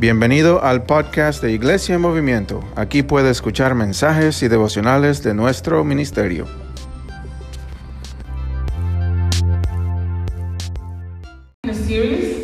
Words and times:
Bienvenido 0.00 0.62
al 0.62 0.84
podcast 0.84 1.42
de 1.42 1.50
Iglesia 1.50 1.96
en 1.96 2.00
Movimiento. 2.00 2.62
Aquí 2.76 3.02
puede 3.02 3.30
escuchar 3.30 3.74
mensajes 3.74 4.44
y 4.44 4.48
devocionales 4.48 5.24
de 5.24 5.34
nuestro 5.34 5.82
ministerio. 5.82 6.46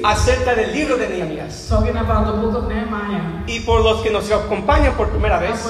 acerca 0.03 0.55
del 0.55 0.73
libro 0.73 0.97
de 0.97 1.09
Nehemías. 1.09 1.71
Y 3.47 3.61
por 3.61 3.85
los 3.85 4.03
que 4.03 4.11
nos 4.11 4.31
acompañan 4.33 4.95
por 4.97 5.11
primera 5.11 5.39
vez, 5.39 5.65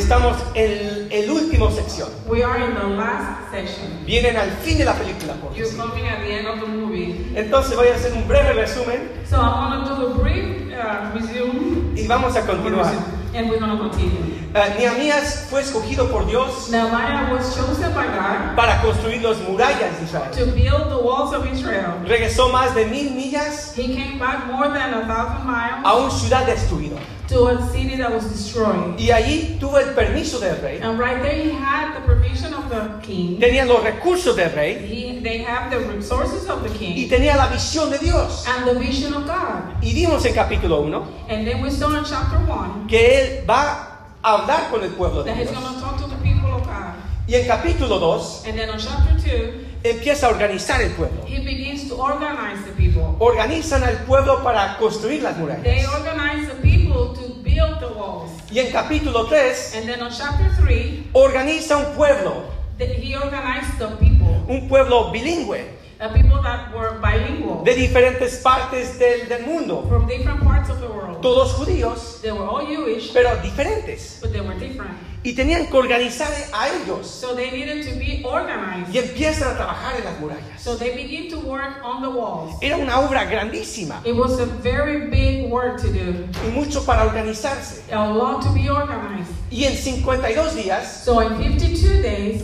estamos 0.00 0.36
en 0.54 1.08
el 1.10 1.30
último 1.30 1.70
sección. 1.70 2.08
we 2.26 2.42
are 2.42 2.58
in 2.58 2.74
the 2.74 2.96
last 2.96 3.50
section. 3.50 4.04
Vienen 4.06 4.36
al 4.36 4.50
fin 4.62 4.78
de 4.78 4.84
la 4.84 4.94
película, 4.94 5.34
por 5.34 5.52
You're 5.54 5.64
decir. 5.64 5.78
coming 5.78 6.06
at 6.06 6.20
the 6.20 6.32
end 6.32 6.46
of 6.48 6.60
the 6.60 6.66
movie. 6.66 7.30
Entonces 7.34 7.76
voy 7.76 7.88
a 7.88 7.94
hacer 7.94 8.12
un 8.12 8.26
breve 8.26 8.52
resumen 8.54 9.08
So 9.28 9.36
I'm 9.36 9.84
to 9.84 9.96
do 9.96 10.06
a 10.06 10.14
brief 10.14 10.72
uh, 10.72 11.12
resume. 11.14 11.92
y 11.94 12.06
vamos 12.06 12.36
a 12.36 12.46
continuar. 12.46 12.92
And 13.34 13.48
we're 13.48 13.60
going 13.60 13.70
to 13.70 13.78
continue. 13.78 14.40
Eh, 14.52 14.74
Nehemías 14.78 15.46
fue 15.48 15.60
escogido 15.60 16.10
por 16.10 16.26
Dios 16.26 16.70
was 16.72 17.54
chosen 17.54 17.94
by 17.94 18.06
God 18.06 18.56
para 18.56 18.82
construir 18.82 19.22
las 19.22 19.38
murallas 19.48 19.96
de 20.00 20.04
Israel. 20.04 20.30
to 20.32 20.46
build 20.46 20.88
the 20.90 20.98
walls 21.00 21.32
of 21.32 21.46
Israel. 21.46 21.94
Regresó 22.04 22.48
más 22.48 22.74
de 22.74 22.86
mil 22.86 23.12
millas 23.12 23.72
He 23.76 23.94
came 23.94 24.18
back 24.18 24.46
more 24.46 24.68
than 24.68 24.92
a 24.94 25.06
thousand 25.06 25.46
miles 25.46 25.84
a 25.84 25.94
una 25.94 26.10
ciudad 26.10 26.46
destruida. 26.46 26.96
To 27.30 27.46
a 27.48 27.68
city 27.72 27.96
that 27.96 28.12
was 28.12 28.24
destroyed. 28.28 28.98
Y 28.98 29.10
allí 29.10 29.56
tuvo 29.60 29.78
el 29.78 29.94
permiso 29.94 30.38
del 30.40 30.56
rey. 30.60 30.80
And 30.82 30.98
right 30.98 31.22
there, 31.22 31.34
he 31.34 31.50
had 31.50 31.94
the 31.94 32.00
permission 32.06 32.52
of 32.54 32.68
the 32.68 33.00
king. 33.02 33.38
Tenían 33.40 33.68
los 33.68 33.82
recursos 33.82 34.34
del 34.36 34.50
rey 34.54 34.74
He, 34.86 35.20
they 35.22 35.38
have 35.44 35.70
the 35.70 35.78
resources 35.88 36.48
of 36.48 36.62
the 36.62 36.68
y 36.70 36.78
king 36.78 37.08
tenía 37.08 37.36
la 37.36 37.46
visión 37.48 37.88
de 37.90 37.98
Dios. 37.98 38.44
and 38.46 38.66
the 38.66 38.74
vision 38.78 39.14
of 39.14 39.26
God. 39.26 39.80
Y 39.82 39.92
vimos 39.94 40.24
en 40.26 40.34
capítulo 40.34 40.80
1 40.82 41.04
And 41.30 41.46
then 41.46 41.62
we 41.62 41.70
saw 41.70 41.94
in 41.96 42.04
chapter 42.04 42.38
1 42.48 42.86
que 42.88 43.20
él 43.40 43.44
va 43.48 43.86
a 44.22 44.34
hablar 44.34 44.68
con 44.70 44.82
el 44.82 44.90
pueblo 44.90 45.22
de 45.22 45.30
that 45.30 45.38
he's 45.40 45.50
Dios. 45.50 45.62
going 45.62 45.74
to 45.74 45.80
talk 45.80 45.96
to 45.98 46.06
the 46.08 46.16
people 46.22 46.52
of 46.52 46.66
God. 46.66 46.94
Y 47.28 47.34
en 47.36 47.46
capítulo 47.46 47.98
2 48.00 48.42
And 48.48 48.58
then 48.58 48.70
on 48.70 48.78
chapter 48.78 49.14
2, 49.16 49.66
empieza 49.84 50.26
a 50.26 50.30
organizar 50.30 50.82
el 50.82 50.90
pueblo. 50.90 51.24
he 51.26 51.38
begins 51.44 51.88
to 51.88 51.94
organize 51.94 52.62
the 52.64 52.72
people. 52.72 53.14
Organizan 53.20 53.82
al 53.84 53.96
pueblo 54.04 54.42
para 54.42 54.76
construir 54.78 55.22
las 55.22 55.36
They 55.36 55.42
murallas. 55.42 55.94
organize 55.94 56.48
the 56.48 56.54
people 56.60 56.79
to 57.08 57.34
build 57.42 57.80
the 57.80 57.88
walls. 57.96 58.30
Y 58.50 58.58
en 58.58 58.70
capítulo 58.72 59.26
3 59.28 59.76
And 59.76 59.86
then 59.88 60.00
on 60.02 60.10
chapter 60.10 60.50
3, 60.62 61.10
organiza 61.12 61.76
un 61.76 61.94
pueblo, 61.96 62.44
the, 62.78 62.86
he 62.86 63.14
organized 63.16 63.78
the 63.78 63.88
people, 63.98 64.44
un 64.48 64.68
pueblo 64.68 65.10
bilingüe 65.12 65.64
the 65.98 66.08
people 66.14 66.40
that 66.42 66.72
were 66.74 66.98
bilingual 66.98 67.62
de 67.62 67.74
diferentes 67.74 68.36
partes 68.42 68.98
del, 68.98 69.28
del 69.28 69.42
mundo. 69.46 69.82
from 69.88 70.06
different 70.06 70.40
parts 70.42 70.70
of 70.70 70.80
the 70.80 70.86
world. 70.88 71.20
Todos 71.20 71.52
judíos, 71.52 72.20
They 72.22 72.32
were 72.32 72.46
all 72.48 72.64
Jewish, 72.66 73.12
pero 73.12 73.36
diferentes. 73.42 74.18
but 74.22 74.32
they 74.32 74.40
were 74.40 74.54
different. 74.58 74.96
Y 75.22 75.34
tenían 75.34 75.66
que 75.66 75.76
organizar 75.76 76.30
a 76.54 76.68
ellos. 76.68 77.06
So 77.06 77.34
they 77.34 77.50
needed 77.50 77.84
to 77.86 77.98
be 77.98 78.22
organized. 78.24 78.88
Y 78.94 78.98
empiezan 78.98 79.48
a 79.52 79.56
trabajar 79.56 79.96
en 79.98 80.04
las 80.04 80.18
murallas. 80.18 80.62
So 80.62 80.76
they 80.76 80.94
begin 80.94 81.28
to 81.30 81.40
work 81.40 81.82
on 81.84 82.00
the 82.02 82.08
walls. 82.08 82.54
Era 82.62 82.78
una 82.78 83.00
obra 83.00 83.24
grandísima 83.26 84.00
It 84.04 84.14
was 84.16 84.40
a 84.40 84.46
very 84.46 85.08
big 85.10 85.50
work 85.50 85.78
to 85.82 85.88
do, 85.88 86.26
y 86.46 86.50
mucho 86.54 86.84
para 86.86 87.04
organizarse. 87.04 87.82
a 87.92 88.06
lot 88.08 88.42
to 88.42 88.50
be 88.54 88.70
organized. 88.70 89.30
Y 89.50 89.64
en 89.64 89.74
52 89.76 90.54
días 90.56 91.02
So 91.04 91.20
in 91.20 91.36
52 91.36 92.02
days, 92.02 92.42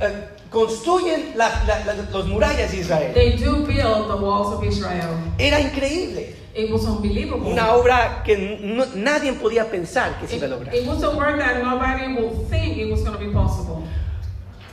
eh, 0.00 0.26
construyen 0.50 1.34
la- 1.36 1.62
la- 1.64 1.84
la- 1.84 1.94
las 1.94 2.26
murallas 2.26 2.72
de 2.72 2.80
Israel. 2.80 3.14
they 3.14 3.36
do 3.36 3.64
build 3.64 4.08
the 4.08 4.16
walls 4.16 4.52
of 4.52 4.64
Israel. 4.64 5.10
Era 5.38 5.60
increíble. 5.60 6.34
It 6.54 6.70
was 6.70 6.84
unbelievable. 6.84 7.52
Una 7.52 7.74
obra 7.74 8.22
que 8.24 8.36
no- 8.60 8.86
nadie 8.96 9.32
podía 9.34 9.70
pensar 9.70 10.18
que 10.18 10.26
se 10.26 10.36
It, 10.36 10.42
iba 10.42 10.46
a 10.46 10.50
lograr. 10.50 10.74
it 10.74 10.86
was 10.86 11.02
a 11.02 11.10
work 11.10 11.38
that 11.38 11.62
nobody 11.62 12.12
would 12.14 12.48
think 12.50 12.76
it 12.76 12.90
was 12.90 13.02
going 13.02 13.12
to 13.16 13.18
be 13.24 13.30
possible. 13.32 13.84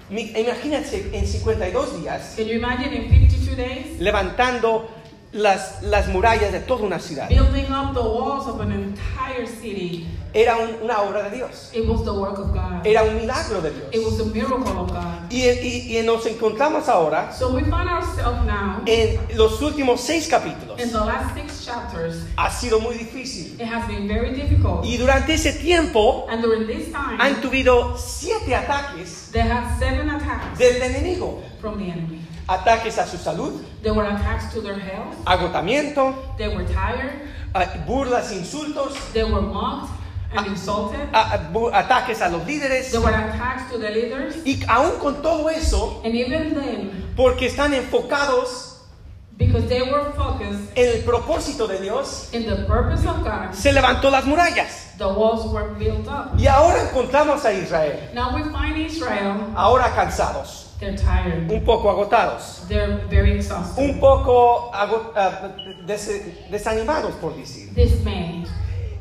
Imagínense 0.10 1.10
en 1.12 1.28
52 1.28 2.02
días 2.02 2.34
Can 2.38 2.48
you 2.48 2.54
imagine 2.56 2.94
in 2.96 3.10
52 3.10 3.56
days? 3.56 4.00
levantando 4.00 4.88
las, 5.32 5.82
las 5.84 6.08
murallas 6.08 6.52
de 6.52 6.60
toda 6.60 6.84
una 6.86 7.00
ciudad. 7.00 7.30
Building 7.30 7.72
up 7.72 7.94
the 7.94 8.02
walls 8.02 8.48
of 8.48 8.60
an 8.62 8.72
entire 8.72 9.46
city. 9.46 10.08
Era 10.34 10.58
un- 10.58 10.84
una 10.84 11.02
obra 11.02 11.24
de 11.30 11.38
Dios. 11.38 11.72
It 11.74 11.88
was 11.88 12.04
the 12.04 12.12
work 12.14 12.38
of 12.38 12.52
God. 12.54 12.86
Era 12.86 13.04
un 13.04 13.16
milagro 13.18 13.62
de 13.62 13.70
It 13.70 13.92
Dios. 13.92 14.06
was 14.06 14.20
a 14.20 14.26
miracle 14.26 14.78
of 14.78 14.90
God. 14.92 15.32
Y, 15.32 15.42
y- 15.48 15.98
y 15.98 16.04
nos 16.04 16.26
encontramos 16.26 16.88
ahora 16.88 17.34
So 17.34 17.50
we 17.54 17.62
find 17.64 17.90
ourselves 17.90 18.46
now 18.46 18.82
en 18.86 19.20
los 19.36 19.62
últimos 19.62 20.00
seis 20.02 20.28
capítulos. 20.28 20.80
in 20.80 20.92
the 20.92 21.00
last 21.00 21.34
six 21.34 21.66
chapters. 21.66 22.18
Ha 22.38 22.50
sido 22.52 22.80
muy 22.80 22.96
difícil. 22.96 23.56
It 23.60 23.68
has 23.68 23.88
been 23.88 24.08
very 24.08 24.32
difficult. 24.36 24.86
Y 24.86 24.98
durante 24.98 25.34
ese 25.34 25.54
tiempo 25.54 26.28
And 26.30 26.42
during 26.44 26.68
this 26.68 26.92
time, 26.92 27.18
han 27.20 27.42
tuvido 27.42 27.98
siete 27.98 28.54
ataques 28.56 29.30
seven 29.80 30.10
attacks 30.10 30.58
del 30.60 30.82
enemigo. 30.82 31.42
from 31.60 31.78
the 31.80 31.86
enemy. 31.92 32.22
Ataques 32.48 32.98
a 32.98 33.06
su 33.06 33.18
salud, 33.18 33.62
There 33.84 33.94
were 33.94 34.06
attacks 34.08 34.54
to 34.54 34.62
their 34.62 34.80
health. 34.80 35.16
agotamiento, 35.26 36.14
They 36.38 36.48
were 36.48 36.64
tired. 36.66 37.12
a- 37.54 37.66
burlas, 37.86 38.32
insultos, 38.32 38.94
They 39.14 39.24
were 39.24 39.42
mocked 39.42 39.92
and 40.36 40.48
insulted. 40.48 41.10
a- 41.14 41.34
a- 41.34 41.38
bu- 41.52 41.70
ataques 41.74 42.22
a 42.22 42.30
los 42.30 42.44
líderes. 42.46 42.92
There 42.92 43.02
were 43.02 43.14
attacks 43.14 43.70
to 43.72 43.78
the 43.78 43.90
leaders. 43.90 44.36
Y 44.46 44.64
aún 44.68 44.98
con 45.00 45.22
todo 45.22 45.50
eso, 45.50 46.02
And 46.06 46.16
even 46.16 46.54
then, 46.54 47.14
porque 47.18 47.48
están 47.48 47.74
enfocados 47.74 48.76
because 49.38 49.68
they 49.68 49.82
were 49.82 50.12
focused 50.16 50.72
en 50.76 50.88
el 50.98 51.04
propósito 51.04 51.68
de 51.68 51.80
Dios, 51.80 52.30
in 52.34 52.46
the 52.46 52.64
purpose 52.66 53.06
of 53.06 53.24
God, 53.24 53.54
se 53.54 53.72
levantó 53.74 54.10
las 54.10 54.24
murallas. 54.26 54.94
the 54.98 55.08
walls 55.08 55.46
were 55.52 55.68
built 55.78 56.08
up. 56.08 56.32
Y 56.40 56.48
ahora 56.48 56.82
encontramos 56.90 57.44
a 57.46 57.52
Israel, 57.52 58.10
Now 58.14 58.34
we 58.34 58.44
find 58.46 58.78
Israel, 58.78 59.36
ahora 59.56 59.94
cansados, 59.94 60.67
they're 60.80 60.96
tired. 60.96 61.52
un 61.52 61.64
poco 61.64 61.90
agotados, 61.90 62.64
They're 62.68 62.98
very 63.10 63.34
exhausted. 63.34 63.84
un 63.84 64.00
poco 64.00 64.72
ago- 64.74 65.12
ah, 65.16 65.50
des- 65.86 66.48
desanimados, 66.52 67.14
por 67.16 67.34
decir. 67.36 67.74
Dismayed. 67.74 68.48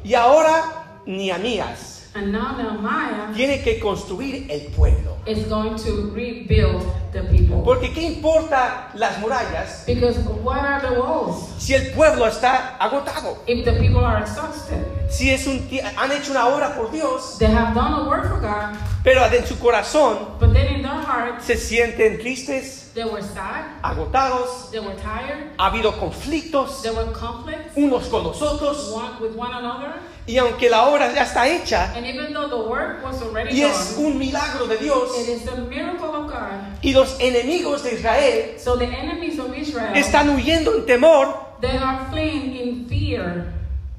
Y 0.04 0.14
ahora 0.14 0.62
Nehemías 1.06 2.10
And 2.14 2.32
now 2.32 2.56
Nehemiah 2.56 3.32
tiene 3.34 3.62
que 3.62 3.78
construir 3.78 4.46
el 4.50 4.72
pueblo. 4.74 5.16
is 5.26 5.46
going 5.48 5.76
to 5.76 6.10
rebuild 6.14 6.82
the 7.16 7.22
people. 7.28 7.62
Porque 7.64 7.92
¿qué 7.92 8.02
importa 8.02 8.90
las 8.94 9.18
murallas 9.18 9.84
Because 9.86 10.18
what 10.42 10.58
are 10.60 10.80
the 10.80 11.00
walls? 11.00 11.48
si 11.58 11.74
el 11.74 11.92
pueblo 11.92 12.26
está 12.26 12.76
agotado? 12.78 13.38
If 13.46 13.64
the 13.64 13.72
people 13.72 14.04
are 14.04 14.20
exhausted, 14.22 14.84
Si 15.08 15.30
es 15.30 15.46
un, 15.46 15.68
han 15.96 16.10
hecho 16.10 16.32
una 16.32 16.48
obra 16.48 16.74
por 16.74 16.90
Dios, 16.90 17.36
they 17.38 17.46
have 17.46 17.74
done 17.74 17.92
a 17.94 18.08
work 18.08 18.28
for 18.28 18.40
God, 18.40 18.74
pero 19.04 19.24
en 19.24 19.46
su 19.46 19.56
corazón 19.58 20.18
but 20.40 20.52
then 20.52 20.66
in 20.66 20.82
their 20.82 20.90
hearts, 21.00 21.44
se 21.44 21.56
sienten 21.56 22.18
tristes, 22.18 22.90
they 22.92 23.04
were 23.04 23.22
sad, 23.22 23.66
agotados, 23.82 24.68
they 24.72 24.80
were 24.80 24.96
tired, 24.96 25.52
ha 25.58 25.66
habido 25.66 25.92
conflictos 25.98 26.82
there 26.82 26.92
were 26.92 27.12
conflicts 27.12 27.76
unos 27.76 28.08
con 28.08 28.24
los 28.24 28.42
otros, 28.42 28.90
one 28.92 29.10
with 29.20 29.36
one 29.36 29.54
another. 29.54 29.92
y 30.26 30.38
aunque 30.38 30.68
la 30.68 30.88
obra 30.88 31.12
ya 31.14 31.22
está 31.22 31.46
hecha 31.46 31.92
And 31.96 32.04
even 32.04 32.32
though 32.34 32.48
the 32.48 32.68
work 32.68 33.04
was 33.04 33.22
already 33.22 33.56
y 33.56 33.62
es 33.62 33.94
done, 33.94 34.06
un 34.08 34.18
milagro 34.18 34.66
de 34.66 34.76
Dios, 34.76 35.16
it 35.20 35.28
is 35.28 35.46
a 35.46 35.54
miracle. 35.56 36.15
Y 36.82 36.92
los 36.92 37.16
enemigos 37.20 37.82
de 37.82 37.94
Israel 37.94 38.58
So 38.58 38.76
the 38.76 38.84
enemies 38.86 39.38
of 39.38 39.56
Israel, 39.56 39.94
están 39.96 40.30
huyendo 40.30 40.74
en 40.76 40.86
temor, 40.86 41.56
they 41.60 41.76
are 41.76 42.06
fleeing 42.10 42.54
in 42.56 42.86
fear. 42.88 43.52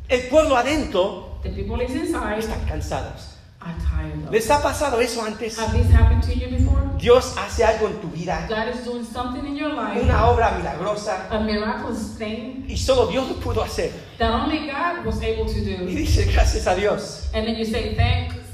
el 0.09 0.21
pueblo 0.29 0.55
adentro 0.57 1.39
The 1.43 1.49
people 1.49 1.81
is 1.83 1.91
inside 1.91 2.39
están 2.39 2.65
cansados. 2.67 3.35
are 3.61 3.73
tired. 3.79 4.25
of. 4.27 4.31
¿Les 4.31 4.49
ha 4.49 4.61
pasado 4.61 4.99
eso 5.01 5.21
antes? 5.23 5.57
Have 5.57 5.71
this 5.71 5.91
happened 5.91 6.23
to 6.23 6.33
you 6.33 6.47
before? 6.49 6.81
Dios 6.99 7.35
hace 7.37 7.63
algo 7.63 7.87
en 7.87 8.01
tu 8.01 8.07
vida, 8.09 8.47
God 8.49 8.73
is 8.73 8.83
doing 8.83 9.05
something 9.05 9.45
in 9.45 9.55
your 9.55 9.69
life, 9.73 10.01
una 10.01 10.27
obra 10.27 10.51
milagrosa, 10.57 11.27
a 11.29 11.39
miraculous 11.39 12.17
thing 12.17 12.65
y 12.67 12.75
solo 12.77 13.07
Dios 13.07 13.27
lo 13.29 13.35
pudo 13.35 13.61
hacer. 13.63 13.91
that 14.17 14.31
only 14.31 14.67
God 14.67 15.05
was 15.05 15.21
able 15.21 15.45
to 15.45 15.59
Y 15.59 15.75
do. 15.75 15.85
dice, 15.85 16.25
gracias 16.33 16.65
a 16.67 16.75
Dios. 16.75 17.27
And 17.33 17.45
then 17.45 17.55
you 17.55 17.65
say, 17.65 17.93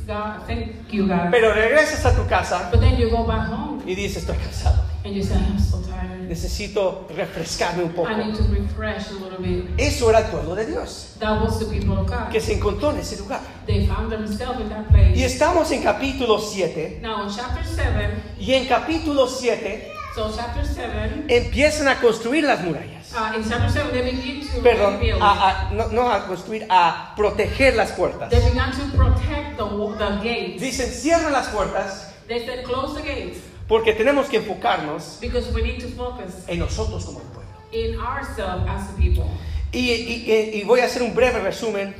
God, 0.05 0.45
thank 0.47 0.91
you 0.91 1.07
God. 1.07 1.31
Pero 1.31 1.53
regresas 1.53 2.05
a 2.05 2.13
tu 2.15 2.27
casa 2.27 2.69
But 2.71 2.81
then 2.81 2.97
you 2.99 3.09
go 3.09 3.23
back 3.25 3.47
home 3.49 3.81
y 3.85 3.95
dices, 3.95 4.23
estoy 4.23 4.37
cansado. 4.37 4.83
and 5.05 5.13
you 5.15 5.23
say, 5.23 5.35
I'm 5.35 5.59
so 5.59 5.81
tired. 5.81 6.27
Necesito 6.29 7.07
refrescarme 7.15 7.83
un 7.83 7.89
poco. 7.93 8.09
I 8.09 8.15
need 8.25 8.35
to 8.35 8.43
refresh 8.43 9.09
a 9.11 9.13
little 9.13 9.39
bit. 9.39 9.65
Eso 9.77 10.09
era 10.09 10.19
el 10.19 10.25
pueblo 10.31 10.55
de 10.55 10.65
Dios, 10.65 11.15
That 11.19 11.41
was 11.41 11.59
the 11.59 11.65
people 11.65 11.97
of 11.97 12.07
God. 12.07 12.29
que 12.31 12.39
se 12.41 12.53
encontró 12.53 12.91
en 12.91 12.99
ese 12.99 13.17
lugar. 13.19 13.41
They 13.65 13.85
found 13.87 14.11
themselves 14.11 14.59
in 14.61 14.69
that 14.69 14.87
place. 14.89 15.17
Y 15.17 15.23
estamos 15.23 15.69
en 15.71 15.81
capítulo 15.83 16.39
7. 16.39 16.99
Now 17.01 17.23
in 17.27 17.29
chapter 17.35 17.63
7, 17.65 18.13
Y 18.39 18.53
en 18.53 18.67
capítulo 18.67 19.27
7 19.27 19.89
so 20.15 20.31
chapter 20.35 20.65
7, 20.65 21.25
empiezan 21.27 21.87
a 21.87 21.99
construir 21.99 22.43
las 22.43 22.61
murallas. 22.63 23.11
uh, 23.13 23.35
in 23.35 23.43
chapter 23.47 23.69
7 23.69 23.91
they 23.91 24.11
begin 24.11 24.47
to 24.47 24.61
Perdón, 24.61 24.99
a- 25.21 25.69
a- 25.69 25.73
no, 25.73 25.87
no 25.89 26.11
a 26.11 26.25
construir, 26.27 26.65
a 26.69 27.13
proteger 27.15 27.75
las 27.75 27.91
puertas. 27.91 28.29
They 28.29 28.39
began 28.49 28.71
to 28.71 28.85
protect 28.97 29.57
the, 29.57 29.65
the 29.97 30.19
gates. 30.23 30.61
Dicen, 30.61 30.89
cierran 30.91 31.31
las 31.31 31.47
puertas 31.49 32.13
They 32.27 32.45
said, 32.45 32.63
close 32.63 32.95
the 32.95 33.01
gates 33.07 33.39
porque 33.67 33.93
tenemos 33.93 34.27
que 34.29 34.37
enfocarnos 34.37 35.17
because 35.21 35.51
we 35.53 35.61
need 35.61 35.79
to 35.81 35.87
focus 35.89 36.43
en 36.47 36.59
nosotros 36.59 37.05
como 37.05 37.19
el 37.21 37.25
pueblo. 37.27 37.51
in 37.71 37.99
ourselves 37.99 38.65
as 38.69 38.89
a 38.89 38.93
people. 38.97 39.25
Y, 39.73 39.89
y- 39.91 40.51
y 40.53 40.63
voy 40.65 40.81
a 40.81 40.85
hacer 40.85 41.01
un 41.01 41.15
breve 41.15 41.39
resumen 41.39 41.95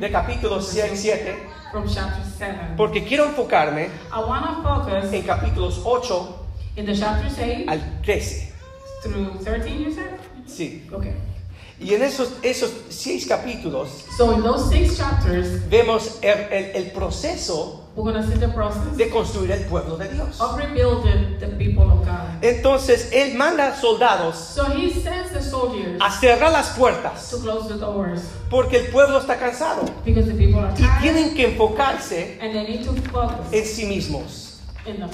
de 0.00 0.10
capítulo 0.10 0.60
7, 0.60 1.36
from 1.70 1.86
chapter 1.86 2.22
7. 2.36 2.58
porque 2.76 3.04
quiero 3.04 3.26
enfocarme 3.26 3.88
en 5.12 5.22
capítulos 5.22 5.80
8 5.84 6.46
in 6.76 6.86
the 6.86 6.94
chapters 6.94 7.34
8 7.38 7.64
al 7.68 7.80
13. 8.04 8.52
through 9.02 9.38
13, 9.44 9.78
you 9.84 9.92
said? 9.92 10.18
Sí. 10.46 10.82
Okay. 10.92 11.14
Y 11.80 11.94
en 11.94 12.02
esos, 12.02 12.32
esos 12.42 12.72
seis 12.88 13.24
capítulos 13.26 13.88
So 14.16 14.32
in 14.32 14.42
those 14.42 14.68
six 14.68 14.96
chapters, 14.96 15.68
vemos 15.70 16.18
el, 16.22 16.52
el- 16.52 16.70
el 16.74 16.90
proceso 16.90 17.87
we're 17.98 18.12
going 18.12 18.24
to 18.24 18.30
see 18.30 18.38
the 18.38 18.48
process 18.48 18.96
de 18.96 19.10
construir 19.10 19.50
el 19.50 19.64
pueblo 19.64 19.96
de 19.96 20.08
Dios. 20.08 20.40
of 20.40 20.56
rebuilding 20.56 21.38
the 21.40 21.48
people 21.58 21.90
of 21.90 22.04
God. 22.04 22.42
Entonces, 22.42 23.10
Él 23.12 23.34
manda 23.34 23.74
soldados 23.74 24.36
So 24.36 24.64
he 24.66 24.90
sends 24.90 25.32
the 25.32 25.42
soldiers 25.42 26.00
a 26.00 26.10
cerrar 26.10 26.52
las 26.52 26.70
puertas 26.76 27.28
to 27.30 27.38
close 27.38 27.68
the 27.68 27.76
doors 27.76 28.22
porque 28.48 28.74
el 28.74 28.92
pueblo 28.92 29.18
está 29.18 29.36
cansado 29.36 29.84
because 30.04 30.26
the 30.26 30.34
people 30.34 30.60
are 30.60 30.72
y 30.72 30.76
tired 30.76 31.00
tienen 31.02 31.34
que 31.34 31.46
enfocarse 31.46 32.38
and 32.40 32.52
they 32.52 32.66
need 32.66 32.84
to 32.84 32.92
focus 33.10 33.52
en 33.52 33.64
sí 33.64 33.86
mismos, 33.86 34.60
in 34.86 35.04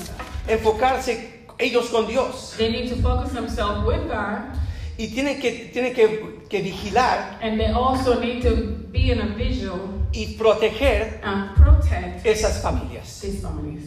enfocarse 0.47 1.47
ellos 1.59 1.89
con 1.89 2.07
Dios 2.07 2.55
They 2.59 2.71
need 2.71 2.91
to 2.91 2.97
focus 2.97 3.33
themselves 3.33 3.87
with 3.87 4.07
God 4.09 4.59
y 4.99 5.09
tienen 5.09 5.41
que, 5.41 5.71
tienen 5.73 5.93
que, 5.95 6.39
que 6.49 6.61
vigilar 6.61 7.39
and 7.43 7.59
they 7.59 7.73
also 7.73 8.21
need 8.21 8.43
to 8.43 8.51
be 8.93 9.11
in 9.13 9.21
a 9.21 9.27
visual 9.37 9.81
y 10.13 10.35
proteger 10.39 11.21
and 11.25 11.55
protect 11.57 12.25
esas 12.25 12.61
familias. 12.63 13.21
these 13.21 13.41
families. 13.43 13.83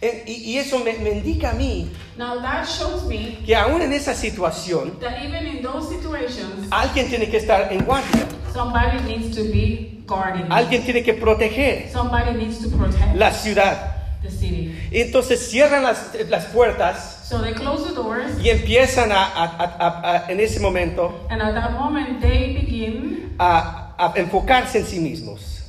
Eh, 0.00 0.24
Y, 0.26 0.52
y 0.52 0.58
eso 0.58 0.78
me, 0.80 0.92
me 0.98 1.10
indica 1.10 1.50
a 1.50 1.54
mí 1.54 1.90
Now 2.18 2.40
that 2.42 2.66
shows 2.66 3.04
me 3.06 3.38
que 3.46 3.54
aún 3.56 3.80
en 3.80 3.92
esa 3.94 4.14
situación 4.14 4.98
that 5.00 5.22
even 5.24 5.46
in 5.46 5.62
those 5.62 5.88
situations, 5.88 6.66
alguien 6.70 7.08
tiene 7.08 7.28
que 7.30 7.38
estar 7.38 7.72
en 7.72 7.82
guardia, 7.84 8.26
somebody 8.52 9.00
needs 9.06 9.34
to 9.36 9.42
be 9.44 10.02
guarding. 10.06 10.46
alguien 10.50 10.82
tiene 10.84 11.02
que 11.02 11.14
proteger 11.14 11.90
Somebody 11.92 12.32
needs 12.34 12.58
to 12.60 12.68
protect 12.76 13.14
la 13.16 13.30
ciudad. 13.32 13.92
the 14.22 14.30
city. 14.30 14.74
Entonces 14.90 15.48
cierran 15.50 15.82
las, 15.82 16.10
las 16.28 16.44
puertas 16.46 17.15
So 17.28 17.38
they 17.42 17.54
close 17.54 17.84
the 17.88 17.94
doors, 17.94 18.38
y 18.40 18.50
empiezan 18.50 19.10
a, 19.10 19.16
a- 19.34 20.24
a- 20.26 20.30
en 20.30 20.38
ese 20.38 20.60
momento 20.60 21.26
and 21.28 21.42
at 21.42 21.54
that 21.54 21.72
moment 21.72 22.20
they 22.20 22.52
begin 22.54 23.34
a 23.40 24.12
enfocarse 24.14 24.78
en 24.78 24.84
sí 24.86 25.00
mismos. 25.00 25.64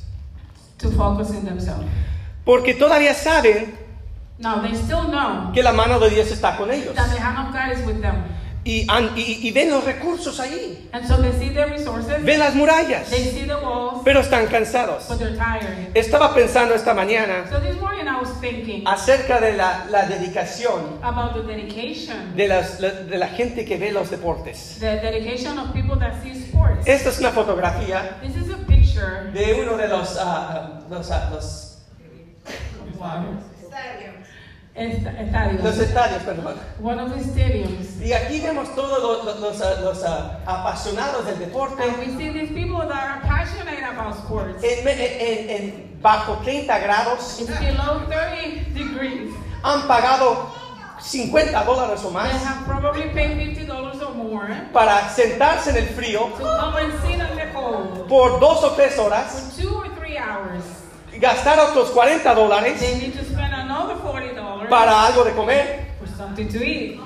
to 0.78 0.88
focus 0.92 1.30
in 1.30 1.44
themselves. 1.44 1.84
Porque 2.44 2.74
todavía 2.74 3.12
saben 3.14 3.74
Now 4.38 4.60
they 4.62 4.72
still 4.76 5.08
know 5.08 5.50
que 5.52 5.62
la 5.64 5.72
mano 5.72 5.98
de 5.98 6.10
Dios 6.10 6.30
está 6.30 6.56
con 6.56 6.70
ellos. 6.70 6.94
that 6.94 7.10
the 7.10 7.18
hand 7.20 7.48
of 7.48 7.52
God 7.52 7.72
is 7.76 7.84
with 7.84 8.00
them, 8.00 8.22
Y, 8.64 8.86
y- 9.16 9.38
y 9.48 9.50
ven 9.52 9.70
los 9.70 9.84
recursos 9.84 10.38
ahí, 10.40 10.88
and 10.92 11.06
so 11.06 11.16
they 11.22 11.32
see 11.38 11.48
their 11.54 11.70
resources, 11.70 12.22
ven 12.22 12.38
las 12.38 12.54
murallas, 12.54 13.08
they 13.08 13.24
see 13.24 13.46
the 13.46 13.56
walls, 13.56 14.02
pero 14.04 14.20
están 14.20 14.46
cansados. 14.48 15.06
but 15.08 15.18
they're 15.18 15.36
tired. 15.36 15.90
Estaba 15.94 16.34
pensando 16.34 16.74
esta 16.74 16.92
mañana 16.92 17.46
So 17.48 17.60
this 17.60 17.80
morning 17.80 18.06
I 18.08 18.20
was 18.20 18.28
thinking 18.40 18.82
acerca 18.86 19.40
de 19.40 19.54
la, 19.56 19.86
la 19.90 20.06
dedicación 20.06 20.98
about 21.02 21.34
the 21.34 21.42
dedication, 21.44 22.36
de, 22.36 22.48
las- 22.48 22.78
la- 22.80 22.90
de 22.90 23.16
la 23.16 23.28
gente 23.28 23.64
que 23.64 23.78
ve 23.78 23.90
los 23.92 24.10
deportes. 24.10 24.76
the 24.80 24.96
dedication 25.00 25.58
of 25.58 25.72
people 25.72 25.96
that 25.98 26.20
see 26.22 26.32
sports. 26.32 26.86
Esta 26.86 27.08
es 27.10 27.18
una 27.20 27.30
fotografía 27.30 28.18
This 28.20 28.36
is 28.36 28.50
a 28.52 28.58
picture. 28.66 29.30
de 29.32 29.62
uno 29.62 29.76
de 29.78 29.88
los, 29.88 30.18
ah, 30.20 30.80
los, 30.90 31.10
ah, 31.10 31.30
los, 31.32 31.78
estadios. 34.78 35.62
los 35.64 35.78
estadios. 35.78 36.22
Perdón. 36.22 36.54
One 36.82 37.00
of 37.00 37.12
the 37.14 37.20
stadiums. 37.24 38.00
Y 38.00 38.12
aquí 38.12 38.40
vemos 38.40 38.74
todos 38.74 39.02
los, 39.02 39.24
los- 39.24 39.40
los, 39.58 39.80
los, 39.80 40.04
ah, 40.04 40.38
apasionados 40.46 41.26
del 41.26 41.38
deporte 41.38 41.82
And 41.82 41.98
we 41.98 42.06
see 42.16 42.30
these 42.32 42.52
people 42.52 42.86
that 42.88 43.02
are 43.02 43.20
passionate 43.26 43.82
about 43.82 44.16
sports. 44.16 44.62
en, 44.62 44.86
en- 44.88 45.50
en- 45.50 45.98
bajo 46.02 46.34
30 46.44 46.78
grados. 46.78 47.40
It's 47.40 47.58
below 47.58 48.00
30 48.08 48.72
degrees. 48.74 49.32
Han 49.64 49.82
pagado 49.88 50.50
50 51.00 51.64
dólares 51.64 52.00
o 52.04 52.08
They 52.08 52.12
más 52.12 52.44
have 52.44 52.64
probably 52.66 53.08
paid 53.10 53.36
$50 53.36 54.02
or 54.02 54.14
more 54.14 54.48
para 54.72 55.08
sentarse 55.10 55.70
en 55.70 55.76
el 55.76 55.86
frío 55.94 56.20
to 56.36 56.42
come 56.44 56.76
and 56.80 56.92
sit 57.02 57.14
in 57.14 57.36
the 57.36 57.52
cold 57.52 58.06
por 58.08 58.38
dos 58.40 58.62
o 58.64 58.70
tres 58.72 58.98
horas, 58.98 59.52
for 59.54 59.62
two 59.62 59.74
or 59.78 59.88
three 59.98 60.16
hours. 60.18 60.62
gastar 61.20 61.58
otros 61.60 61.90
40 61.90 62.34
dólares 62.34 62.78
They 62.80 62.94
need 62.96 63.12
to 63.16 63.24
spend 63.24 63.52
another 63.54 63.94
$40 63.96 64.36
para 64.68 65.06
algo 65.06 65.24
de 65.24 65.32
comer 65.32 65.86
for 65.98 66.08
something 66.16 66.46
to 66.48 66.58
eat. 66.62 67.00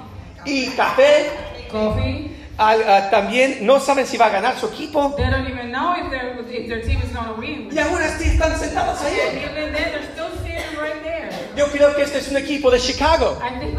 y 0.45 0.67
café. 0.77 1.31
Coffee. 1.71 2.31
Ah, 2.59 2.75
ah, 2.87 3.11
también 3.11 3.65
no 3.67 3.81
saben 3.81 4.07
si 4.07 4.19
va 4.19 4.27
a 4.27 4.31
ganar 4.31 4.59
su 4.59 4.67
equipo 4.67 5.15
They 5.17 5.25
don't 5.31 5.49
even 5.49 5.73
know 5.73 5.95
if, 5.97 6.11
their 6.11 6.39
if 6.39 6.69
their 6.69 6.83
team 6.83 7.01
is 7.03 7.11
going 7.13 7.27
to 7.27 7.35
win. 7.41 7.69
y 7.73 7.79
aún 7.79 8.01
así 8.03 8.25
están 8.29 8.59
sentados 8.59 9.01
ahí. 9.01 9.17
even 9.43 9.73
then, 9.73 9.73
they're 9.73 10.13
still 10.13 10.29
sitting 10.45 10.79
right 10.79 11.03
there. 11.03 11.31
Yo 11.57 11.67
creo 11.69 11.95
que 11.97 12.03
este 12.03 12.19
es 12.19 12.29
un 12.31 12.37
equipo 12.37 12.71
de 12.71 12.79
Chicago. 12.79 13.39
I 13.43 13.59
think. 13.59 13.79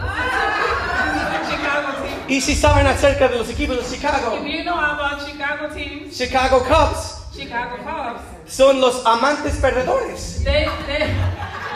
Y 2.28 2.42
si 2.42 2.56
saben 2.56 2.88
acerca 2.88 3.28
de 3.28 3.38
los 3.38 3.50
equipos 3.50 3.78
de 3.78 3.84
Chicago, 3.96 4.38
If 4.38 4.48
you 4.48 4.64
know 4.64 4.80
about 4.80 5.26
Chicago 5.26 5.68
teams, 5.74 6.18
Chicago 6.18 6.62
Cubs 6.62 7.18
Chicago 7.36 7.78
Cubs, 7.84 8.22
son 8.48 8.80
los 8.80 9.06
amantes 9.06 9.56
perdedores. 9.58 10.42
they, 10.44 10.68
they, 10.88 11.14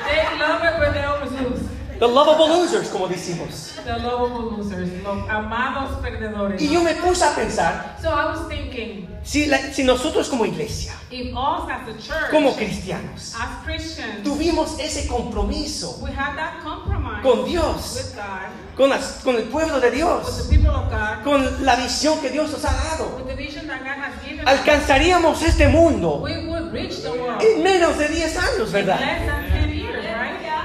they 0.07 0.39
love 0.39 0.63
it 0.63 0.79
when 0.79 0.93
they 0.93 1.03
always 1.03 1.31
lose. 1.33 1.56
The 1.99 2.07
lovable 2.07 2.47
losers, 2.61 2.89
como 2.89 3.07
decimos. 3.07 3.73
The 3.83 3.97
lovable 3.99 4.57
losers, 4.57 4.89
los 5.03 5.27
amados 5.29 5.97
perdedores. 6.01 6.61
Y 6.61 6.71
yo 6.71 6.83
me 6.83 6.93
puse 6.95 7.23
a 7.25 7.33
pensar, 7.35 7.97
So 8.01 8.09
I 8.09 8.25
was 8.27 8.47
thinking, 8.47 9.07
si, 9.23 9.47
la- 9.47 9.57
si 9.73 9.83
nosotros 9.83 10.29
como 10.29 10.45
iglesia, 10.45 10.93
if 11.09 11.33
us 11.35 11.69
as 11.69 11.87
a 11.87 11.93
church, 11.97 12.29
como 12.31 12.53
cristianos, 12.55 13.33
as 13.35 13.63
Christians, 13.65 14.23
tuvimos 14.23 14.77
ese 14.79 15.07
compromiso 15.07 15.97
we 16.01 16.11
have 16.11 16.35
that 16.35 16.61
compromise 16.63 17.23
con 17.23 17.45
Dios, 17.45 17.95
with 17.95 18.15
God, 18.15 18.75
con, 18.77 18.89
las- 18.91 19.21
con 19.23 19.35
el 19.35 19.43
pueblo 19.49 19.79
de 19.79 19.87
with 19.89 19.95
Dios, 19.95 20.47
the 20.47 20.55
people 20.55 20.69
of 20.75 20.89
God, 20.91 21.23
con 21.23 21.65
la 21.65 21.75
visión 21.77 22.19
que 22.21 22.29
Dios 22.29 22.51
nos 22.51 22.63
ha 22.63 22.73
dado, 22.73 23.15
with 23.17 23.27
the 23.27 23.35
vision 23.35 23.65
that 23.67 23.79
God 23.79 23.97
has 23.97 24.23
given 24.23 24.47
us, 24.47 24.53
alcanzaríamos 24.59 25.41
este 25.41 25.67
mundo 25.67 26.17
we 26.21 26.45
would 26.45 26.71
reach 26.71 27.01
the 27.01 27.09
world 27.11 27.41
en 27.41 27.63
menos 27.63 27.97
de 27.97 28.07
10 28.07 28.37
años, 28.37 28.71
¿verdad? 28.71 28.99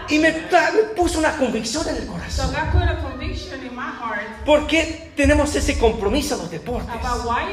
Y 0.09 0.19
me, 0.19 0.33
me 0.33 0.83
puso 0.97 1.19
una 1.19 1.37
convicción 1.37 1.89
en 1.89 1.97
el 1.97 2.03
So 2.07 2.13
corazón. 2.13 2.51
God 2.55 2.73
put 2.73 2.83
a 2.89 3.01
conviction 3.03 3.61
in 3.67 3.75
my 3.75 3.83
heart 3.91 4.45
¿Por 4.45 4.67
qué 4.67 5.13
tenemos 5.17 5.55
ese 5.55 5.79
compromiso 5.79 6.35
en 6.35 6.41
los 6.43 6.51
deportes? 6.51 6.95
like 7.25 7.53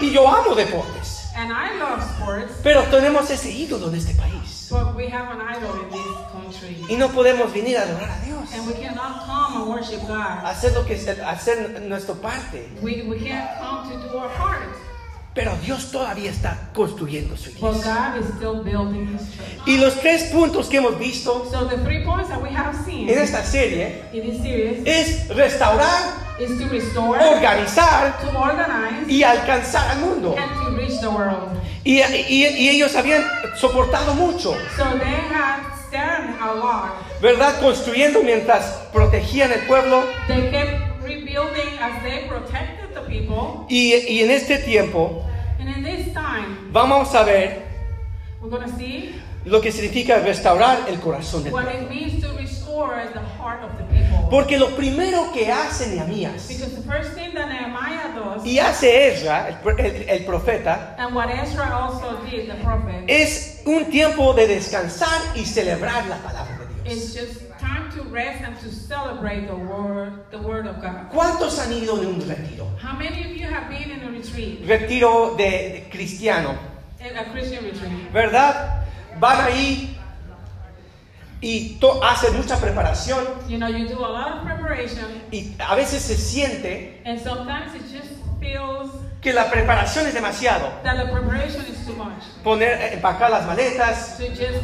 Y 0.00 0.10
yo 0.12 0.28
amo 0.28 0.54
deportes, 0.54 1.30
and 1.36 1.52
I 1.52 1.78
love 1.78 2.02
sports, 2.16 2.52
pero 2.62 2.82
tenemos 2.84 3.30
ese 3.30 3.50
ídolo 3.50 3.88
en 3.88 3.94
este 3.94 4.14
país. 4.14 4.68
but 4.70 4.96
we 4.96 5.08
have 5.08 5.30
an 5.30 5.40
idol 5.40 5.72
in 5.82 5.90
this 5.90 6.16
country, 6.32 6.84
Y 6.88 6.96
no 6.96 7.08
podemos 7.08 7.52
venir 7.52 7.78
a 7.78 7.82
adorar 7.82 8.10
a 8.10 8.24
Dios, 8.24 8.52
and 8.52 8.66
we 8.66 8.74
cannot 8.74 9.24
come 9.26 9.62
and 9.62 9.68
worship 9.68 10.00
God. 10.08 10.44
hacer 10.44 10.72
lo 10.74 10.84
que 10.84 10.94
hacer 10.94 11.80
nuestra 11.82 12.14
parte. 12.14 12.68
We, 12.82 13.02
we 13.02 13.18
can't 13.18 13.48
come 13.60 13.88
to 13.90 14.08
do 14.08 14.18
our 14.18 14.28
part, 14.36 14.62
Pero 15.36 15.52
Dios 15.62 15.92
todavía 15.92 16.30
está 16.30 16.70
construyendo 16.74 17.36
su 17.36 17.50
iglesia. 17.50 18.12
God 18.14 18.20
is 18.22 18.26
still 18.36 18.62
building 18.64 19.14
His 19.14 19.20
church. 19.36 19.66
Y 19.68 19.76
los 19.76 19.94
tres 20.00 20.24
puntos 20.32 20.66
que 20.68 20.78
hemos 20.78 20.98
visto 20.98 21.46
So 21.52 21.66
the 21.66 21.76
three 21.84 22.02
points 22.04 22.28
that 22.30 22.40
we 22.42 22.48
have 22.48 22.74
seen 22.86 23.08
en 23.10 23.18
esta 23.18 23.44
serie 23.44 24.02
series 24.12 24.80
es 24.86 25.28
restaurar, 25.28 26.24
is 26.40 26.58
to 26.58 26.66
restore, 26.70 27.18
organizar 27.22 28.18
to 28.22 28.28
organize, 28.38 29.06
y 29.12 29.22
alcanzar 29.22 29.90
al 29.90 29.98
mundo. 30.00 30.34
and 30.38 30.50
to 30.64 30.70
reach 30.76 30.98
the 31.00 31.08
world. 31.08 31.50
Y, 31.84 32.00
y- 32.00 32.46
y 32.58 32.68
ellos 32.70 32.96
habían 32.96 33.22
soportado 33.60 34.14
mucho, 34.14 34.54
So 34.76 34.84
they 34.98 35.14
have 35.32 35.62
stand 35.86 36.34
a 36.40 36.54
lot. 36.54 37.20
¿verdad? 37.20 37.60
Construyendo 37.60 38.22
mientras 38.22 38.64
protegían 38.92 39.52
el 39.52 39.60
pueblo. 39.66 40.02
They 40.28 40.50
kept 40.50 40.85
people. 43.06 43.66
Y, 43.68 43.94
y 44.08 44.22
en 44.22 44.30
este 44.30 44.58
tiempo 44.58 45.22
And 45.58 45.68
in 45.68 45.82
this 45.84 46.12
time, 46.12 46.70
vamos 46.70 47.14
a 47.14 47.24
ver 47.24 47.62
see 48.78 49.14
lo 49.44 49.60
que 49.60 49.70
significa 49.72 50.18
restaurar 50.18 50.80
el 50.88 50.98
corazón 51.00 51.44
del 51.44 51.52
what 51.52 51.64
pueblo. 51.64 51.82
it 51.82 51.90
means 51.90 52.20
to 52.22 52.32
restore 52.36 53.00
the 53.12 53.20
heart 53.38 53.62
of 53.62 53.70
the 53.78 53.84
people. 53.84 54.28
Porque 54.28 54.58
lo 54.58 54.70
primero 54.76 55.32
que 55.32 55.50
hace 55.52 55.86
Nehemías 55.86 56.48
Because 56.48 56.74
the 56.74 56.82
first 56.82 57.14
thing 57.14 57.32
that 57.34 57.48
Nehemiah 57.48 58.12
does, 58.14 58.44
y 58.44 58.58
hace 58.58 59.08
Ezra, 59.12 59.48
el, 59.48 59.78
el- 59.80 60.08
el 60.08 60.24
profeta, 60.24 60.96
and 60.98 61.14
what 61.14 61.28
Ezra 61.30 61.64
also 61.72 62.18
did, 62.28 62.48
the 62.48 62.56
prophet, 62.62 63.04
es 63.08 63.62
un 63.64 63.84
tiempo 63.86 64.32
de 64.34 64.46
descansar 64.48 65.20
y 65.36 65.44
celebrar 65.44 66.06
la 66.06 66.16
palabra 66.18 66.58
de 66.84 66.90
Dios. 66.90 66.96
is 67.04 67.14
just 67.14 67.40
time 67.60 67.88
to 67.94 67.95
rest 68.10 68.42
and 68.42 68.58
to 68.60 68.70
celebrate 68.70 69.46
the 69.46 69.54
word, 69.56 70.12
the 70.30 70.38
word 70.38 70.66
of 70.66 70.80
God. 70.80 71.10
¿Cuántos 71.12 71.58
han 71.58 71.72
ido 71.72 72.00
en 72.00 72.06
un 72.06 72.20
retiro? 72.28 72.66
How 72.80 72.96
many 72.96 73.20
of 73.24 73.36
you 73.36 73.46
have 73.46 73.68
been 73.68 73.90
in 73.90 74.02
a 74.02 74.10
retreat, 74.10 74.66
Retiro 74.66 75.34
de, 75.36 75.44
de 75.72 75.88
cristiano, 75.90 76.56
in 77.00 77.16
a 77.16 77.24
Christian 77.32 77.64
retreat? 77.64 78.12
¿verdad? 78.12 78.82
Van 79.18 79.40
ahí 79.46 79.96
y, 81.40 81.78
hace 82.02 82.30
mucha 82.32 82.56
preparación 82.58 83.24
You 83.48 83.58
know, 83.58 83.68
you 83.68 83.86
do 83.86 83.98
a 83.98 84.08
lot 84.08 84.32
of 84.38 84.44
preparation, 84.44 85.04
y 85.30 85.54
a 85.58 85.74
veces 85.74 86.02
se 86.02 86.16
siente 86.16 87.02
and 87.04 87.20
sometimes 87.20 87.74
it 87.74 87.82
just 87.92 88.12
feels 88.40 88.90
que 89.20 89.32
la 89.32 89.50
preparación 89.50 90.06
es 90.06 90.14
demasiado. 90.14 90.70
that 90.82 90.96
the 90.96 91.12
preparation 91.12 91.62
is 91.66 91.84
too 91.86 91.94
much. 91.94 92.22
Poner, 92.44 92.72
eh, 92.80 92.94
empacar 92.94 93.30
las 93.30 93.46
maletas, 93.46 94.16
To 94.18 94.28
just 94.28 94.62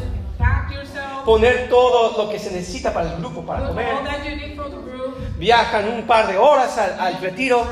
poner 1.25 1.69
todo 1.69 2.17
lo 2.17 2.29
que 2.29 2.39
se 2.39 2.51
necesita 2.51 2.93
para 2.93 3.13
el 3.13 3.17
grupo, 3.17 3.45
para 3.45 3.67
comer. 3.67 3.87
Viajan 5.37 5.89
un 5.89 6.03
par 6.03 6.27
de 6.27 6.37
horas 6.37 6.77
al, 6.77 6.99
al 6.99 7.21
retiro. 7.21 7.67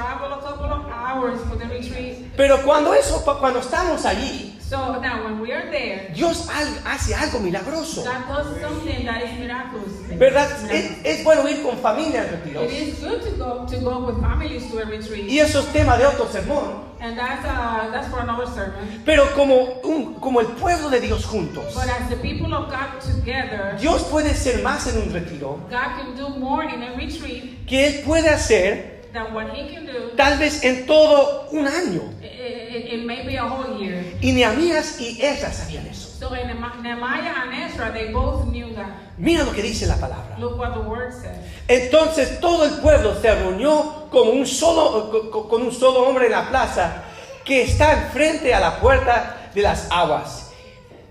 Pero 2.37 2.61
cuando 2.63 2.93
eso, 2.93 3.23
cuando 3.39 3.59
estamos 3.59 4.05
allí, 4.05 4.57
So 4.71 5.01
now, 5.01 5.25
when 5.25 5.41
we 5.41 5.51
are 5.51 5.69
there, 5.69 6.13
Dios 6.15 6.47
hace 6.47 7.13
algo 7.13 7.41
milagroso. 7.41 8.05
God 8.05 8.25
does 8.25 8.61
something 8.61 9.03
that 9.05 9.21
is 9.21 9.37
miraculous. 9.37 9.91
¿Verdad? 10.17 10.49
Es, 10.71 10.91
es 11.03 11.23
bueno 11.25 11.45
ir 11.49 11.61
con 11.61 11.77
familia 11.79 12.21
al 12.21 12.29
retiro. 12.29 12.63
It 12.63 12.71
is 12.71 12.99
good 13.01 13.19
to 13.21 13.31
go 13.31 13.65
to 13.65 13.77
go 13.81 14.05
with 14.05 14.21
families 14.21 14.71
to 14.71 14.79
a 14.79 14.85
retreat, 14.85 15.29
Y 15.29 15.39
eso 15.39 15.59
es 15.59 15.65
tema 15.73 15.97
de 15.97 16.05
otro 16.05 16.25
sermón. 16.27 16.85
and 17.01 17.17
that's 17.17 17.43
uh, 17.43 17.91
that's 17.91 18.07
for 18.07 18.19
another 18.21 18.47
sermon. 18.47 19.01
Pero 19.03 19.25
como, 19.35 19.81
un, 19.83 20.13
como 20.21 20.39
el 20.39 20.47
pueblo 20.47 20.89
de 20.89 21.01
Dios 21.01 21.25
juntos, 21.25 21.73
But 21.73 21.89
as 21.89 22.07
the 22.09 22.15
people 22.15 22.53
of 22.53 22.71
God 22.71 23.01
together, 23.01 23.75
Dios 23.77 24.03
puede 24.03 24.33
ser 24.35 24.61
más 24.63 24.87
en 24.87 25.01
un 25.01 25.11
retiro 25.11 25.59
God 25.69 25.97
can 25.97 26.15
do 26.15 26.29
more 26.29 26.63
in 26.63 26.81
a 26.81 26.95
retreat 26.95 27.65
que 27.67 27.87
Él 27.87 28.03
puede 28.05 28.29
hacer 28.29 29.00
than 29.13 29.33
what 29.33 29.49
He 29.53 29.73
can 29.73 29.85
do. 29.85 30.15
tal 30.15 30.37
vez 30.39 30.63
en 30.63 30.85
todo 30.85 31.47
un 31.51 31.67
año. 31.67 32.01
It, 32.21 32.75
it, 32.75 32.93
it 32.93 33.05
may 33.05 33.25
be 33.25 33.35
a 33.37 33.43
whole 33.45 33.77
year. 33.79 34.03
Y 34.21 34.31
Nehemías 34.33 34.99
y 34.99 35.19
Esdras 35.21 35.57
sabían 35.57 35.85
eso. 35.87 36.07
So 36.19 36.33
in 36.35 36.47
Nehemiah 36.47 37.33
and 37.43 37.53
Ezra, 37.53 37.91
they 37.91 38.11
both 38.11 38.45
knew 38.47 38.73
that. 38.75 38.89
Mira 39.17 39.43
lo 39.43 39.51
que 39.51 39.61
dice 39.63 39.85
la 39.87 39.95
palabra. 39.95 40.37
Look 40.39 40.57
what 40.57 40.73
the 40.73 40.81
word 40.81 41.13
says. 41.13 41.37
Entonces 41.67 42.39
todo 42.39 42.65
el 42.65 42.79
pueblo 42.81 43.15
se 43.21 43.33
reunió 43.33 44.07
como 44.11 44.31
un 44.31 44.45
solo, 44.45 45.09
co- 45.31 45.47
con 45.47 45.61
un 45.63 45.71
solo 45.71 46.03
hombre 46.07 46.25
en 46.27 46.31
la 46.33 46.49
plaza 46.49 47.03
que 47.45 47.63
está 47.63 47.93
enfrente 47.93 48.53
a 48.53 48.59
la 48.59 48.79
puerta 48.79 49.49
de 49.53 49.61
las 49.61 49.87
aguas. 49.91 50.51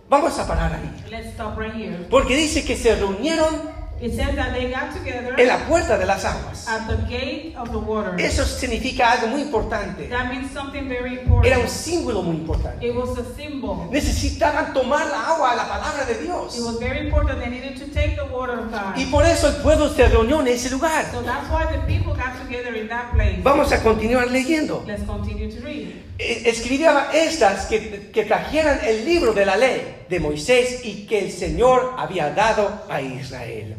Vamos 0.08 0.38
a 0.38 0.46
parar 0.46 0.72
ahí. 0.74 1.10
Let's 1.10 1.28
stop 1.34 1.56
right 1.58 1.74
here. 1.74 2.06
Porque 2.10 2.36
dice 2.36 2.64
que 2.64 2.76
se 2.76 2.94
reunieron 2.96 3.70
It 4.00 4.14
says 4.16 4.34
that 4.34 4.52
they 4.54 4.70
got 4.70 4.94
together 4.94 5.34
en 5.38 5.46
la 5.46 5.58
puerta 5.66 5.98
de 5.98 6.06
las 6.06 6.24
aguas. 6.24 6.66
at 6.66 6.86
the 6.88 6.96
gate 7.06 7.54
of 7.58 7.70
the 7.70 7.76
water. 7.76 8.18
Eso 8.18 8.44
significa 8.46 9.12
algo 9.12 9.26
muy 9.26 9.42
importante. 9.42 10.08
That 10.08 10.30
means 10.32 10.50
something 10.52 10.88
very 10.88 11.18
Era 11.18 11.22
un 11.58 11.64
important. 11.64 11.68
símbolo 11.68 12.22
muy 12.22 12.36
importante. 12.36 12.86
It 12.86 12.94
was 12.96 13.10
a 13.18 13.24
symbol. 13.36 13.88
Necesitaban 13.90 14.72
tomar 14.72 15.06
la 15.06 15.34
agua, 15.34 15.54
la 15.54 15.68
palabra 15.68 16.06
de 16.06 16.14
Dios. 16.22 16.56
It 16.56 16.62
was 16.64 16.78
very 16.80 17.06
important. 17.08 17.40
They 17.40 17.50
needed 17.50 17.76
to 17.78 17.86
take 17.92 18.16
the 18.16 18.24
water 18.32 18.58
of 18.58 18.70
God. 18.70 18.96
Y 18.96 19.04
por 19.10 19.26
eso 19.26 19.48
el 19.48 19.56
pueblo 19.56 19.90
se 19.90 20.08
reunió 20.08 20.40
en 20.40 20.48
ese 20.48 20.70
lugar. 20.70 21.04
So 21.12 21.20
that's 21.22 21.50
why 21.50 21.66
the 21.70 21.80
people 21.86 22.14
got 22.14 22.38
together 22.42 22.74
in 22.74 22.88
that 22.88 23.12
place. 23.12 23.40
Vamos 23.42 23.70
a 23.70 23.82
continuar 23.82 24.30
leyendo. 24.30 24.82
Let's 24.86 25.04
continue 25.04 25.50
to 25.50 25.60
read. 25.62 25.88
Eh, 26.18 26.42
Escribía 26.46 27.08
estas 27.12 27.66
que, 27.66 28.10
que 28.12 28.24
trajeran 28.24 28.80
el 28.82 29.04
libro 29.04 29.34
de 29.34 29.44
la 29.44 29.56
ley 29.56 30.04
de 30.08 30.20
Moisés 30.20 30.84
y 30.84 31.06
que 31.06 31.18
el 31.18 31.32
Señor 31.32 31.94
había 31.98 32.30
dado 32.30 32.82
a 32.88 33.00
Israel. 33.02 33.76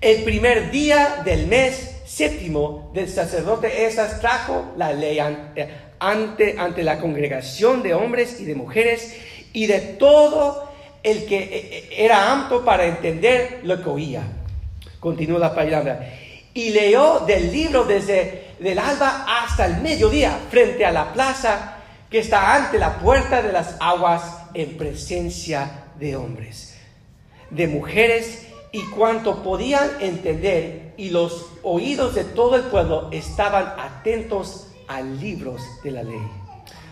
El 0.00 0.22
primer 0.22 0.70
día 0.70 1.20
del 1.26 1.46
mes 1.46 1.96
séptimo 2.06 2.90
del 2.94 3.06
sacerdote 3.06 3.84
Esas 3.84 4.18
trajo 4.18 4.72
la 4.78 4.94
ley 4.94 5.18
eh, 5.54 5.68
ante, 5.98 6.58
ante 6.58 6.82
la 6.82 6.98
congregación 6.98 7.82
de 7.82 7.92
hombres 7.92 8.40
y 8.40 8.46
de 8.46 8.54
mujeres 8.54 9.14
y 9.52 9.66
de 9.66 9.80
todo 9.80 10.72
el 11.02 11.26
que 11.26 11.38
eh, 11.38 11.50
eh, 11.52 11.88
era 11.98 12.32
apto 12.32 12.64
para 12.64 12.86
entender 12.86 13.60
lo 13.62 13.82
que 13.82 13.90
oía. 13.90 14.22
Continúa 15.00 15.38
la 15.38 15.54
palabra. 15.54 16.14
Y 16.54 16.70
leyó 16.70 17.20
del 17.26 17.52
libro 17.52 17.84
desde 17.84 18.54
el 18.58 18.78
alba 18.78 19.26
hasta 19.28 19.66
el 19.66 19.82
mediodía, 19.82 20.38
frente 20.50 20.86
a 20.86 20.92
la 20.92 21.12
plaza 21.12 21.76
que 22.08 22.20
está 22.20 22.54
ante 22.54 22.78
la 22.78 22.98
puerta 22.98 23.42
de 23.42 23.52
las 23.52 23.76
aguas, 23.80 24.22
en 24.54 24.78
presencia 24.78 25.84
de 25.98 26.16
hombres, 26.16 26.76
de 27.50 27.68
mujeres 27.68 28.49
y 28.72 28.82
cuanto 28.90 29.42
podían 29.42 29.88
entender, 30.00 30.94
y 30.96 31.10
los 31.10 31.46
oídos 31.62 32.14
de 32.14 32.24
todo 32.24 32.56
el 32.56 32.62
pueblo 32.62 33.08
estaban 33.10 33.74
atentos 33.78 34.68
a 34.86 35.00
libros 35.00 35.62
de 35.82 35.90
la 35.90 36.02
ley. 36.02 36.22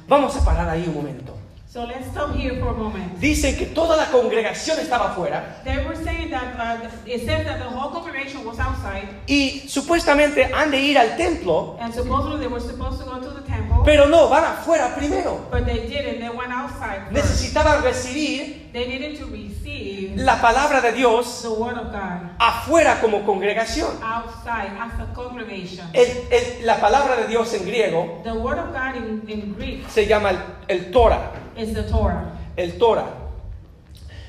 Vamos 0.08 0.37
a 0.37 0.44
parar 0.44 0.68
ahí 0.68 0.85
un 0.88 0.94
momento. 0.94 1.38
So 1.78 1.85
let's 1.85 2.11
stop 2.11 2.35
here 2.35 2.56
for 2.58 2.70
a 2.70 2.73
moment. 2.73 3.20
Dicen 3.20 3.56
que 3.56 3.66
toda 3.66 3.97
la 3.97 4.06
congregación 4.06 4.80
estaba 4.80 5.12
afuera 5.12 5.61
They 5.62 5.76
were 5.87 5.94
saying 5.94 6.28
that 6.30 6.58
uh, 6.58 6.88
it 7.06 7.25
said 7.25 7.47
that 7.47 7.61
the 7.61 7.68
whole 7.70 7.92
congregation 7.92 8.44
was 8.44 8.58
outside, 8.58 9.06
y 9.28 9.62
supuestamente 9.68 10.50
han 10.52 10.73
de 10.73 10.80
ir 10.80 10.99
al 10.99 11.16
templo, 11.16 11.76
and 11.78 11.94
supposedly 11.94 12.40
they 12.40 12.49
were 12.49 12.58
supposed 12.61 12.99
to 12.99 13.04
go 13.08 13.20
to 13.20 13.30
the 13.30 13.42
temple, 13.47 13.82
pero 13.85 14.08
no, 14.08 14.28
van 14.28 14.42
afuera 14.42 14.92
primero. 14.97 15.47
but 15.52 15.66
they 15.66 15.87
didn't. 15.87 16.18
They 16.18 16.30
went 16.30 16.50
outside. 16.50 17.02
First. 17.12 17.12
Necesitaban 17.12 17.85
recibir 17.85 18.68
They 18.73 18.87
needed 18.87 19.18
to 19.20 19.26
receive 19.26 20.16
la 20.16 20.40
palabra 20.40 20.80
de 20.80 20.92
Dios 20.92 21.42
the 21.42 21.49
word 21.49 21.78
of 21.78 21.92
God 21.92 22.28
afuera 22.40 23.00
como 23.00 23.25
congregación. 23.25 23.88
outside 24.02 24.73
as 24.78 24.99
a 25.00 25.14
congregation. 25.14 25.87
El- 25.92 26.26
el- 26.32 26.66
la 26.66 26.80
palabra 26.80 27.16
de 27.16 27.28
Dios 27.28 27.54
en 27.54 27.64
griego 27.64 28.20
The 28.25 28.32
word 28.32 28.58
of 28.58 28.73
God 28.73 28.97
in, 28.97 29.23
in 29.28 29.54
Greek 29.56 29.88
se 29.88 30.06
llama 30.06 30.30
el, 30.30 30.38
el 30.68 30.90
Torah, 30.90 31.30
is 31.59 31.75
the 31.75 31.83
Torah. 31.85 32.33
el 32.57 32.79
Torah. 32.79 33.12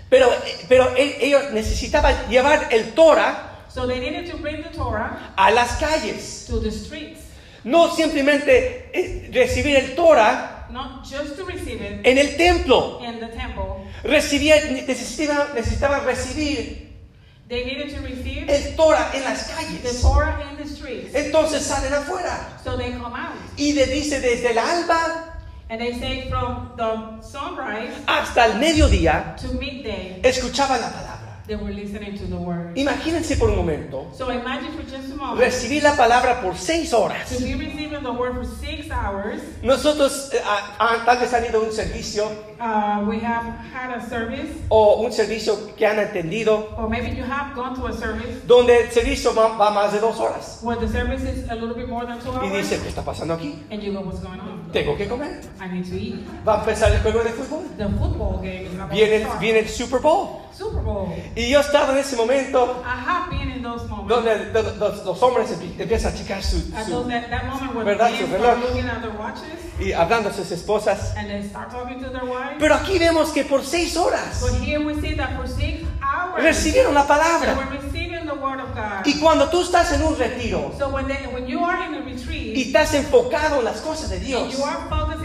Pero, 0.09 0.27
pero 0.67 0.95
e- 0.97 1.17
ellos 1.21 1.51
necesitaban 1.53 2.15
llevar 2.29 2.67
el 2.71 2.93
Torah 2.95 3.45
So 3.69 3.85
they 3.85 3.99
needed 3.99 4.29
to 4.31 4.37
bring 4.37 4.63
the 4.63 4.69
Torah 4.75 5.33
a 5.37 5.51
las 5.51 5.77
calles. 5.79 6.45
to 6.47 6.59
the 6.59 6.71
streets, 6.71 7.21
No 7.63 7.93
simplemente 7.95 8.89
eh, 8.93 9.29
recibir 9.31 9.75
el 9.77 9.95
Torah 9.95 10.65
not 10.71 11.03
just 11.05 11.35
to 11.37 11.45
receive 11.45 11.81
it 11.81 12.01
en 12.05 12.17
el 12.17 12.35
templo. 12.37 12.99
in 13.03 13.19
the 13.19 13.27
temple. 13.27 13.85
Recibía- 14.03 14.55
recibir 15.53 16.89
They 17.47 17.65
needed 17.65 17.95
to 17.95 18.01
receive 18.01 18.47
el 18.47 18.75
Torah 18.75 19.09
en 19.13 19.23
las 19.23 19.47
the 19.47 19.53
calles. 19.53 20.01
Torah 20.01 20.39
in 20.51 20.57
the 20.57 20.67
streets. 20.67 21.15
Entonces 21.15 21.63
salen 21.63 21.93
afuera. 21.93 22.59
So 22.63 22.77
they 22.77 22.91
come 22.91 23.15
out. 23.15 23.33
Y 23.57 23.73
le 23.73 23.87
dice 23.87 24.19
desde 24.21 24.51
el 24.51 24.57
alba 24.59 25.28
And 25.71 25.79
they 25.79 25.93
say 25.99 26.27
from 26.29 26.71
the 26.77 27.21
sunrise 27.21 27.93
hasta 28.07 28.45
el 28.45 28.53
mediodía, 28.59 29.35
to 29.39 29.49
midday, 29.53 30.19
escuchaban 30.23 30.81
la 30.81 30.89
palabra. 30.89 31.08
They 31.49 31.55
were 31.57 31.73
listening 31.73 32.15
to 32.17 32.25
the 32.27 32.37
word. 32.37 32.71
Imagínense 32.77 33.35
por 33.35 33.49
un 33.49 33.57
momento 33.57 34.07
So 34.15 34.29
imagine 34.31 34.71
for 34.71 34.83
just 34.83 35.11
a 35.11 35.15
moment 35.15 35.39
recibir 35.41 35.81
la 35.83 35.95
palabra 35.97 36.39
por 36.41 36.55
seis 36.55 36.93
horas. 36.93 37.27
to 37.35 37.43
be 37.43 37.55
receiving 37.55 38.03
the 38.03 38.11
word 38.13 38.35
for 38.35 38.45
six 38.45 38.89
hours. 38.91 39.41
Nosotros 39.63 40.29
eh, 40.33 40.39
ah, 40.45 40.75
ah, 40.79 41.03
tal 41.05 41.17
vez 41.19 41.33
han 41.33 41.43
ido 41.45 41.59
a 41.59 41.63
un 41.65 41.71
servicio 41.73 42.29
Uh, 42.59 43.05
we 43.07 43.17
have 43.21 43.45
had 43.73 43.89
a 43.95 44.01
service, 44.09 44.49
o 44.67 45.01
un 45.01 45.13
servicio 45.13 45.73
que 45.77 45.85
han 45.87 45.97
entendido 45.97 46.67
or 46.77 46.89
maybe 46.89 47.09
you 47.15 47.23
have 47.23 47.55
gone 47.55 47.73
to 47.73 47.87
a 47.87 47.93
service 47.93 48.41
donde 48.45 48.81
el 48.83 48.91
servicio 48.91 49.33
va, 49.33 49.55
va 49.57 49.71
más 49.71 49.93
de 49.93 49.99
dos 50.01 50.19
horas. 50.19 50.59
where 50.61 50.77
the 50.77 50.87
service 50.91 51.23
is 51.23 51.49
a 51.49 51.55
little 51.55 51.73
bit 51.73 51.87
more 51.87 52.05
than 52.05 52.19
two 52.19 52.31
Y 52.33 52.49
hours, 52.49 52.69
dice, 52.69 52.81
¿qué 52.83 52.89
está 52.89 53.01
pasando 53.01 53.33
aquí? 53.35 53.63
and 53.71 53.81
you 53.81 53.93
go, 53.93 54.01
"What's 54.01 54.19
going 54.19 54.41
on? 54.41 54.69
Tengo 54.73 54.97
que 54.97 55.07
comer. 55.07 55.39
I 55.61 55.69
need 55.73 55.85
to 55.89 55.95
eat." 55.95 56.19
Va 56.45 56.57
a 56.57 56.59
empezar 56.59 56.91
el 56.91 56.99
juego 57.01 57.23
de 57.23 57.29
fútbol. 57.31 57.63
The 57.77 57.87
football 57.97 58.37
game 58.41 58.65
is 58.65 58.73
about 58.77 58.91
Viene, 58.91 59.21
start. 59.21 59.39
viene 59.39 59.59
el 59.59 59.69
Super 59.69 60.01
Bowl. 60.01 60.41
Super 60.51 60.81
Bowl. 60.83 61.13
Y 61.39 61.49
yo 61.51 61.61
estaba 61.61 61.93
en 61.93 61.99
ese 61.99 62.15
momento 62.17 62.83
donde 64.07 64.51
los, 64.51 64.77
los- 64.77 65.05
los 65.05 65.23
hombres 65.23 65.49
empie- 65.51 65.79
empiezan 65.79 66.11
a 66.13 66.15
checar 66.17 66.43
su, 66.43 66.57
su- 66.85 66.91
¿Verdad? 67.85 68.09
Su 68.19 68.25
reloj. 68.27 68.57
y 69.79 69.93
hablando 69.93 70.29
a 70.29 70.33
sus 70.33 70.51
esposas. 70.51 71.15
and 71.15 71.29
they 71.29 71.41
start 71.47 71.71
talking 71.71 72.01
to 72.01 72.09
their 72.09 72.25
wives. 72.25 72.57
Pero 72.59 72.75
aquí 72.75 72.99
vemos 72.99 73.29
que 73.31 73.45
por 73.45 73.63
seis 73.63 73.95
horas 73.95 74.41
But 74.41 74.59
here 74.61 74.79
we 74.79 74.99
see 74.99 75.15
that 75.15 75.37
for 75.37 75.47
six 75.47 75.83
hours 76.01 76.43
recibieron 76.43 76.93
la 76.93 77.07
palabra. 77.07 77.55
The 78.29 78.35
word 78.35 78.59
of 78.59 78.73
God. 78.75 79.05
Y 79.05 79.19
cuando 79.19 79.49
tú 79.49 79.61
estás 79.61 79.91
en 79.93 80.03
un 80.03 80.15
retiro 80.17 80.73
So 80.77 80.89
when, 80.89 81.07
they, 81.07 81.25
when 81.33 81.47
you 81.47 81.59
are 81.63 81.83
in 81.85 81.95
a 81.95 81.99
y 81.99 82.13
retreat 82.13 82.57
estás 82.57 82.93
enfocado 82.93 83.59
en 83.59 83.65
las 83.65 83.81
cosas 83.81 84.09
de 84.09 84.19
Dios, 84.19 84.55
you 84.57 84.63
are 84.63 84.77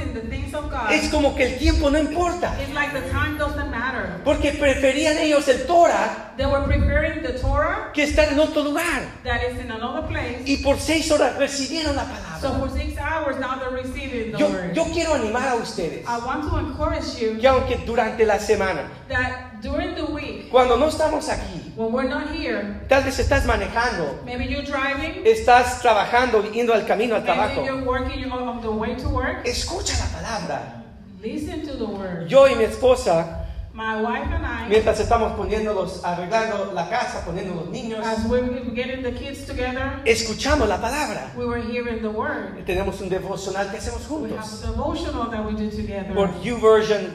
in 0.02 0.14
the 0.14 0.20
things 0.22 0.54
of 0.54 0.70
God, 0.70 0.90
es 0.92 1.08
como 1.10 1.34
que 1.34 1.44
el 1.44 1.58
tiempo 1.58 1.90
no 1.90 1.98
importa. 1.98 2.54
it's 2.60 2.72
like 2.74 2.92
the 2.92 3.08
time 3.10 3.36
doesn't 3.38 3.70
matter. 3.70 4.20
Porque 4.24 4.52
preferían 4.52 5.18
ellos 5.18 5.46
el 5.48 5.66
Torah 5.66 6.32
They 6.36 6.46
were 6.46 6.64
preparing 6.64 7.22
the 7.22 7.38
Torah 7.38 7.92
que 7.92 8.02
estar 8.04 8.28
en 8.32 8.40
otro 8.40 8.62
lugar. 8.62 9.02
that 9.24 9.42
is 9.44 9.58
in 9.60 9.70
another 9.70 10.02
place. 10.08 10.42
Y 10.46 10.58
por 10.62 10.78
seis 10.80 11.10
horas 11.10 11.36
recibieron 11.38 11.94
la 11.96 12.04
So 12.40 12.50
palabra. 12.50 12.68
for 12.68 12.78
six 12.78 12.98
hours 12.98 13.38
now 13.38 13.58
they're 13.58 13.70
receiving 13.70 14.32
the 14.32 14.38
Yo, 14.38 14.48
word. 14.48 14.74
yo 14.74 14.84
quiero 14.92 15.14
animar 15.14 15.48
a 15.48 15.54
ustedes 15.56 16.04
I 16.06 16.18
want 16.24 16.48
to 16.50 16.58
encourage 16.58 17.18
you 17.20 17.38
que 17.38 17.46
aunque 17.48 17.76
durante 17.86 18.24
la 18.24 18.38
semana, 18.38 18.88
that 19.08 19.60
during 19.62 19.94
the 19.94 20.04
week, 20.06 20.50
cuando 20.50 20.76
no 20.76 20.88
estamos 20.88 21.28
aquí, 21.28 21.74
when 21.76 21.92
we're 21.92 22.08
not 22.08 22.30
here, 22.30 22.80
tal 22.88 23.02
vez 23.02 23.18
estás 23.18 23.44
manejando, 23.46 24.22
maybe 24.24 24.44
you're 24.46 24.64
driving, 24.64 25.24
estás 25.24 25.80
trabajando, 25.80 26.42
yendo 26.52 26.72
al 26.74 26.86
camino 26.86 27.14
al 27.14 27.22
maybe 27.22 27.34
trabajo, 27.34 27.64
you're 27.64 27.84
working, 27.84 28.20
you're 28.20 28.32
on 28.32 28.60
the 28.62 28.70
way 28.70 28.94
to 28.94 29.08
work. 29.08 29.44
escucha 29.44 29.94
la 29.98 30.06
palabra. 30.20 30.82
Listen 31.22 31.66
to 31.66 31.74
the 31.74 31.86
word. 31.86 32.28
Yo 32.28 32.46
y 32.46 32.54
mi 32.54 32.64
esposa 32.64 33.40
My 33.74 34.00
wife 34.00 34.28
and 34.30 34.46
I, 34.46 34.68
mientras 34.68 35.00
estamos 35.00 35.32
poniéndolos, 35.32 36.04
arreglando 36.04 36.70
la 36.72 36.88
casa, 36.88 37.24
poniendo 37.24 37.56
los 37.56 37.68
niños, 37.70 38.06
as 38.06 38.24
we 38.26 38.40
were 38.40 38.60
getting 38.72 39.02
the 39.02 39.10
kids 39.10 39.44
together, 39.46 40.00
escuchamos 40.04 40.68
la 40.68 40.76
palabra. 40.76 41.32
we 41.36 41.44
were 41.44 41.60
hearing 41.60 42.00
the 42.00 42.08
word. 42.08 42.64
Tenemos 42.66 43.00
un 43.00 43.08
devocional 43.08 43.68
que 43.72 43.78
hacemos 43.78 44.08
We 44.08 44.30
have 44.30 44.44
juntos 44.44 44.62
a 44.62 44.66
devotional 44.68 45.28
that 45.28 45.44
we 45.44 45.54
do 45.54 45.68
together. 45.70 46.14
por 46.14 46.28
YouVersion 46.44 47.12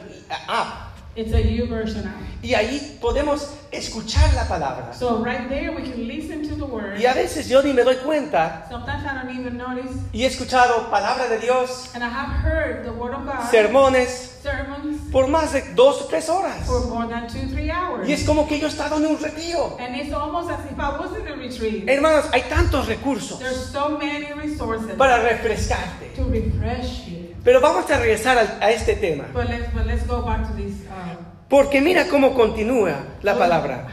app. 0.48 0.89
It's 1.16 1.32
a 1.34 1.40
U 1.40 1.66
version 1.66 2.06
app. 2.06 2.20
Y 2.42 2.54
ahí 2.54 2.98
podemos 3.00 3.52
escuchar 3.72 4.32
la 4.34 4.46
palabra. 4.46 4.94
So 4.94 5.22
right 5.24 5.48
there 5.48 5.72
we 5.72 5.82
can 5.82 6.06
listen 6.06 6.48
to 6.48 6.54
the 6.54 6.64
word. 6.64 6.98
Y 6.98 7.04
a 7.04 7.12
veces 7.14 7.48
yo 7.48 7.62
ni 7.62 7.72
me 7.72 7.82
doy 7.82 7.96
cuenta 7.96 8.66
Sometimes 8.70 9.04
I 9.04 9.14
don't 9.14 9.36
even 9.38 9.58
notice. 9.58 9.90
y 10.12 10.22
he 10.22 10.26
escuchado 10.26 10.88
palabra 10.88 11.28
de 11.28 11.38
Dios, 11.38 11.90
And 11.94 12.04
I 12.04 12.08
have 12.08 12.30
heard 12.42 12.84
the 12.84 12.92
word 12.92 13.12
of 13.14 13.26
God, 13.26 13.50
sermones, 13.50 14.38
sermons, 14.42 15.10
por 15.12 15.26
más 15.26 15.52
de 15.52 15.62
dos 15.74 16.00
o 16.00 16.04
tres 16.06 16.28
horas. 16.28 16.64
for 16.64 16.86
more 16.86 17.06
than 17.08 17.26
two, 17.26 17.46
three 17.52 17.70
hours. 17.70 18.08
Y 18.08 18.12
es 18.12 18.24
como 18.24 18.46
que 18.46 18.58
yo 18.60 18.68
he 18.68 18.70
estado 18.70 18.96
en 18.96 19.06
un 19.06 19.18
retiro. 19.18 19.76
And 19.80 19.96
it's 19.96 20.12
almost 20.14 20.48
as 20.48 20.60
if 20.70 20.78
I 20.78 20.96
was 20.96 21.10
in 21.18 21.26
a 21.26 21.34
retreat. 21.36 21.88
Hermanos, 21.88 22.26
hay 22.32 22.42
tantos 22.48 22.86
recursos 22.86 23.38
There's 23.40 23.66
so 23.70 23.98
many 23.98 24.32
resources 24.32 24.92
para 24.96 25.18
refrescarte. 25.22 26.14
to 26.14 26.24
refresh 26.24 27.08
you. 27.08 27.19
Pero 27.42 27.60
vamos 27.60 27.90
a 27.90 27.98
regresar 27.98 28.38
a, 28.60 28.70
este 28.70 28.96
tema. 28.96 29.24
But 29.32 29.48
let's 29.48 29.72
but 29.72 29.86
let's 29.86 30.06
go 30.06 30.22
back 30.22 30.46
to 30.48 30.54
this. 30.54 30.74
Uh, 30.88 31.16
Porque 31.48 31.80
mira 31.80 32.06
cómo 32.06 32.34
continúa 32.34 33.16
la 33.22 33.36
palabra. 33.36 33.88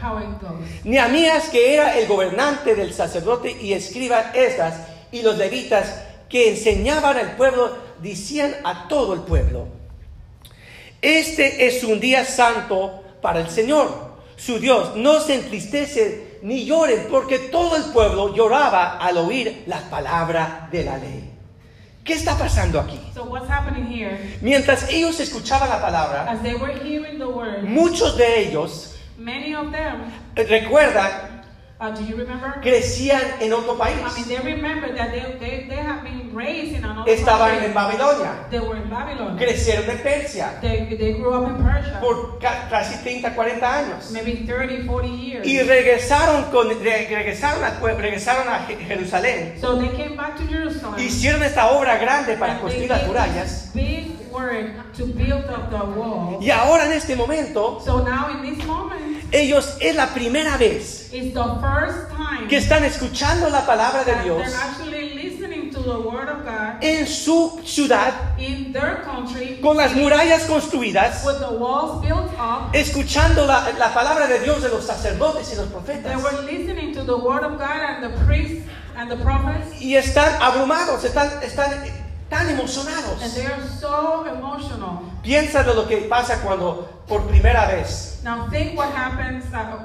Nehemías, 0.84 1.48
que 1.48 1.74
era 1.74 1.98
el 1.98 2.06
gobernante 2.06 2.76
del 2.76 2.92
sacerdote 2.92 3.50
y 3.50 3.72
escriba 3.72 4.30
estas, 4.32 4.86
y 5.10 5.22
los 5.22 5.36
levitas 5.36 6.04
que 6.28 6.50
enseñaban 6.50 7.16
al 7.16 7.32
pueblo, 7.32 7.76
decían 8.00 8.54
a 8.62 8.86
todo 8.86 9.14
el 9.14 9.22
pueblo, 9.22 9.66
este 11.02 11.66
es 11.66 11.82
un 11.82 11.98
día 11.98 12.24
santo 12.24 13.02
para 13.20 13.40
el 13.40 13.50
Señor, 13.50 14.12
su 14.36 14.60
Dios. 14.60 14.94
No 14.94 15.20
se 15.20 15.34
entristece 15.34 16.38
ni 16.42 16.64
lloren, 16.64 17.08
porque 17.10 17.38
todo 17.38 17.76
el 17.76 17.84
pueblo 17.92 18.34
lloraba 18.36 18.98
al 18.98 19.16
oír 19.16 19.64
la 19.66 19.80
palabra 19.90 20.68
de 20.70 20.84
la 20.84 20.96
ley. 20.96 21.27
¿Qué 22.08 22.14
está 22.14 22.38
pasando 22.38 22.80
aquí? 22.80 22.98
So 23.12 23.24
what's 23.24 23.50
happening 23.50 23.84
here? 23.84 24.38
Mientras 24.40 24.88
ellos 24.88 25.20
escuchaban 25.20 25.68
la 25.68 25.78
palabra, 25.78 26.24
As 26.26 26.42
they 26.42 26.54
were 26.54 26.72
hearing 26.72 27.18
the 27.18 27.26
word, 27.26 27.64
muchos 27.64 28.16
de 28.16 28.48
ellos, 28.48 28.96
many 29.18 29.54
of 29.54 29.70
them, 29.70 30.10
eh, 30.34 30.44
recuerda, 30.44 31.37
uh, 31.80 31.90
do 31.90 32.02
you 32.04 32.16
remember? 32.16 32.60
crecían 32.62 33.20
en 33.40 33.52
otro 33.52 33.76
país. 33.76 33.96
I 34.04 34.14
mean, 34.20 34.28
they 34.28 34.38
remember 34.54 34.92
that 34.94 35.10
they, 35.12 35.36
they, 35.38 35.66
they 35.68 35.76
have 35.76 36.02
been 36.02 36.34
raised 36.34 36.76
in 36.76 36.84
another 36.84 37.10
Estaban 37.10 37.50
country. 37.50 37.66
en 37.66 37.74
Babilonia, 37.74 38.50
They 38.50 38.60
were 38.60 38.76
in 38.76 38.88
Babylon. 38.90 39.36
crecieron 39.38 39.88
en 39.88 39.98
Persia 39.98 40.58
They, 40.60 40.86
they 40.96 41.12
grew 41.14 41.32
up 41.34 41.48
in 41.48 41.62
Persia. 41.64 41.98
por 42.00 42.38
ca- 42.40 42.68
casi 42.68 42.96
30, 43.02 43.34
40 43.34 43.60
años. 43.78 44.10
maybe 44.10 44.44
30, 44.46 44.86
40 44.86 45.08
years. 45.08 45.46
Y 45.46 45.60
regresaron, 45.62 46.50
con, 46.50 46.68
re- 46.82 47.06
regresaron, 47.08 47.62
a, 47.64 47.70
regresaron 47.80 48.48
a 48.48 48.66
Je- 48.66 48.76
Jerusalén. 48.84 49.58
so 49.60 49.78
they 49.78 49.88
came 49.96 50.16
back 50.16 50.36
to 50.36 50.44
Jerusalem. 50.46 50.98
Hicieron 50.98 51.42
esta 51.42 51.70
obra 51.70 51.96
grande 51.98 52.36
para 52.36 52.52
and 52.52 52.60
construir 52.60 52.88
las 52.90 53.06
murallas. 53.06 53.72
to 54.96 55.06
build 55.06 55.44
up 55.50 55.70
the 55.70 55.76
wall. 55.98 56.38
Y 56.40 56.50
ahora 56.50 56.86
en 56.86 56.92
este 56.92 57.14
momento, 57.16 57.80
So 57.84 58.02
now 58.04 58.30
in 58.30 58.42
this 58.42 58.64
moment, 58.66 59.17
ellos 59.32 59.76
es 59.80 59.94
la 59.94 60.08
primera 60.14 60.56
vez 60.56 61.10
que 62.48 62.56
están 62.56 62.84
escuchando 62.84 63.48
la 63.50 63.66
palabra 63.66 64.04
de 64.04 64.14
Dios 64.24 64.42
they're 64.42 64.56
actually 64.56 65.14
listening 65.14 65.70
to 65.70 65.80
the 65.82 65.98
word 65.98 66.28
of 66.28 66.44
God 66.44 66.82
en 66.82 67.06
su 67.06 67.60
ciudad 67.64 68.12
country 69.04 69.58
con 69.60 69.76
las 69.76 69.94
murallas 69.94 70.42
construidas, 70.44 71.24
up. 72.38 72.70
escuchando 72.72 73.46
la, 73.46 73.70
la 73.78 73.92
palabra 73.92 74.26
de 74.26 74.40
Dios 74.40 74.62
de 74.62 74.68
los 74.68 74.84
sacerdotes 74.84 75.52
y 75.52 75.56
los 75.56 75.66
profetas. 75.68 76.12
Y 79.80 79.94
están 79.94 80.42
abrumados, 80.42 81.04
están, 81.04 81.30
están 81.42 81.84
tan 82.28 82.48
And 82.48 82.50
emocionados. 82.58 83.34
they 83.34 83.46
are 83.46 83.62
so 83.80 84.24
emotional. 84.26 85.02
Piensa 85.22 85.62
de 85.62 85.74
lo 85.74 85.86
que 85.86 85.96
pasa 86.08 86.40
cuando 86.42 86.88
por 87.06 87.22
primera 87.26 87.66
vez 87.66 88.20
Now 88.22 88.48
think 88.50 88.76
what 88.76 88.90
happens 88.94 89.44
uh, 89.52 89.78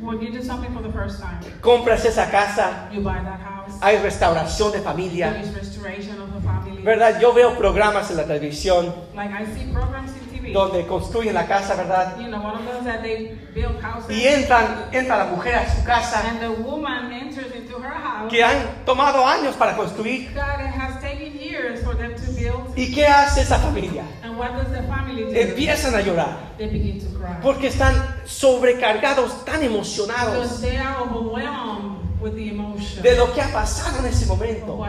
when 0.00 0.20
you 0.20 0.30
do 0.32 0.42
something 0.42 0.72
for 0.74 0.82
the 0.82 0.92
first 0.92 1.20
time. 1.20 1.38
compras 1.60 2.04
esa 2.04 2.30
casa, 2.30 2.88
You 2.92 3.00
buy 3.00 3.22
that 3.22 3.40
house. 3.40 3.78
hay 3.80 3.98
restauración 3.98 4.72
de 4.72 4.78
There 4.78 4.84
familia, 4.84 5.40
is 5.40 5.54
restoration 5.54 6.20
of 6.20 6.32
the 6.34 6.40
family. 6.40 6.82
¿verdad? 6.82 7.20
Yo 7.20 7.32
veo 7.32 7.56
programas 7.56 8.10
en 8.10 8.16
la 8.18 8.24
televisión 8.24 8.92
Like 9.14 9.32
I 9.32 9.46
see 9.46 9.72
programs 9.72 10.10
in 10.10 10.13
TV. 10.13 10.13
Donde 10.54 10.86
construyen 10.86 11.34
la 11.34 11.46
casa, 11.46 11.74
¿verdad? 11.74 12.16
You 12.18 12.28
know, 12.28 12.40
one 12.40 12.54
of 12.56 12.64
those 12.64 12.84
that 12.84 13.02
they 13.02 13.36
build 13.52 13.78
houses. 13.82 14.16
Y 14.16 14.26
entran, 14.26 14.86
entra 14.92 15.18
la 15.18 15.24
mujer 15.26 15.54
a 15.56 15.68
su 15.74 15.84
casa 15.84 16.22
And 16.28 16.40
the 16.40 16.62
woman 16.62 17.12
enters 17.12 17.54
into 17.54 17.76
her 17.78 17.90
house. 17.92 18.30
que 18.30 18.42
han 18.42 18.84
tomado 18.86 19.26
años 19.26 19.56
para 19.56 19.76
construir. 19.76 20.30
It 20.30 20.36
has 20.38 21.00
taken 21.02 21.32
years 21.38 21.82
for 21.84 21.96
them 21.96 22.14
to 22.14 22.32
build. 22.32 22.72
¿Y 22.76 22.94
qué 22.94 23.06
hace 23.06 23.42
esa 23.42 23.58
familia? 23.58 24.04
And 24.22 24.38
what 24.38 24.52
does 24.52 24.70
the 24.70 24.82
family 24.84 25.24
do? 25.24 25.32
Empiezan 25.38 25.94
a 25.94 26.00
llorar 26.00 26.36
They 26.56 26.68
begin 26.68 27.00
to 27.00 27.18
cry. 27.18 27.36
porque 27.42 27.66
están 27.66 27.94
sobrecargados, 28.24 29.44
tan 29.44 29.60
Because 29.60 29.66
emocionados 29.66 30.60
they 30.60 30.76
are 30.76 30.98
overwhelmed 31.02 32.03
de 32.32 33.16
lo 33.16 33.32
que 33.32 33.40
ha 33.42 33.52
pasado 33.52 33.98
en 34.00 34.06
ese 34.06 34.26
momento. 34.26 34.84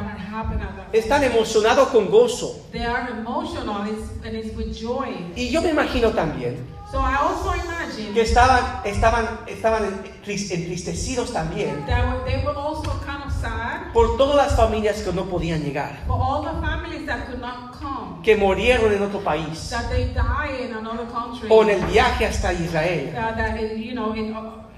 Están 0.93 1.23
emocionados 1.23 1.89
con 1.89 2.09
gozo. 2.09 2.55
They 2.71 2.83
are 2.83 3.11
emotional 3.11 3.87
it's, 3.87 4.25
and 4.25 4.35
it's 4.35 4.55
with 4.55 4.73
joy. 4.73 5.09
Y 5.35 5.49
yo 5.49 5.61
me 5.61 5.69
imagino 5.71 6.11
también 6.11 6.73
So 6.91 6.99
I 6.99 7.15
also 7.15 7.53
imagine 7.55 8.13
que 8.13 8.21
estaban, 8.21 8.81
estaban, 8.85 9.39
estaban 9.47 9.83
entris- 10.23 10.51
entristecidos 10.51 11.33
también 11.33 11.83
that 11.87 12.05
were- 12.05 12.23
they 12.31 12.45
were 12.45 12.55
also 12.57 12.91
kind 13.05 13.23
of 13.25 13.33
sad 13.41 13.91
por 13.91 14.15
todas 14.17 14.35
las 14.35 14.55
familias 14.55 15.01
que 15.01 15.11
no 15.11 15.25
podían 15.25 15.61
llegar, 15.63 16.03
for 16.07 16.17
all 16.21 16.43
the 16.43 16.51
families 16.65 17.05
that 17.07 17.25
could 17.25 17.41
not 17.41 17.73
come, 17.79 18.21
que 18.23 18.37
murieron 18.37 18.93
en 18.93 19.01
otro 19.01 19.19
país 19.21 19.69
that 19.71 19.89
they 19.89 20.05
die 20.13 20.65
in 20.67 20.73
another 20.75 21.05
country, 21.11 21.47
o 21.49 21.63
en 21.63 21.71
el 21.71 21.81
viaje 21.87 22.27
hasta 22.27 22.53
Israel. 22.53 23.13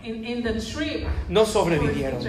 In, 0.03 0.23
in, 0.25 0.43
the 0.43 0.53
trip 0.59 1.07
No 1.29 1.45
sobrevivieron. 1.45 2.21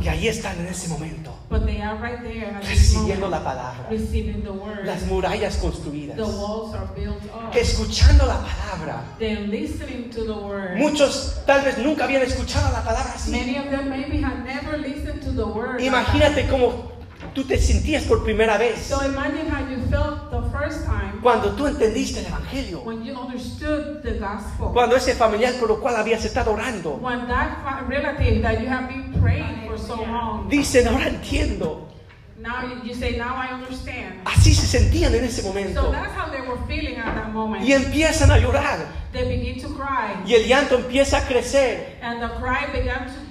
Y 0.00 0.08
ahí 0.08 0.26
están 0.28 0.58
en 0.58 0.66
ese 0.66 0.88
momento, 0.88 1.32
But 1.48 1.64
they 1.66 1.80
are 1.80 1.96
right 1.96 2.20
there 2.20 2.46
at 2.46 2.64
recibiendo 2.64 3.28
la 3.28 3.38
moment, 3.38 3.44
palabra, 3.44 3.88
receiving 3.88 4.42
the 4.42 4.50
word. 4.50 4.84
las 4.84 5.02
murallas 5.06 5.56
construidas, 5.58 6.16
The 6.16 6.24
walls 6.24 6.74
are 6.74 6.88
built 6.96 7.22
up. 7.26 7.54
escuchando 7.54 8.26
la 8.26 8.40
palabra. 8.40 9.04
To 9.18 10.24
the 10.24 10.32
word. 10.32 10.76
Muchos 10.78 11.42
tal 11.46 11.64
vez 11.64 11.78
nunca 11.78 12.04
habían 12.04 12.22
escuchado 12.22 12.72
la 12.72 12.82
palabra 12.82 13.12
así. 13.14 13.30
Many 13.30 13.56
of 13.58 13.70
them 13.70 13.88
maybe 13.88 14.20
had 14.20 14.44
never 14.44 14.78
listened 14.78 15.22
to 15.22 15.30
the 15.32 15.44
word. 15.44 15.80
Imagínate 15.80 16.48
cómo 16.48 16.95
tú 17.36 17.44
te 17.44 17.58
sentías 17.58 18.02
por 18.04 18.24
primera 18.24 18.56
vez 18.58 18.80
So 18.88 19.04
imagine 19.04 19.46
how 19.48 19.60
you 19.70 19.78
felt 19.90 20.30
the 20.30 20.40
first 20.50 20.84
time 20.86 21.20
cuando 21.22 21.50
tú 21.52 21.66
entendiste 21.66 22.20
el 22.20 22.26
Evangelio, 22.26 22.80
when 22.82 23.04
you 23.04 23.14
understood 23.14 24.02
the 24.02 24.18
gospel. 24.18 24.72
cuando 24.72 24.96
ese 24.96 25.14
familiar 25.14 25.54
por 25.60 25.68
lo 25.68 25.78
cual 25.80 25.96
habías 25.96 26.24
estado 26.24 26.52
orando, 26.52 26.94
When 27.00 27.26
that 27.28 27.62
fa- 27.62 27.84
relative 27.88 28.40
that 28.42 28.60
you 28.60 28.68
have 28.68 28.88
been 28.88 29.12
praying 29.20 29.68
for 29.68 29.78
so 29.78 29.96
long, 29.96 30.48
dicen, 30.48 30.88
ahora 30.88 31.08
entiendo. 31.08 31.86
now 32.38 32.62
you, 32.84 32.94
say, 32.94 33.16
now 33.18 33.34
I 33.36 33.52
understand. 33.54 34.20
Así 34.24 34.54
se 34.54 34.66
sentían 34.66 35.14
en 35.14 35.24
ese 35.24 35.42
So 35.42 35.48
momento. 35.48 35.90
that's 35.92 36.12
how 36.14 36.30
they 36.30 36.40
were 36.42 36.58
feeling 36.66 36.96
at 36.96 37.14
that 37.16 37.32
moment. 37.32 37.64
Y 37.64 37.72
empiezan 37.72 38.30
a 38.30 38.38
llorar. 38.38 38.78
They 39.12 39.24
begin 39.28 39.60
to 39.62 39.68
cry. 39.74 40.14
Y 40.26 40.34
el 40.34 40.46
llanto 40.46 40.76
empieza 40.76 41.18
a 41.18 41.26
crecer. 41.26 41.98
And 42.02 42.20
the 42.20 42.28
cry 42.40 42.66
began 42.72 43.06
to. 43.06 43.25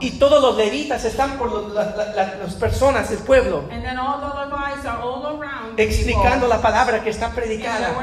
Y 0.00 0.12
todos 0.18 0.40
los 0.42 0.56
levitas 0.56 1.04
están 1.04 1.38
por 1.38 1.50
lo- 1.50 1.68
la- 1.68 1.94
la- 1.96 2.12
la- 2.14 2.34
las 2.36 2.54
personas 2.54 3.08
del 3.10 3.18
pueblo 3.20 3.64
And 3.70 3.82
then 3.82 3.98
all 3.98 4.20
the 4.20 4.46
Levites 4.46 4.84
are 4.86 5.02
all 5.02 5.24
around. 5.26 5.76
the 5.76 5.82
explicando 5.82 6.48
la 6.48 6.60
palabra 6.60 7.02
que 7.02 7.10
está 7.10 7.30
predicada. 7.30 7.94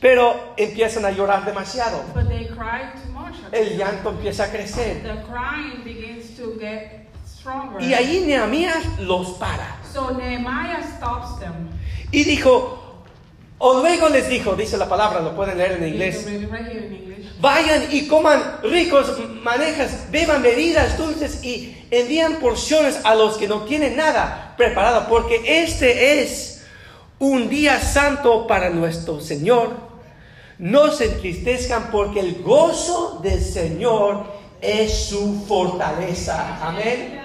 Pero 0.00 0.54
empiezan 0.56 1.04
a 1.04 1.10
llorar 1.10 1.44
demasiado. 1.44 2.02
But 2.14 2.28
they 2.28 2.46
cried 2.48 2.92
too 2.94 3.12
much. 3.12 3.34
El 3.52 3.76
llanto 3.78 4.10
empieza 4.10 4.44
a 4.44 4.50
crecer. 4.50 5.02
The 5.02 5.22
crying 5.30 5.82
begins 5.84 6.36
to 6.36 6.54
get 6.58 7.06
stronger. 7.26 7.80
Y 7.82 7.94
ahí 7.94 8.24
Nehemías 8.26 8.98
los 8.98 9.30
para. 9.38 9.78
So 9.92 10.10
Nehemiah 10.12 10.82
stops 10.96 11.38
them. 11.40 11.70
Y 12.10 12.24
dijo, 12.24 13.04
o 13.58 13.80
luego 13.80 14.08
les 14.08 14.28
dijo, 14.28 14.54
dice 14.54 14.76
la 14.76 14.88
palabra, 14.88 15.20
lo 15.20 15.34
pueden 15.34 15.56
leer 15.58 15.72
en 15.82 15.88
inglés. 15.88 16.26
Vayan 17.40 17.88
y 17.90 18.06
coman 18.06 18.58
ricos 18.62 19.18
manejas, 19.42 20.10
beban 20.10 20.42
bebidas 20.42 20.96
dulces 20.96 21.44
y 21.44 21.76
envían 21.90 22.36
porciones 22.36 23.00
a 23.04 23.14
los 23.14 23.36
que 23.36 23.48
no 23.48 23.62
tienen 23.62 23.96
nada 23.96 24.54
preparado, 24.56 25.06
porque 25.08 25.62
este 25.62 26.22
es 26.22 26.64
un 27.18 27.48
día 27.48 27.80
santo 27.80 28.46
para 28.46 28.70
nuestro 28.70 29.20
Señor. 29.20 29.70
No 30.58 30.90
se 30.92 31.06
entristezcan 31.06 31.90
porque 31.90 32.20
el 32.20 32.42
gozo 32.42 33.20
del 33.22 33.42
Señor 33.42 34.24
es 34.60 35.06
su 35.08 35.44
fortaleza. 35.46 36.58
Amén. 36.62 37.20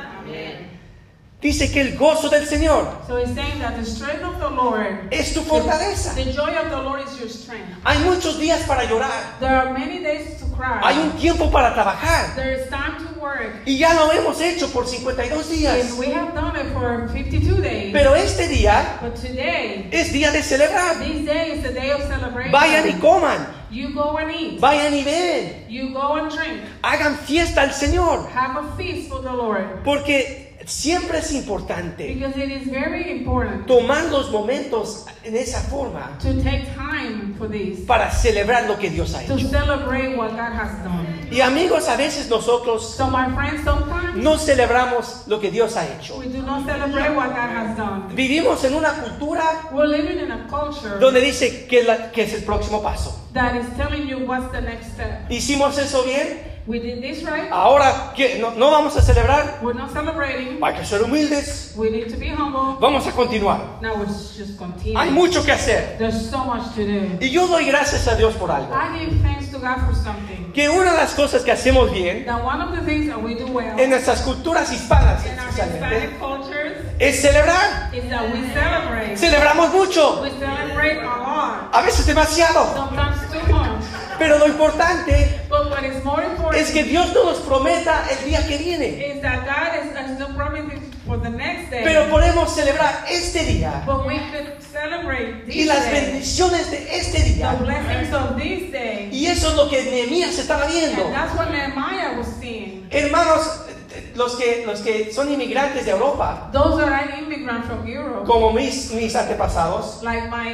Dice 1.42 1.72
que 1.72 1.80
el 1.80 1.98
gozo 1.98 2.28
del 2.28 2.46
Señor 2.46 2.86
So 3.08 3.16
he's 3.18 3.34
saying 3.34 3.60
that 3.62 3.78
the 3.78 3.86
strength 3.86 4.24
of 4.24 4.40
the 4.40 4.50
Lord, 4.50 5.08
es 5.10 5.34
tu 5.34 5.40
fortaleza. 5.42 6.14
the 6.14 6.34
joy 6.34 6.54
of 6.58 6.70
the 6.70 6.82
Lord 6.82 7.00
is 7.08 7.18
your 7.18 7.30
strength. 7.30 7.66
Hay 7.86 7.98
muchos 8.04 8.38
días 8.38 8.68
para 8.68 8.84
llorar. 8.84 9.40
There 9.40 9.56
are 9.56 9.72
many 9.72 10.04
days 10.04 10.38
to 10.42 10.46
cry. 10.58 10.82
Hay 10.84 10.98
un 11.00 11.12
tiempo 11.18 11.50
para 11.50 11.74
trabajar. 11.74 12.36
There 12.36 12.52
is 12.60 12.68
time 12.70 12.98
to 13.08 13.20
work. 13.22 13.56
Y 13.66 13.78
ya 13.78 13.94
lo 13.94 14.12
hemos 14.12 14.42
hecho 14.42 14.68
por 14.74 14.86
52 14.86 15.50
días. 15.50 15.90
And 15.92 15.98
we 15.98 16.08
have 16.12 16.34
done 16.34 16.58
it 16.58 16.74
for 16.74 17.08
52 17.08 17.62
days. 17.62 17.94
Pero 17.94 18.16
este 18.16 18.50
día 18.50 19.00
But 19.02 19.16
today, 19.16 19.88
es 19.94 20.12
día 20.12 20.32
de 20.34 20.44
celebrar. 20.44 20.98
this 21.00 21.26
day 21.26 21.52
is 21.58 21.64
a 21.64 21.72
day 21.74 21.92
of 21.92 22.02
celebration. 22.02 22.52
Vayan 22.52 22.86
y 22.86 23.00
coman. 23.00 23.48
You 23.72 23.94
go 23.94 24.18
and 24.18 24.30
eat. 24.32 24.60
Vayan 24.60 24.94
y 24.94 25.04
ven. 25.06 25.66
You 25.70 25.94
go 25.94 26.16
and 26.18 26.30
drink. 26.30 26.60
Hagan 26.84 27.16
fiesta 27.18 27.62
al 27.62 27.70
Señor. 27.72 28.28
Have 28.30 28.58
a 28.58 28.76
feast 28.76 29.08
for 29.10 29.22
the 29.22 29.32
Lord. 29.32 29.84
Porque 29.86 30.49
siempre 30.70 31.18
es 31.20 31.32
importante 31.34 32.12
important 32.12 33.66
tomar 33.66 34.04
los 34.06 34.30
momentos 34.32 35.06
en 35.24 35.36
esa 35.36 35.62
forma 35.62 36.18
to 36.22 36.34
take 36.44 36.68
time 36.76 37.34
for 37.38 37.50
this. 37.50 37.80
para 37.88 38.12
celebrar 38.12 38.68
lo 38.68 38.78
que 38.78 38.90
Dios 38.90 39.14
ha 39.16 39.20
To 39.26 39.34
hecho. 39.36 39.50
celebrate 39.50 40.16
what 40.16 40.32
God 40.32 40.54
has 40.54 40.84
done. 40.84 41.08
Y 41.32 41.42
amigos, 41.42 41.88
a 41.88 41.96
veces 41.96 42.28
nosotros 42.30 42.96
So 42.96 43.08
my 43.08 43.26
friends, 43.36 43.62
no 44.16 44.38
celebramos 44.38 45.24
lo 45.28 45.40
que 45.40 45.52
Dios 45.52 45.76
ha 45.76 45.86
hecho. 45.86 46.18
we 46.18 46.26
do 46.28 46.42
not 46.42 46.66
celebrate 46.66 47.10
what 47.16 47.30
God 47.30 47.50
has 47.56 47.78
done. 47.78 48.16
Vivimos 48.16 48.64
en 48.64 48.76
una 48.76 48.94
cultura 48.94 49.44
We're 49.72 49.88
living 49.88 50.20
in 50.20 50.32
a 50.32 50.48
culture 50.48 51.00
donde 51.00 51.22
dice 51.22 51.66
que, 51.68 51.84
la- 51.84 52.12
que 52.12 52.24
es 52.24 52.34
el 52.34 52.44
próximo 52.44 52.82
paso. 52.82 53.16
that 53.34 53.56
is 53.56 53.66
telling 53.78 54.08
you 54.08 54.20
what's 54.26 54.52
the 54.52 54.62
next 54.62 54.94
step. 54.94 55.30
¿Hicimos 55.30 55.78
eso 55.78 56.04
bien? 56.04 56.59
We 56.68 56.80
did 56.80 57.02
this 57.02 57.24
right. 57.24 57.50
Ahora 57.52 58.14
que 58.16 58.38
no, 58.40 58.52
no 58.52 58.70
vamos 58.70 58.96
a 58.96 59.02
celebrar, 59.02 59.60
We're 59.62 59.74
not 59.74 59.92
celebrating. 59.92 60.60
hay 60.64 60.74
que 60.76 60.86
ser 60.86 61.02
humildes. 61.04 61.74
We 61.76 61.90
need 61.90 62.10
to 62.12 62.18
be 62.18 62.28
humble. 62.30 62.78
Vamos 62.80 63.08
a 63.08 63.12
continuar. 63.12 63.80
Now 63.82 64.04
just 64.06 64.58
continue. 64.58 64.98
Hay 65.00 65.10
mucho 65.10 65.44
que 65.44 65.52
hacer. 65.52 65.98
There's 65.98 66.30
so 66.30 66.44
much 66.46 66.74
to 66.76 66.86
do. 66.86 67.18
Y 67.22 67.30
yo 67.32 67.48
doy 67.48 67.66
gracias 67.66 68.08
a 68.08 68.16
Dios 68.16 68.36
por 68.36 68.52
algo. 68.52 68.74
I 68.74 69.00
give 69.00 69.22
thanks 69.22 69.50
to 69.52 69.58
God 69.60 69.78
for 69.86 69.96
something. 69.96 70.52
Que 70.54 70.70
una 70.70 70.92
de 70.92 70.98
las 70.98 71.14
cosas 71.14 71.44
que 71.44 71.52
hacemos 71.52 71.92
bien 71.92 72.26
That 72.26 72.44
one 72.44 72.62
of 72.62 72.72
the 72.76 72.82
things 72.82 73.08
that 73.08 73.22
we 73.22 73.36
do 73.36 73.46
well 73.48 73.80
en 73.80 73.90
nuestras 73.92 74.22
culturas 74.22 74.72
hispanas 74.72 75.24
in 75.26 75.38
our 75.40 75.48
especialmente 75.50 75.96
Hispanic 75.96 76.20
cultures 76.20 76.74
es 77.00 77.22
celebrar. 77.22 77.94
is 77.94 78.10
that 78.10 78.24
we 78.34 78.42
celebrate. 78.54 79.16
Celebramos 79.18 79.72
mucho, 79.74 80.22
We 80.22 80.30
celebrate 80.32 81.00
a 81.02 81.18
lot. 81.18 81.70
a 81.74 81.82
veces 81.84 82.06
demasiado. 82.06 82.66
Sometimes 82.76 83.18
too 83.32 83.54
much. 83.54 83.69
Pero 84.20 84.38
lo 84.38 84.48
importante 84.48 85.40
But 85.50 85.70
what 85.72 85.84
is 85.84 86.04
more 86.04 86.24
important 86.24 86.62
es 86.62 86.72
que 86.72 86.84
Dios 86.84 87.14
no 87.14 87.24
nos 87.24 87.38
prometa 87.40 88.04
el 88.12 88.30
día 88.30 88.46
que 88.48 88.58
viene. 88.58 88.88
is 89.16 89.22
that 89.22 89.46
God 89.46 90.10
is, 90.10 90.20
no 90.20 90.28
promises 90.36 90.80
for 91.08 91.18
the 91.18 91.30
next 91.30 91.72
day. 91.72 91.82
Pero 91.84 92.10
podemos 92.10 92.54
celebrar 92.54 93.06
este 93.10 93.44
día 93.46 93.82
but 93.86 94.06
we 94.06 94.20
could 94.32 94.62
celebrate 94.62 95.44
y 95.48 95.64
this 95.64 95.68
las 95.68 95.84
day. 95.86 96.02
bendiciones 96.02 96.70
de 96.70 96.98
este 96.98 97.20
The 97.20 97.34
día. 97.36 97.54
blessings 97.60 98.14
of 98.14 98.36
this 98.38 98.72
day. 98.72 99.10
Y 99.12 99.26
eso 99.28 99.50
es 99.50 99.56
lo 99.56 99.70
que 99.70 99.82
Nehemías 99.84 100.38
estaba 100.38 100.66
viendo. 100.68 101.06
And 101.06 101.14
that's 101.16 101.36
what 101.36 101.50
Nehemiah 101.50 102.18
was 102.18 102.28
seeing. 102.40 102.88
Hermanos, 102.92 103.66
los 104.16 104.36
que, 104.36 104.64
los 104.66 104.82
que 104.82 105.12
son 105.14 105.32
inmigrantes 105.32 105.86
de 105.86 105.92
Europa, 105.92 106.50
Those 106.52 106.84
are 106.84 107.10
immigrants 107.18 107.68
from 107.68 107.88
Europe, 107.88 108.26
como 108.26 108.52
mis, 108.54 108.92
mis 108.92 109.16
antepasados, 109.16 110.04
like 110.04 110.30
my, 110.30 110.54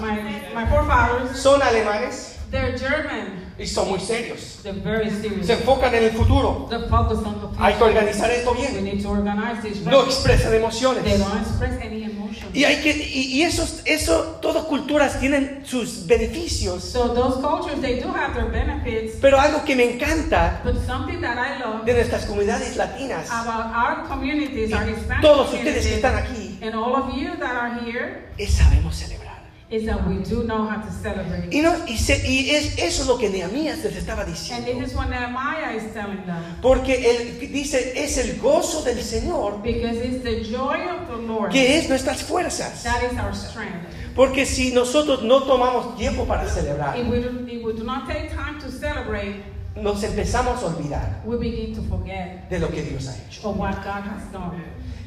my, 0.00 0.20
my 0.54 0.66
forefathers, 0.70 1.40
son 1.40 1.60
alemanes 1.62 2.37
they're 2.50 2.76
German. 2.78 3.46
y 3.58 3.66
son 3.66 3.88
muy 3.88 3.98
serios. 4.00 4.60
They're 4.62 4.80
very 4.80 5.10
serious. 5.10 5.46
Se 5.46 5.54
enfocan 5.54 5.92
en 5.94 6.04
el 6.04 6.10
futuro. 6.12 6.66
They're 6.70 6.88
focused 6.88 7.26
on 7.26 7.40
the 7.40 7.62
Hay 7.62 7.72
que 7.74 7.78
future. 7.78 7.98
organizar 7.98 8.30
esto 8.30 8.52
We 8.52 8.58
bien. 8.68 8.84
need 8.84 9.02
to 9.02 9.08
organize 9.10 9.62
this 9.62 9.80
No 9.84 10.04
expresan 10.04 10.50
They 10.50 10.58
emociones. 10.58 11.18
don't 11.18 11.40
express 11.42 11.72
any 11.82 12.04
emotion. 12.04 12.48
Y 12.54 12.64
hay 12.64 12.76
que 12.80 12.92
y, 12.96 13.34
y 13.40 13.42
esos 13.42 13.82
eso 13.84 14.38
todas 14.40 14.64
culturas 14.64 15.18
tienen 15.18 15.62
sus 15.66 16.06
beneficios, 16.06 16.84
So 16.84 17.08
those 17.14 17.40
cultures, 17.40 17.80
they 17.80 18.00
do 18.00 18.08
have 18.08 18.32
their 18.34 18.48
benefits. 18.50 19.16
pero 19.20 19.38
algo 19.40 19.64
que 19.64 19.74
me 19.74 19.94
encanta 19.94 20.60
But 20.64 20.76
something 20.86 21.20
that 21.20 21.36
I 21.36 21.58
love 21.60 21.84
de 21.84 21.94
nuestras 21.94 22.26
comunidades 22.26 22.76
latinas, 22.76 23.28
about 23.30 23.74
our 23.74 24.06
communities, 24.08 24.72
our 24.72 24.84
Hispanic 24.88 25.20
todos 25.22 25.52
ustedes 25.52 25.84
que 25.86 25.94
están 25.96 26.14
aquí, 26.16 26.58
and 26.62 26.74
all 26.74 26.94
of 26.94 27.12
you 27.14 27.36
that 27.38 27.50
are 27.56 27.80
here, 27.84 28.28
es 28.38 28.52
sabemos 28.54 28.94
celebrar. 28.94 29.27
Is 29.70 29.84
that 29.84 30.06
we 30.08 30.16
do 30.24 30.44
know 30.44 30.64
how 30.66 30.80
to 30.80 30.90
celebrate. 30.90 31.52
Y 31.52 31.60
no 31.60 31.74
y, 31.86 31.98
se- 31.98 32.26
y 32.26 32.50
es 32.50 32.78
eso 32.78 33.02
es 33.02 33.06
lo 33.06 33.18
que 33.18 33.28
Nehemías 33.28 33.82
les 33.84 33.96
estaba 33.96 34.22
And 34.22 34.32
diciendo. 34.32 34.66
this 34.80 34.90
is 34.92 34.96
what 34.96 35.10
Nehemiah 35.10 35.76
is 35.76 35.92
telling 35.92 36.24
them. 36.24 36.42
Porque 36.62 36.94
él 36.94 37.38
dice, 37.52 37.92
es 37.94 38.16
el 38.16 38.38
gozo 38.40 38.82
del 38.82 39.02
Señor 39.02 39.62
Because 39.62 39.98
it's 39.98 40.22
the 40.24 40.40
joy 40.42 40.78
of 40.88 41.06
the 41.08 41.16
Lord 41.16 41.50
que 41.52 41.76
es 41.78 41.88
nuestras 41.88 42.22
fuerzas. 42.22 42.82
that 42.82 43.02
is 43.02 43.18
our 43.18 43.34
strength. 43.34 43.86
Porque 44.16 44.46
si 44.46 44.72
nosotros 44.72 45.22
no 45.22 45.42
tomamos 45.44 45.96
tiempo 45.98 46.24
para 46.26 46.48
celebrar, 46.48 46.96
If 46.98 47.06
we, 47.08 47.20
do, 47.20 47.46
if 47.46 47.62
we 47.62 47.72
do 47.74 47.84
not 47.84 48.08
take 48.08 48.30
time 48.30 48.58
to 48.60 48.70
celebrate, 48.70 49.44
nos 49.76 50.02
empezamos 50.02 50.62
a 50.62 50.66
olvidar 50.66 51.20
we 51.24 51.36
begin 51.36 51.74
to 51.74 51.82
forget 51.82 52.48
de 52.50 52.58
lo 52.58 52.68
que 52.68 52.82
Dios 52.82 53.06
ha 53.06 53.14
hecho. 53.28 53.50
of 53.50 53.56
what 53.58 53.74
God 53.84 54.02
has 54.02 54.32
done. 54.32 54.62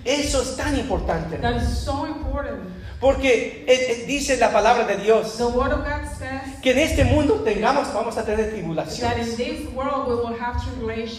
Eso 0.05 0.41
es 0.41 0.55
tan 0.55 0.75
importante. 0.79 1.37
That 1.41 1.61
is 1.61 1.67
so 1.83 2.05
important. 2.05 2.61
Porque 3.01 3.65
dice 4.07 4.37
la 4.37 4.51
palabra 4.51 4.85
de 4.85 4.97
Dios 4.97 5.35
The 5.37 5.45
Word 5.45 5.73
of 5.73 5.79
God 5.79 6.05
says 6.19 6.61
que 6.61 6.71
en 6.71 6.79
este 6.79 7.03
mundo 7.03 7.41
tengamos, 7.43 7.91
vamos 7.93 8.15
a 8.15 8.23
tener 8.23 8.45
that 8.45 8.53
in 8.53 8.63
tribulaciones 8.63 9.35
this 9.37 9.67
world 9.73 10.07
we 10.07 10.15
will 10.15 10.39
have 10.39 10.61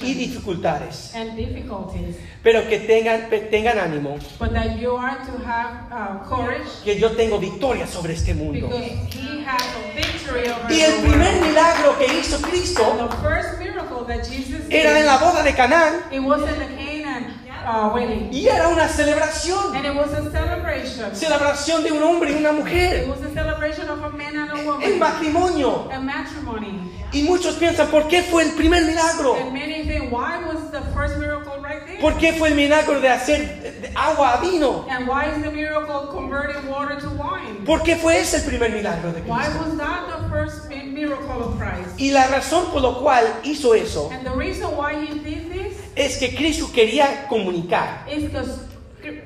y 0.00 0.14
dificultades, 0.14 1.12
and 1.14 1.36
difficulties, 1.36 2.16
pero 2.42 2.68
que 2.68 2.78
tengan, 2.78 3.28
tengan 3.50 3.78
ánimo, 3.78 4.16
but 4.38 4.52
that 4.52 4.78
you 4.78 4.96
are 4.96 5.18
to 5.26 5.32
have 5.44 5.90
uh, 5.90 6.24
courage 6.28 6.68
que 6.84 6.98
yo 6.98 7.10
tengo 7.16 7.40
victoria 7.40 7.86
sobre 7.86 8.14
este 8.14 8.34
mundo. 8.34 8.70
Y 10.70 10.80
el 10.80 10.92
primer 11.02 11.40
milagro 11.42 11.98
que 11.98 12.06
hizo 12.06 12.40
Cristo 12.42 12.82
And 12.92 13.10
the 13.10 13.16
first 13.16 13.58
miracle 13.58 14.04
that 14.06 14.24
Jesus 14.24 14.60
era 14.70 14.98
en 15.00 15.06
la 15.06 15.18
boda 15.18 15.42
de 15.42 15.52
Canaán 15.54 16.04
uh, 17.66 17.90
wedding, 17.94 18.28
y 18.32 18.46
era 18.48 18.68
una 18.68 18.88
celebración, 18.88 19.74
and 19.76 19.86
it 19.86 19.94
was 19.94 20.12
a 20.12 20.30
celebration. 20.30 21.14
celebración 21.14 21.82
de 21.82 21.92
un 21.92 22.02
hombre 22.02 22.32
y 22.32 22.36
una 22.38 22.50
It 22.50 22.54
mujer, 22.56 23.06
was 23.08 23.20
a 23.22 23.32
celebration 23.32 23.88
of 23.88 24.02
a 24.02 24.10
man 24.10 24.36
and 24.36 24.50
a 24.50 24.60
el 24.60 24.66
woman, 24.66 24.98
matrimonio. 24.98 25.88
a 25.92 26.00
matrimony. 26.00 26.90
Y 27.14 27.22
muchos 27.24 27.56
piensan, 27.56 27.88
¿por 27.88 28.08
qué 28.08 28.22
fue 28.22 28.42
el 28.44 28.52
primer 28.52 28.84
milagro? 28.86 29.34
And 29.36 29.52
many 29.52 29.84
think, 29.84 30.10
why 30.10 30.38
was 30.46 30.70
the 30.70 30.80
first 30.94 31.18
miracle 31.18 31.58
right 31.62 31.84
there? 31.86 31.98
¿Por 32.00 32.14
qué 32.16 32.32
fue 32.32 32.48
el 32.48 32.54
milagro 32.54 33.00
de 33.00 33.08
hacer 33.10 33.90
agua 33.94 34.34
a 34.34 34.40
vino? 34.40 34.86
And 34.88 35.06
why 35.06 35.26
is 35.26 35.42
the 35.42 35.50
miracle 35.50 36.08
converting 36.10 36.66
water 36.70 36.98
to 37.00 37.08
wine? 37.10 37.66
¿Por 37.66 37.82
qué 37.82 37.96
fue 37.96 38.18
ese 38.18 38.38
el 38.38 38.44
primer 38.44 38.70
milagro 38.72 39.12
de 39.12 39.20
Why 39.22 39.44
Cristo? 39.44 39.58
was 39.62 39.76
that 39.76 40.06
the 40.08 40.28
first 40.30 40.68
mi- 40.70 40.84
miracle 40.90 41.42
of 41.42 41.58
Christ? 41.58 41.98
Y 42.00 42.12
la 42.12 42.26
razón 42.28 42.64
por 42.72 42.80
la 42.80 42.98
cual 42.98 43.24
hizo 43.44 43.74
eso 43.74 44.08
And 44.10 44.24
the 44.26 44.32
reason 44.34 44.70
why 44.74 44.94
he 44.94 45.12
did 45.18 45.51
this 45.51 45.51
es 45.96 46.16
que 46.18 46.34
Cristo 46.34 46.70
quería 46.72 47.26
comunicar 47.28 48.04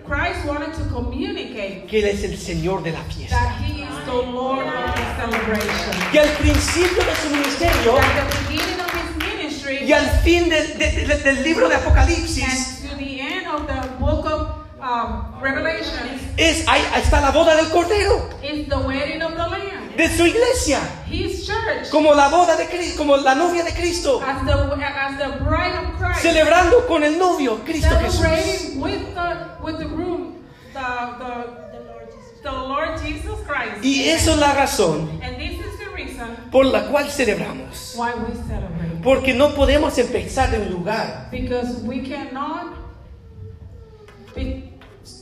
Christ 0.07 0.45
wanted 0.47 0.73
to 0.73 0.85
communicate 0.93 1.85
que 1.87 1.99
Él 1.99 2.07
es 2.07 2.25
el 2.25 2.37
Señor 2.39 2.83
de 2.83 2.93
la 2.93 3.03
fiesta. 3.05 3.37
that 3.37 3.61
he 3.61 3.83
is 3.83 4.05
the 4.07 4.13
Lord 4.33 4.67
of 4.67 4.95
the 4.95 5.03
celebration. 5.21 6.11
Que 6.13 6.21
al 6.21 6.29
principio 6.39 7.05
de 7.05 7.15
su 7.23 7.29
ministerio 7.31 7.99
At 7.99 8.31
the 8.31 8.49
beginning 8.49 8.81
of 8.81 8.91
his 8.91 9.17
ministry 9.37 9.79
y 9.87 9.93
al 9.93 10.07
fin 10.23 10.49
del, 10.49 10.79
de- 10.79 11.07
de- 11.07 11.19
del 11.23 11.43
libro 11.43 11.69
de 11.69 11.75
Apocalipsis 11.75 12.43
and 12.83 12.91
to 12.91 12.97
the 12.97 13.21
end 13.21 13.47
of 13.49 13.67
the 13.67 13.89
book 13.99 14.26
um, 14.87 15.41
Revelation 15.41 16.09
es, 16.37 16.67
ahí 16.69 16.83
está 16.97 17.21
la 17.21 17.31
boda 17.31 17.57
del 17.57 17.69
Cordero, 17.71 18.29
is 18.43 18.69
the 18.69 18.77
wedding 18.77 19.23
of 19.23 19.33
the 19.33 19.39
Lamb. 19.39 19.97
de 19.97 20.09
su 20.09 20.27
iglesia, 20.27 20.81
His 21.11 21.47
church 21.47 21.91
como 21.91 22.15
la 22.15 22.29
boda 22.29 22.57
de 22.57 22.67
Cristo, 22.67 22.99
como 22.99 23.17
la 23.17 23.35
novia 23.35 23.65
de 23.65 23.73
Cristo, 23.73 24.21
as 24.23 24.45
the, 24.45 24.53
as 24.53 25.19
the 25.19 25.45
bride 25.45 25.75
of 25.75 25.99
Christ. 25.99 26.21
celebrando 26.23 26.87
con 26.87 27.03
el 27.03 27.19
novio, 27.19 27.61
Cristo 27.65 27.89
Jesús. 28.01 28.21
celebrating 28.21 28.81
with 28.81 29.15
the 29.15 29.63
with 29.65 29.79
the 29.79 29.87
groom, 29.87 30.45
the 30.75 30.81
the, 31.19 32.43
the 32.43 32.53
Lord 32.53 33.01
Jesus 33.03 33.41
Christ. 33.47 33.83
Y 33.83 34.09
eso 34.11 34.33
es 34.33 34.39
la 34.39 34.53
razón 34.53 35.09
And 35.23 35.37
this 35.39 35.59
is 35.59 35.79
the 35.79 35.89
reason 35.95 36.37
por 36.53 36.67
la 36.67 36.83
cual 36.89 37.09
celebramos. 37.11 37.95
why 37.97 38.13
we 38.15 38.35
celebrate. 38.35 39.03
Porque 39.03 39.33
no 39.35 39.55
podemos 39.55 39.97
empezar 39.99 40.51
de 40.51 40.59
un 40.61 40.71
lugar, 40.71 41.29
Because 41.31 41.81
we 41.83 42.01
cannot 42.03 42.75
be, 44.35 44.73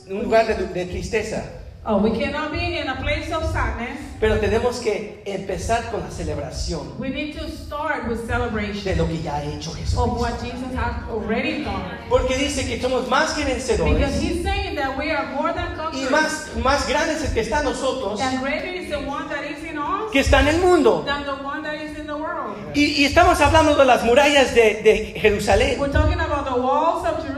un 0.09 0.23
lugar 0.23 0.47
de, 0.47 0.55
de 0.67 0.85
tristeza, 0.85 1.43
oh, 1.85 1.97
we 1.97 2.11
cannot 2.19 2.51
be 2.51 2.79
in 2.79 2.87
a 2.89 2.95
place 3.01 3.31
of 3.33 3.43
sadness. 3.51 3.99
pero 4.19 4.37
tenemos 4.39 4.79
que 4.79 5.21
empezar 5.25 5.91
con 5.91 5.99
la 6.01 6.09
celebración 6.09 6.93
We 6.97 7.09
need 7.09 7.35
to 7.37 7.47
start 7.49 8.07
with 8.07 8.21
de 8.21 8.27
celebration 8.27 8.97
lo 8.97 9.07
que 9.07 9.21
ya 9.21 9.35
ha 9.35 9.43
hecho 9.43 9.71
of 9.71 9.77
Jesús. 9.77 9.95
what 10.19 10.33
Jesus 10.41 10.73
has 10.75 11.03
already 11.09 11.63
done. 11.63 11.83
Porque 12.09 12.37
dice 12.37 12.65
que 12.65 12.79
somos 12.81 13.07
más 13.09 13.33
que 13.33 13.43
Because 13.43 13.67
vencedores 13.67 14.21
he's 14.23 14.41
saying 14.43 14.75
that 14.75 14.97
we 14.97 15.11
are 15.11 15.27
more 15.35 15.51
than 15.53 15.73
y 15.73 15.75
conquerors. 15.77 16.11
más, 16.11 16.49
más 16.63 16.87
grande 16.87 17.13
es 17.15 17.23
el 17.25 17.33
que 17.33 17.41
está 17.41 17.59
en 17.59 17.65
nosotros 17.65 18.21
And 18.21 18.41
greater 18.41 18.73
is 18.73 18.89
the 18.89 18.97
one 18.97 19.27
that 19.29 19.43
is 19.43 19.63
in 19.69 19.77
us 19.77 20.11
que 20.11 20.21
está 20.21 20.39
en 20.41 20.47
el 20.47 20.59
mundo. 20.61 21.03
than 21.05 21.23
the 21.25 21.43
one 21.43 21.61
that 21.63 21.75
is 21.75 21.97
in 21.99 22.07
the 22.07 22.13
world. 22.15 22.55
Y, 22.73 23.01
y 23.01 23.05
estamos 23.05 23.39
hablando 23.41 23.75
de 23.75 23.85
las 23.85 24.03
murallas 24.05 24.55
de, 24.55 24.81
de 24.81 25.19
Jerusalén. 25.19 25.79
We're 25.79 25.91
talking 25.91 26.19
about 26.19 26.45
the 26.45 26.59
walls 26.59 27.05
of 27.05 27.17
Jerusalem. 27.17 27.34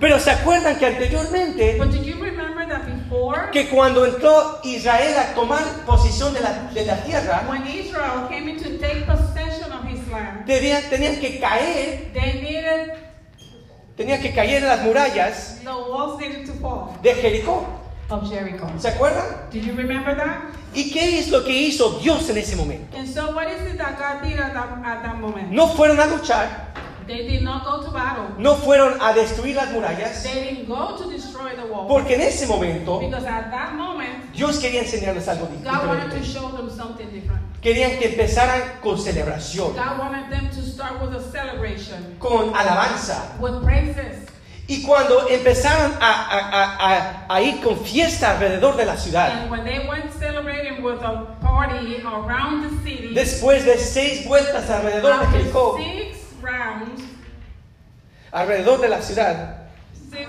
Pero 0.00 0.18
se 0.18 0.30
acuerdan 0.30 0.78
que 0.78 0.86
anteriormente, 0.86 1.78
que 3.52 3.68
cuando 3.68 4.06
entró 4.06 4.60
Israel 4.64 5.16
a 5.18 5.34
tomar 5.34 5.62
posición 5.86 6.34
de 6.34 6.40
la, 6.40 6.52
de 6.72 6.84
la 6.84 6.96
tierra, 7.04 7.42
tenían, 10.46 10.82
tenían 10.88 11.16
que 11.16 11.40
caer, 11.40 12.12
they 12.12 12.40
needed, 12.40 12.92
tenían 13.96 14.20
que 14.20 14.32
caer 14.32 14.62
en 14.62 14.68
las 14.68 14.82
murallas 14.82 15.60
the 15.62 15.70
walls 15.70 16.18
needed 16.20 16.46
to 16.46 16.52
fall 16.60 16.96
de 17.02 17.14
Jericó. 17.14 17.86
of 18.08 18.28
Jericho. 18.28 18.68
¿Se 18.78 18.88
acuerdan? 18.88 19.50
Do 19.50 19.58
you 19.58 19.74
remember 19.74 20.16
that? 20.16 20.52
¿Y 20.74 20.90
qué 20.92 21.18
es 21.18 21.28
lo 21.30 21.44
que 21.44 21.52
hizo 21.52 21.98
Dios 21.98 22.28
en 22.30 22.38
ese 22.38 22.56
momento? 22.56 22.96
So 23.06 23.32
what 23.32 23.48
is 23.48 23.72
it 23.72 23.78
that 23.78 23.98
God 23.98 24.22
did 24.28 24.38
at 24.38 24.52
that, 24.52 24.84
at 24.84 25.02
that 25.02 25.18
moment? 25.18 25.50
No 25.50 25.68
fueron 25.68 25.98
a 26.00 26.06
luchar, 26.06 26.72
They 27.06 27.26
did 27.28 27.42
not 27.42 27.64
go 27.64 27.82
to 27.84 27.90
battle. 27.90 28.24
no 28.38 28.56
fueron 28.56 28.98
a 29.00 29.12
destruir 29.12 29.54
las 29.56 29.70
murallas, 29.72 30.22
They 30.22 30.50
didn't 30.50 30.68
go 30.68 30.96
to 30.96 31.08
destroy 31.10 31.50
the 31.56 31.62
wall. 31.72 31.86
porque 31.88 32.14
en 32.14 32.22
ese 32.22 32.46
momento 32.46 32.98
Because 33.00 33.26
at 33.26 33.50
that 33.50 33.74
moment, 33.74 34.32
Dios 34.34 34.58
quería 34.58 34.80
enseñarles 34.82 35.28
algo 35.28 35.48
God 35.64 35.86
wanted 35.86 36.10
to 36.10 36.24
show 36.24 36.50
them 36.50 36.68
something 36.70 37.06
different. 37.10 37.40
Querían 37.62 37.98
que 37.98 38.08
empezaran 38.08 38.80
con 38.82 38.98
celebración, 38.98 39.72
God 39.74 39.98
wanted 39.98 40.30
them 40.30 40.48
to 40.50 40.62
start 40.62 41.00
with 41.00 41.14
a 41.16 41.22
celebration, 41.32 42.16
con 42.18 42.54
alabanza. 42.54 43.34
with 43.40 43.62
praises. 43.64 44.26
Y 44.68 44.82
cuando 44.82 45.28
empezaron 45.28 45.92
a, 46.00 46.10
a- 46.10 47.26
a- 47.28 47.34
a- 47.36 47.40
ir 47.40 47.60
con 47.62 47.78
fiesta 47.84 48.32
alrededor 48.32 48.76
de 48.76 48.84
la 48.84 48.96
ciudad, 48.96 49.30
And 49.42 49.48
when 49.50 49.64
they 49.64 49.86
went 49.88 50.10
celebrating 50.18 50.82
with 50.82 51.00
a 51.02 51.36
party 51.40 52.02
around 52.04 52.64
the 52.64 52.70
city, 52.84 53.14
después 53.14 53.64
de 53.64 53.78
seis 53.78 54.26
vueltas 54.26 54.68
alrededor 54.68 55.20
de 55.20 55.26
Jericó, 55.38 55.76
rounds, 56.46 57.02
alrededor 58.32 58.80
de 58.80 58.88
la 58.88 59.02
ciudad, 59.02 59.68
six, 60.10 60.28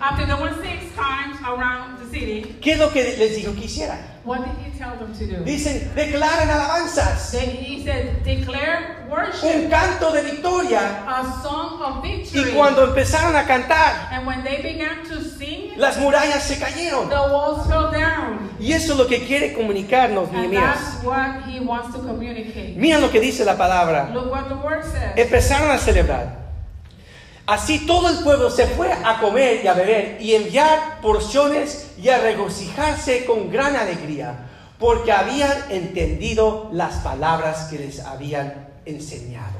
after 0.00 0.26
they 0.26 0.34
went 0.34 0.56
six 0.60 0.94
times 0.96 1.36
around 1.46 1.98
the 1.98 2.06
city, 2.10 2.56
¿qué 2.60 2.72
es 2.72 2.78
lo 2.78 2.90
que 2.90 3.16
les 3.16 3.36
dijo 3.36 3.54
que 3.54 3.64
hicieran? 3.64 4.13
What 4.24 4.40
did 4.44 4.54
he 4.64 4.78
tell 4.78 4.96
them 4.96 5.12
to 5.12 5.26
do? 5.26 5.44
Dicen, 5.44 5.92
declaren 5.94 6.48
alabanzas, 6.50 7.30
They, 7.32 7.46
he 7.46 7.84
said, 7.84 8.22
declare 8.24 9.04
un 9.04 9.10
worship, 9.10 9.68
canto 9.70 10.12
de 10.12 10.22
victoria. 10.22 11.04
a 11.06 11.42
song 11.42 11.80
of 11.82 12.04
Y 12.04 12.16
victory. 12.18 12.52
cuando 12.52 12.84
empezaron 12.86 13.36
a 13.36 13.44
cantar, 13.46 14.08
And 14.10 14.26
when 14.26 14.42
they 14.42 14.62
began 14.62 15.04
to 15.08 15.20
sing, 15.22 15.72
las 15.76 15.98
murallas 15.98 16.42
se 16.42 16.56
cayeron. 16.58 17.08
the 17.08 17.14
walls 17.32 17.66
fell 17.68 17.90
down. 17.92 18.50
Y 18.58 18.72
eso 18.72 18.92
es 18.92 18.98
lo 18.98 19.06
que 19.06 19.26
quiere 19.26 19.52
comunicarnos, 19.52 20.28
And 20.30 20.50
Nehemías. 20.50 20.74
that's 20.74 21.04
what 21.04 21.42
he 21.46 21.60
wants 21.60 21.94
to 21.94 22.00
communicate. 22.00 22.76
Mira 22.76 22.98
lo 22.98 23.10
que 23.10 23.20
dice 23.20 23.44
la 23.44 23.56
palabra. 23.56 24.10
Look 24.14 24.30
what 24.30 24.48
the 24.48 24.54
word 24.56 24.84
says. 24.84 25.16
Empezaron 25.16 25.70
a 25.70 25.78
celebrar. 25.78 26.43
Así 27.46 27.86
todo 27.86 28.08
el 28.08 28.24
pueblo 28.24 28.50
se 28.50 28.66
fue 28.68 28.90
a 28.90 29.20
comer 29.20 29.60
y 29.62 29.66
a 29.66 29.74
beber 29.74 30.16
y 30.20 30.34
enviar 30.34 31.00
porciones 31.02 31.90
y 32.02 32.08
a 32.08 32.18
regocijarse 32.18 33.26
con 33.26 33.50
gran 33.50 33.76
alegría, 33.76 34.48
porque 34.78 35.12
habían 35.12 35.70
entendido 35.70 36.70
las 36.72 36.96
palabras 36.96 37.68
que 37.70 37.78
les 37.78 38.00
habían 38.00 38.68
enseñado. 38.86 39.58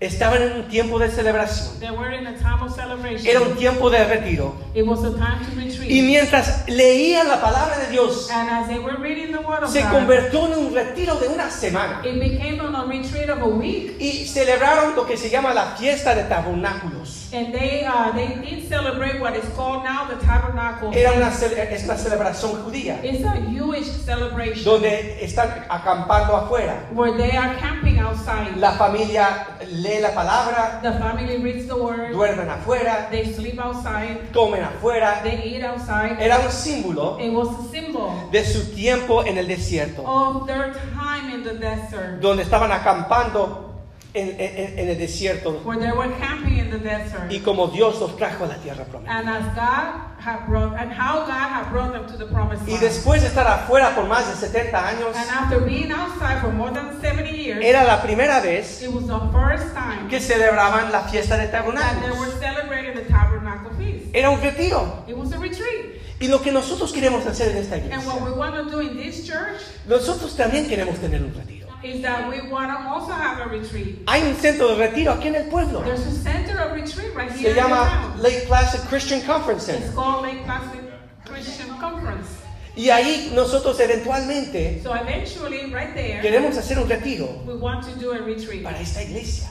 Estaban 0.00 0.40
en 0.40 0.52
un 0.52 0.62
tiempo 0.68 0.98
de 0.98 1.10
celebración. 1.10 1.78
They 1.78 1.90
were 1.90 2.10
in 2.16 2.26
a 2.26 2.32
time 2.38 2.62
of 2.62 2.74
celebration. 2.74 3.26
Era 3.26 3.40
un 3.40 3.54
tiempo 3.54 3.90
de 3.90 4.02
retiro. 4.02 4.54
It 4.74 4.86
was 4.86 5.04
a 5.04 5.10
time 5.10 5.44
to 5.44 5.54
retreat. 5.54 5.90
Y 5.90 6.00
mientras 6.00 6.66
leían 6.68 7.28
la 7.28 7.38
palabra 7.38 7.76
de 7.76 7.90
Dios, 7.90 8.30
and 8.30 8.48
as 8.48 8.66
they 8.66 8.78
were 8.78 8.96
reading 8.96 9.30
the 9.30 9.40
word 9.40 9.62
of 9.62 9.70
se 9.70 9.82
convirtió 9.82 10.46
en 10.46 10.58
un 10.58 10.74
retiro 10.74 11.16
de 11.16 11.28
una 11.28 11.50
semana. 11.50 12.00
it 12.02 12.18
became 12.18 12.60
on 12.60 12.74
a 12.74 12.84
retreat 12.86 13.28
of 13.28 13.42
a 13.42 13.46
week. 13.46 14.00
Y 14.00 14.26
celebraron 14.26 14.96
lo 14.96 15.06
que 15.06 15.18
se 15.18 15.28
llama 15.28 15.52
la 15.52 15.76
fiesta 15.76 16.14
de 16.14 16.24
tabernáculos. 16.24 17.19
And 17.32 17.54
they 17.54 17.84
uh, 17.86 18.10
they 18.12 18.26
did 18.42 18.68
celebrate 18.68 19.20
what 19.20 19.36
is 19.36 19.44
called 19.54 19.84
now 19.84 20.04
the 20.08 20.16
tabernacle. 20.24 20.90
Era 20.92 21.12
una, 21.12 21.28
es 21.28 21.84
una 21.84 21.96
celebración 21.96 22.62
judía, 22.64 22.98
It's 23.04 23.24
a 23.24 23.36
Jewish 23.52 23.86
celebration 24.04 24.64
donde 24.64 25.22
están 25.24 25.64
acampando 25.68 26.36
afuera. 26.36 26.88
where 26.92 27.12
they 27.16 27.36
are 27.36 27.54
camping 27.60 27.98
outside. 28.00 28.56
La 28.56 28.72
familia 28.72 29.46
lee 29.70 30.00
la 30.00 30.10
palabra, 30.10 30.80
the 30.82 30.92
family 30.98 31.36
reads 31.36 31.68
the 31.68 31.76
word. 31.76 32.10
duermen 32.12 32.48
afuera, 32.50 33.08
They 33.10 33.32
sleep 33.32 33.60
outside. 33.60 34.32
comen 34.32 34.64
afuera. 34.64 35.20
They 35.22 35.40
eat 35.56 35.62
outside. 35.64 36.16
Era 36.20 36.40
un 36.40 36.50
símbolo 36.50 37.18
It 37.20 37.32
was 37.32 37.48
a 37.48 37.70
symbol 37.70 38.10
de 38.32 38.44
su 38.44 38.74
tiempo 38.74 39.22
en 39.24 39.38
el 39.38 39.46
desierto, 39.46 40.02
of 40.04 40.46
their 40.48 40.72
time 40.94 41.32
in 41.32 41.44
the 41.44 41.54
desert, 41.54 42.20
donde 42.20 42.42
estaban 42.42 42.72
acampando 42.72 43.69
en, 44.14 44.28
en- 44.40 44.78
en 44.78 44.88
el 44.88 44.98
desierto 44.98 45.60
where 45.64 45.78
they 45.78 45.92
were 45.92 46.10
camping 46.18 46.58
in 46.58 46.70
the 46.70 46.78
desert. 46.78 47.30
y 47.30 47.40
como 47.40 47.68
Dios 47.68 48.00
los 48.00 48.16
trajo 48.16 48.44
a 48.44 48.48
la 48.48 48.56
tierra 48.56 48.84
prometida. 48.84 49.16
And 49.18 49.28
as 49.28 49.44
God 49.54 50.00
had 50.18 50.46
brought, 50.48 50.74
and 50.78 50.92
how 50.92 51.20
God 51.26 51.30
had 51.48 51.70
brought 51.70 51.92
them 51.92 52.06
to 52.06 52.16
the 52.18 52.26
promised 52.26 52.66
Y 52.66 52.72
land. 52.72 52.82
después 52.82 53.22
de 53.22 53.28
estar 53.28 53.46
afuera 53.46 53.94
por 53.94 54.06
más 54.06 54.26
de 54.28 54.34
70 54.34 54.88
años, 54.88 55.16
And 55.16 55.30
after 55.30 55.60
being 55.60 55.92
outside 55.92 56.40
for 56.40 56.52
more 56.52 56.72
than 56.72 57.00
70 57.00 57.30
years, 57.30 57.64
era 57.64 57.84
la 57.84 58.02
primera 58.02 58.40
vez 58.40 58.82
it 58.82 58.90
was 58.92 59.06
the 59.06 59.20
first 59.32 59.72
time 59.74 60.08
que 60.08 60.20
celebraban 60.20 60.90
la 60.90 61.02
fiesta 61.08 61.36
de 61.36 61.46
that 61.48 61.62
they 61.62 61.70
were 61.70 61.76
tabernáculos. 61.78 62.40
celebrating 62.40 62.94
the 62.94 63.04
tabernacle 63.08 63.70
feast. 63.78 64.06
Era 64.12 64.30
un 64.30 64.40
retiro. 64.40 65.04
It 65.06 65.16
was 65.16 65.32
a 65.32 65.38
retreat. 65.38 65.98
Y 66.20 66.28
lo 66.28 66.42
que 66.42 66.52
nosotros 66.52 66.92
queremos 66.92 67.24
hacer 67.24 67.50
en 67.52 67.56
esta 67.58 67.76
And 67.76 67.84
what 68.04 68.16
iglesia, 68.16 68.24
we 68.24 68.30
want 68.32 68.54
to 68.54 68.64
do 68.70 68.80
in 68.80 68.96
this 68.96 69.26
church 69.26 69.62
nosotros 69.88 70.36
también 70.36 70.68
queremos 70.68 70.98
tener 70.98 71.22
un 71.22 71.32
retiro. 71.32 71.49
Is 71.82 72.02
that 72.02 72.28
we 72.28 72.40
want 72.50 72.70
to 72.70 72.88
also 72.88 73.12
have 73.12 73.40
a 73.40 73.48
retreat. 73.48 73.98
Hay 74.08 74.22
un 74.22 74.34
centro 74.36 74.68
de 74.68 74.76
retiro 74.76 75.12
aquí 75.12 75.28
en 75.28 75.36
el 75.36 75.44
pueblo. 75.50 75.82
There's 75.82 76.06
a 76.06 76.12
center 76.22 76.58
of 76.60 76.72
retreat 76.72 77.14
right 77.14 77.30
Se 77.30 77.38
here 77.38 77.50
in 77.50 77.56
the 77.56 77.60
llama. 77.62 78.14
Lake 78.18 78.46
Placid 78.46 78.80
Christian 78.88 79.22
Conference 79.22 79.68
It's 79.68 79.78
Center. 79.84 79.94
called 79.94 80.22
Lake 80.22 80.44
Placid 80.44 80.80
Christian 81.24 81.68
Conference. 81.78 82.28
Y 82.76 82.88
ahí 82.88 83.32
nosotros 83.34 83.78
eventualmente 83.80 84.80
So 84.82 84.92
right 84.92 85.92
there, 85.94 86.20
queremos 86.22 86.56
hacer 86.56 86.78
un 86.78 86.88
retiro 86.88 87.42
we 87.44 87.54
want 87.54 87.84
to 87.84 87.90
do 87.98 88.12
a 88.12 88.18
retreat 88.18 88.62
para 88.62 88.78
esta 88.80 89.02
iglesia. 89.02 89.48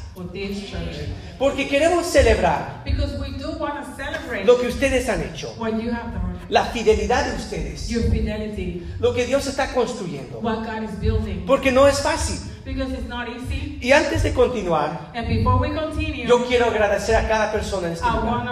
Porque 1.37 1.67
queremos 1.67 2.05
celebrar 2.05 2.81
Because 2.85 3.17
we 3.19 3.31
do 3.37 3.51
want 3.59 3.75
to 3.85 3.95
celebrate 3.95 4.45
lo 4.45 4.57
que 4.59 4.67
ustedes 4.67 5.07
han 5.09 5.21
hecho, 5.21 5.53
what 5.57 5.73
you 5.81 5.91
have 5.91 6.11
done, 6.13 6.38
la 6.49 6.65
fidelidad 6.65 7.25
de 7.25 7.35
ustedes, 7.37 7.87
your 7.89 8.03
fidelity, 8.09 8.85
lo 8.99 9.13
que 9.13 9.25
Dios 9.25 9.47
está 9.47 9.73
construyendo. 9.73 10.39
what 10.39 10.65
God 10.65 10.83
is 10.83 10.99
building. 10.99 11.45
Porque 11.45 11.71
no 11.71 11.87
es 11.87 12.01
fácil. 12.01 12.37
Because 12.65 12.91
it's 12.93 13.07
not 13.07 13.27
easy. 13.29 13.79
Y 13.81 13.91
antes 13.93 14.23
de 14.23 14.33
continuar, 14.33 15.11
And 15.15 15.27
before 15.27 15.57
we 15.59 15.73
continue, 15.73 16.25
yo 16.27 16.45
quiero 16.45 16.65
agradecer 16.65 17.15
a 17.15 17.27
cada 17.27 17.51
persona 17.51 17.87
en 17.87 17.93
este 17.93 18.05
I 18.05 18.11
lugar, 18.11 18.45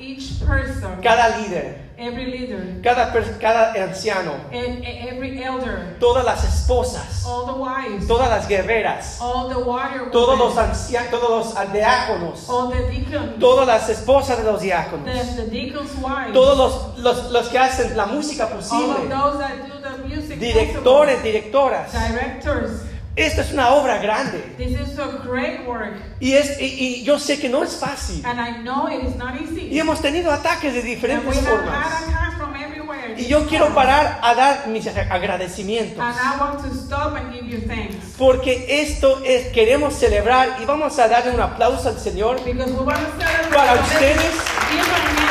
each 0.00 0.38
person, 0.44 1.00
cada 1.02 1.38
líder, 1.38 1.76
every 1.98 2.26
leader, 2.26 2.80
cada, 2.82 3.12
cada 3.40 3.72
anciano, 3.74 4.34
and 4.52 4.84
e- 4.84 5.08
every 5.10 5.42
elder, 5.42 5.96
todas 5.98 6.24
las 6.24 6.44
esposas, 6.44 7.24
all 7.26 7.46
the 7.46 7.52
wives, 7.52 8.06
todas 8.06 8.28
las 8.28 8.46
guerreras, 8.48 9.18
all 9.20 9.48
the 9.48 9.58
warrior 9.58 10.10
todos 10.10 10.38
los 10.38 10.56
ancianos, 10.56 11.10
todos 11.10 11.30
los 11.30 11.72
diáconos, 11.72 12.48
all 12.48 12.70
the 12.70 12.82
deacons, 12.88 13.38
todas 13.40 13.66
las 13.66 13.88
esposas 13.88 14.38
de 14.38 14.44
los 14.44 14.60
diáconos, 14.62 15.04
the, 15.04 15.42
the 15.42 15.50
deacons' 15.50 15.94
wives, 15.96 16.32
todos 16.32 16.56
los, 16.56 16.98
los, 16.98 17.30
los 17.30 17.48
que 17.48 17.58
hacen 17.58 17.96
la 17.96 18.06
música 18.06 18.44
all 18.46 18.52
of 18.52 18.56
posible, 18.58 19.08
those 19.08 19.38
that 19.38 19.66
do 19.66 19.80
the 19.80 20.08
music 20.08 20.38
directores, 20.38 21.22
directoras. 21.22 21.92
directors. 21.92 22.82
Esta 23.18 23.42
es 23.42 23.52
una 23.52 23.70
obra 23.70 23.98
grande. 23.98 24.38
This 24.56 24.78
is 24.78 24.98
a 24.98 25.06
great 25.26 25.66
work, 25.66 25.94
Y, 26.20 26.34
es, 26.34 26.60
y, 26.60 26.64
y 26.66 27.02
yo 27.04 27.18
sé 27.18 27.38
que 27.40 27.48
no 27.48 27.62
es 27.64 27.76
fácil. 27.76 28.24
and 28.24 28.38
I 28.40 28.62
know 28.62 28.86
it 28.88 29.02
is 29.02 29.16
not 29.16 29.34
easy. 29.40 29.68
Y 29.70 29.78
hemos 29.80 30.00
tenido 30.00 30.30
ataques 30.32 30.72
de 30.72 30.80
And 30.80 30.88
we 30.88 30.94
diferentes 30.94 31.36
have 31.36 31.46
formas. 31.48 31.74
had 31.74 32.08
attacks 32.08 32.36
from 32.36 32.54
everywhere. 32.54 33.14
Y 33.18 33.26
yo 33.26 33.46
quiero 33.48 33.74
parar 33.74 34.20
a 34.22 34.34
dar 34.34 34.66
mis 34.68 34.86
agradecimientos. 34.86 35.98
And 35.98 36.16
I 36.16 36.38
want 36.40 36.62
to 36.62 36.70
stop 36.74 37.16
and 37.16 37.32
give 37.32 37.46
you 37.48 37.60
thanks. 37.66 37.96
Porque 38.16 38.66
esto 38.82 39.20
es, 39.24 39.48
queremos 39.48 39.94
celebrar 39.94 40.58
y 40.62 40.64
vamos 40.64 40.96
a 40.98 41.08
darle 41.08 41.32
un 41.32 41.40
aplauso 41.40 41.88
al 41.88 41.98
Señor 41.98 42.36
Because 42.44 42.70
we 42.72 42.78
want 42.84 42.98
to 43.00 43.12
celebrate 43.18 43.54
Para 43.54 43.74
ustedes, 43.74 44.32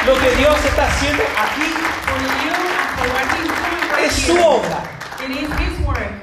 lo 0.06 0.14
que 0.20 0.36
Dios 0.36 0.56
está 0.66 0.88
haciendo 0.88 1.24
aquí. 1.24 1.72
for 2.04 2.20
you 2.20 2.54
for 2.98 3.08
what 3.14 3.28
He's 3.32 3.48
doing 3.48 3.92
right 3.96 4.06
Es 4.06 4.14
su 4.14 4.34
here. 4.34 4.44
obra. 4.46 4.84
It 5.20 5.32
is 5.32 5.50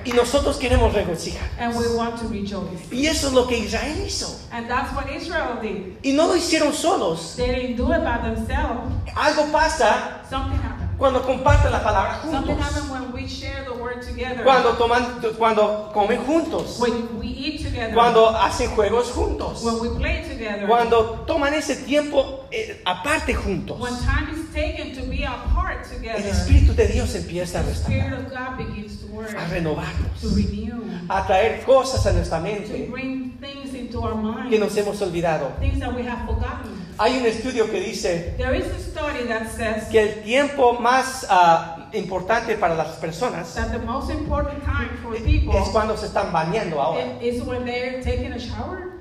Y 0.04 0.12
nosotros 0.12 0.56
queremos 0.58 0.92
regocijar. 0.92 1.42
and 1.58 1.74
we 1.76 1.86
want 1.96 2.18
to 2.20 2.28
rejoice. 2.28 2.92
Y 2.92 3.06
eso 3.06 3.28
es 3.28 3.32
lo 3.32 3.46
que 3.46 3.58
Israel 3.58 3.96
hizo. 4.06 4.38
And 4.52 4.68
that's 4.68 4.94
what 4.94 5.06
Israel 5.10 5.58
did. 5.60 5.96
Y 6.02 6.12
no 6.12 6.26
lo 6.28 6.36
hicieron 6.36 6.72
solos. 6.72 7.34
They 7.36 7.46
didn't 7.54 7.76
do 7.76 7.92
it 7.92 8.02
by 8.04 8.18
themselves. 8.22 8.92
Algo 9.14 9.50
pasa 9.52 10.22
Something 10.28 10.58
happened. 10.60 10.83
Cuando 10.98 11.22
comparten 11.22 11.72
la 11.72 11.82
palabra 11.82 12.20
juntos. 12.22 12.90
when 12.90 13.12
we 13.12 13.26
share 13.28 13.64
the 13.64 13.72
word 13.72 14.00
together. 14.02 14.44
Cuando, 14.44 14.72
toman, 14.76 15.20
cuando 15.36 15.90
comen 15.92 16.18
juntos. 16.24 16.78
when 16.78 17.18
we 17.18 17.26
eat 17.26 17.64
together. 17.64 17.94
Cuando 17.94 18.30
hacen 18.30 18.70
juegos 18.70 19.10
juntos. 19.10 19.62
when 19.62 19.80
we 19.80 19.88
play 19.98 20.22
together. 20.28 20.66
Cuando 20.66 21.24
toman 21.26 21.54
ese 21.54 21.76
tiempo 21.84 22.44
eh, 22.50 22.80
aparte 22.84 23.34
juntos. 23.34 23.78
when 23.80 23.94
time 23.96 24.30
is 24.32 24.52
taken 24.52 24.94
to 24.94 25.02
be 25.08 25.24
apart 25.24 25.84
together. 25.84 26.20
El 26.22 26.30
Espíritu 26.30 26.74
de 26.74 26.86
Dios 26.86 27.14
empieza 27.14 27.60
a 27.60 27.62
the 27.62 27.74
Spirit 27.74 28.12
restaurar, 28.12 28.26
of 28.26 28.30
God 28.30 28.66
begins 28.66 29.00
to 29.00 29.06
work, 29.08 29.30
a 29.30 29.48
to 29.48 29.54
renovarnos, 29.54 30.34
renew, 30.34 30.84
a 31.08 31.26
traer 31.26 31.64
cosas 31.64 32.06
a 32.06 32.12
nuestra 32.12 32.38
to 32.38 32.44
mente 32.44 32.88
bring 32.90 33.32
things 33.40 33.74
into 33.74 34.00
our 34.00 34.14
minds 34.14 34.50
que 34.50 34.58
nos 34.58 34.76
hemos 34.76 35.00
olvidado. 35.02 35.52
things 35.58 35.80
that 35.80 35.94
we 35.94 36.02
have 36.02 36.24
forgotten. 36.26 36.83
Hay 36.96 37.18
un 37.18 37.26
estudio 37.26 37.70
que 37.70 37.80
dice 37.80 38.34
There 38.36 38.56
is 38.56 38.66
a 38.66 38.78
study 38.78 39.26
that 39.26 39.48
says 39.50 39.88
que 39.90 40.00
el 40.00 40.22
tiempo 40.22 40.74
más 40.74 41.26
ah, 41.28 41.88
importante 41.92 42.56
para 42.56 42.74
las 42.74 42.96
personas 42.96 43.52
that 43.54 43.72
the 43.72 43.78
most 43.80 44.10
important 44.10 44.62
time 44.64 44.90
for 45.02 45.16
people 45.16 45.58
es 45.58 45.68
cuando 45.70 45.96
se 45.96 46.06
están 46.06 46.32
bañando 46.32 46.80
ahora. 46.80 47.04
is 47.20 47.42
when 47.42 47.64
they're 47.64 48.02
taking 48.02 48.32
a 48.32 48.38
shower. 48.38 48.92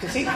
¿Que 0.00 0.08
sí? 0.08 0.26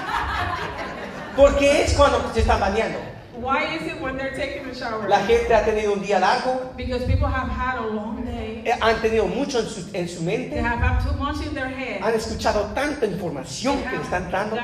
Porque 1.37 1.83
es 1.83 1.95
cuando 1.95 2.33
se 2.35 2.41
están 2.41 2.59
bañando. 2.59 2.99
Why 3.41 3.77
is 3.77 3.87
it 3.87 4.01
when 4.01 4.17
they're 4.17 4.35
taking 4.35 4.67
a 4.71 4.75
shower? 4.75 5.09
La 5.09 5.21
gente 5.27 5.53
ha 5.55 5.65
tenido 5.65 5.93
un 5.95 6.03
día 6.03 6.19
largo, 6.21 6.73
Because 6.77 7.05
people 7.07 7.27
have 7.27 7.49
had 7.49 7.79
a 7.79 7.87
long 7.87 8.23
day. 8.25 8.63
eh, 8.67 8.73
han 8.81 9.01
tenido 9.01 9.27
mucho 9.27 9.61
en 9.61 9.67
su, 9.67 9.89
en 9.95 10.09
su 10.09 10.25
They 10.25 10.37
mente, 10.39 10.61
have 10.61 10.79
had 10.79 11.01
too 11.03 11.13
much 11.17 11.41
in 11.47 11.55
their 11.55 11.69
head. 11.69 12.03
han 12.03 12.15
escuchado 12.15 12.73
tanta 12.75 13.01
They 13.01 13.13
información 13.13 13.83
que 13.83 13.97
le 13.97 14.03
están 14.03 14.31
dando. 14.31 14.57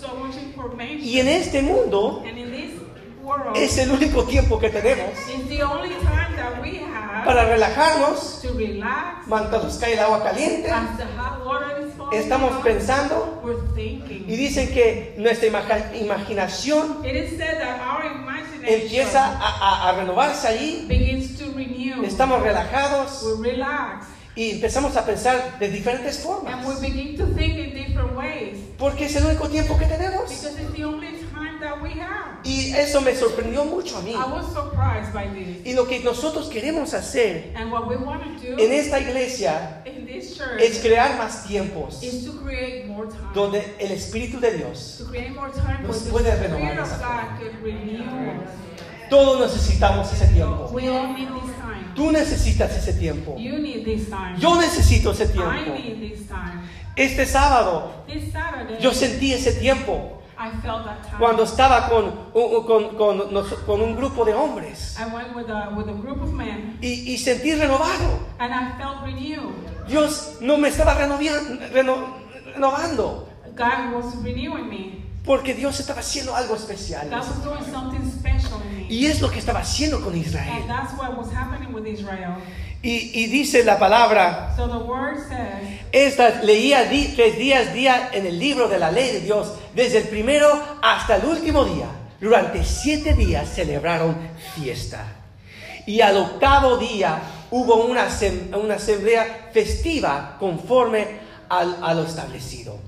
so 0.00 0.14
much 0.16 0.36
information. 0.36 1.00
Y 1.02 1.18
en 1.20 1.28
este 1.28 1.62
mundo 1.62 2.22
And 2.26 2.38
in 2.38 2.50
this 2.50 2.80
world, 3.22 3.56
es 3.56 3.78
el 3.78 3.90
único 3.92 4.24
tiempo 4.24 4.58
que 4.58 4.68
tenemos 4.70 5.10
it's 5.28 5.48
the 5.48 5.62
only 5.62 5.90
time 6.02 6.27
that 6.54 6.62
we 6.62 6.78
have 6.78 7.24
para 7.24 7.44
relajarnos, 7.46 8.40
to 8.42 8.52
relax 8.54 9.26
mientras 9.26 9.64
nos 9.64 9.76
cae 9.78 9.92
el 9.94 9.98
agua 10.00 10.22
caliente. 10.22 10.70
as 10.70 10.96
the 10.96 11.04
hot 11.16 11.44
water 11.44 11.86
is 11.86 11.94
falling 11.94 12.18
Estamos 12.20 12.50
down. 12.52 12.62
pensando 12.62 13.40
We're 13.42 13.60
thinking. 13.74 14.24
y 14.28 14.36
dicen 14.36 14.68
que 14.72 15.14
nuestra 15.18 15.48
imaginación 15.94 17.04
It 17.04 17.14
is 17.16 17.38
said 17.38 17.58
that 17.60 17.80
our 17.80 18.04
imagination 18.06 18.64
empieza 18.82 19.24
a, 19.24 19.38
a- 19.38 19.88
a 19.90 19.92
renovarse 19.96 20.46
allí. 20.48 20.84
begins 20.88 21.38
to 21.38 21.52
renew. 21.54 22.04
Estamos 22.04 22.42
relajados 22.42 23.24
y 24.36 24.52
empezamos 24.52 24.96
a 24.96 25.04
pensar 25.04 25.58
de 25.58 25.68
diferentes 25.68 26.18
formas. 26.18 26.54
and 26.54 26.66
we 26.66 26.74
begin 26.88 27.16
to 27.16 27.26
think 27.34 27.56
in 27.58 27.74
different 27.74 28.16
ways 28.16 28.56
Porque 28.78 29.06
es 29.06 29.16
el 29.16 29.24
único 29.26 29.48
tiempo 29.48 29.76
que 29.76 29.86
tenemos. 29.86 30.22
because 30.28 30.46
it's 30.60 30.72
the 30.76 30.84
only 30.84 31.08
time 31.08 31.27
that 31.60 31.80
we 31.82 31.90
have. 31.90 32.40
Y 32.44 32.72
eso 32.74 33.00
me 33.00 33.14
sorprendió 33.14 33.64
mucho 33.64 33.96
a 33.98 34.02
mí. 34.02 34.12
I 34.12 34.30
was 34.30 34.46
surprised 34.52 35.12
by 35.12 35.28
this. 35.28 35.66
Y 35.66 35.74
lo 35.74 35.86
que 35.86 36.00
nosotros 36.00 36.48
queremos 36.48 36.94
hacer 36.94 37.52
And 37.56 37.70
what 37.72 37.88
we 37.88 37.96
want 37.96 38.22
to 38.22 38.56
do 38.56 38.62
en 38.62 38.72
esta 38.72 39.00
iglesia 39.00 39.82
in 39.84 40.06
this 40.06 40.36
church 40.36 40.60
es 40.60 40.80
crear 40.80 41.16
más 41.18 41.44
tiempos 41.46 42.02
is 42.02 42.24
to 42.24 42.32
create 42.42 42.86
more 42.86 43.08
time. 43.08 43.32
donde 43.34 43.74
el 43.78 43.90
Espíritu 43.92 44.40
de 44.40 44.56
Dios, 44.56 44.96
to 44.98 45.06
create 45.06 45.30
more 45.30 45.50
time 45.50 45.86
Nos 45.86 45.98
puede 46.04 46.34
renovar 46.36 46.76
todos 49.08 49.40
necesitamos 49.40 50.12
ese 50.12 50.26
tiempo. 50.28 50.70
We 50.72 50.88
all 50.88 51.14
need 51.14 51.28
this 51.28 51.56
time. 51.56 51.94
Tú 51.94 52.12
necesitas 52.12 52.76
ese 52.76 52.92
tiempo. 52.92 53.36
You 53.38 53.58
need 53.58 53.84
this 53.84 54.08
time. 54.08 54.38
Yo 54.38 54.54
necesito 54.60 55.12
ese 55.12 55.24
I 55.24 55.28
tiempo. 55.28 55.72
need 55.72 55.98
this 56.00 56.28
time. 56.28 56.62
Este 56.94 57.26
sábado 57.26 58.04
This 58.06 58.32
Saturday, 58.32 58.78
yo 58.80 58.92
sentí 58.92 59.32
ese 59.32 59.52
tiempo 59.52 60.17
I 60.40 60.50
felt 60.62 60.84
that 60.84 61.02
time. 61.02 61.18
cuando 61.18 61.42
estaba 61.42 61.88
con, 61.88 62.04
un- 62.32 62.64
con, 62.64 62.96
con 62.96 63.44
con 63.66 63.80
un 63.80 63.96
grupo 63.96 64.24
de 64.24 64.34
hombres 64.34 64.96
I 64.98 65.12
went 65.12 65.34
with 65.34 65.50
a, 65.50 65.70
with 65.76 65.88
a 65.88 65.92
group 65.92 66.22
of 66.22 66.32
men 66.32 66.78
y, 66.80 67.12
y 67.12 67.18
sentí 67.18 67.54
renovado. 67.54 68.20
and 68.38 68.52
I 68.54 68.78
felt 68.78 69.02
renewed. 69.04 69.52
Dios 69.88 70.36
no 70.40 70.56
me 70.56 70.68
estaba 70.68 70.94
renovian- 70.94 71.58
reno- 71.72 72.14
renovando 72.54 73.26
God 73.56 73.92
was 73.94 74.14
renewing 74.22 74.68
me. 74.68 75.04
porque 75.24 75.54
Dios 75.54 75.78
estaba 75.80 76.00
haciendo 76.00 76.34
algo 76.34 76.54
especial. 76.54 77.08
God 77.10 77.18
was 77.18 77.44
doing 77.44 77.64
something 77.72 78.10
special 78.10 78.60
in 78.70 78.76
me. 78.78 78.86
Y 78.88 79.06
es 79.06 79.20
lo 79.20 79.28
que 79.30 79.38
estaba 79.40 79.60
haciendo 79.60 80.00
con 80.00 80.16
Israel. 80.16 80.48
And 80.48 80.68
that's 80.68 80.92
what 80.96 81.18
was 81.18 81.30
happening 81.32 81.74
with 81.74 81.84
Israel. 81.86 82.36
Y, 82.88 83.10
y 83.22 83.26
dice 83.26 83.64
la 83.64 83.78
palabra, 83.78 84.54
So 84.56 84.66
the 84.68 84.78
word 84.78 85.18
says, 85.28 85.78
esta, 85.92 86.42
leía 86.42 86.84
di- 86.84 87.08
tres 87.14 87.36
días 87.38 87.72
día 87.74 88.10
en 88.12 88.24
el 88.26 88.38
libro 88.38 88.68
de 88.68 88.78
la 88.78 88.90
ley 88.90 89.12
de 89.12 89.20
Dios, 89.20 89.52
desde 89.74 89.98
el 89.98 90.04
primero 90.08 90.48
hasta 90.82 91.16
el 91.16 91.24
último 91.26 91.64
día. 91.64 91.86
Durante 92.20 92.64
siete 92.64 93.12
días 93.14 93.48
celebraron 93.54 94.16
fiesta. 94.54 95.04
Y 95.86 96.00
al 96.00 96.16
octavo 96.16 96.76
día 96.78 97.18
hubo 97.50 97.76
una, 97.84 98.08
una 98.60 98.74
asamblea 98.74 99.50
festiva 99.52 100.36
conforme 100.38 101.06
al- 101.48 101.76
a 101.82 101.94
lo 101.94 102.04
establecido. 102.04 102.78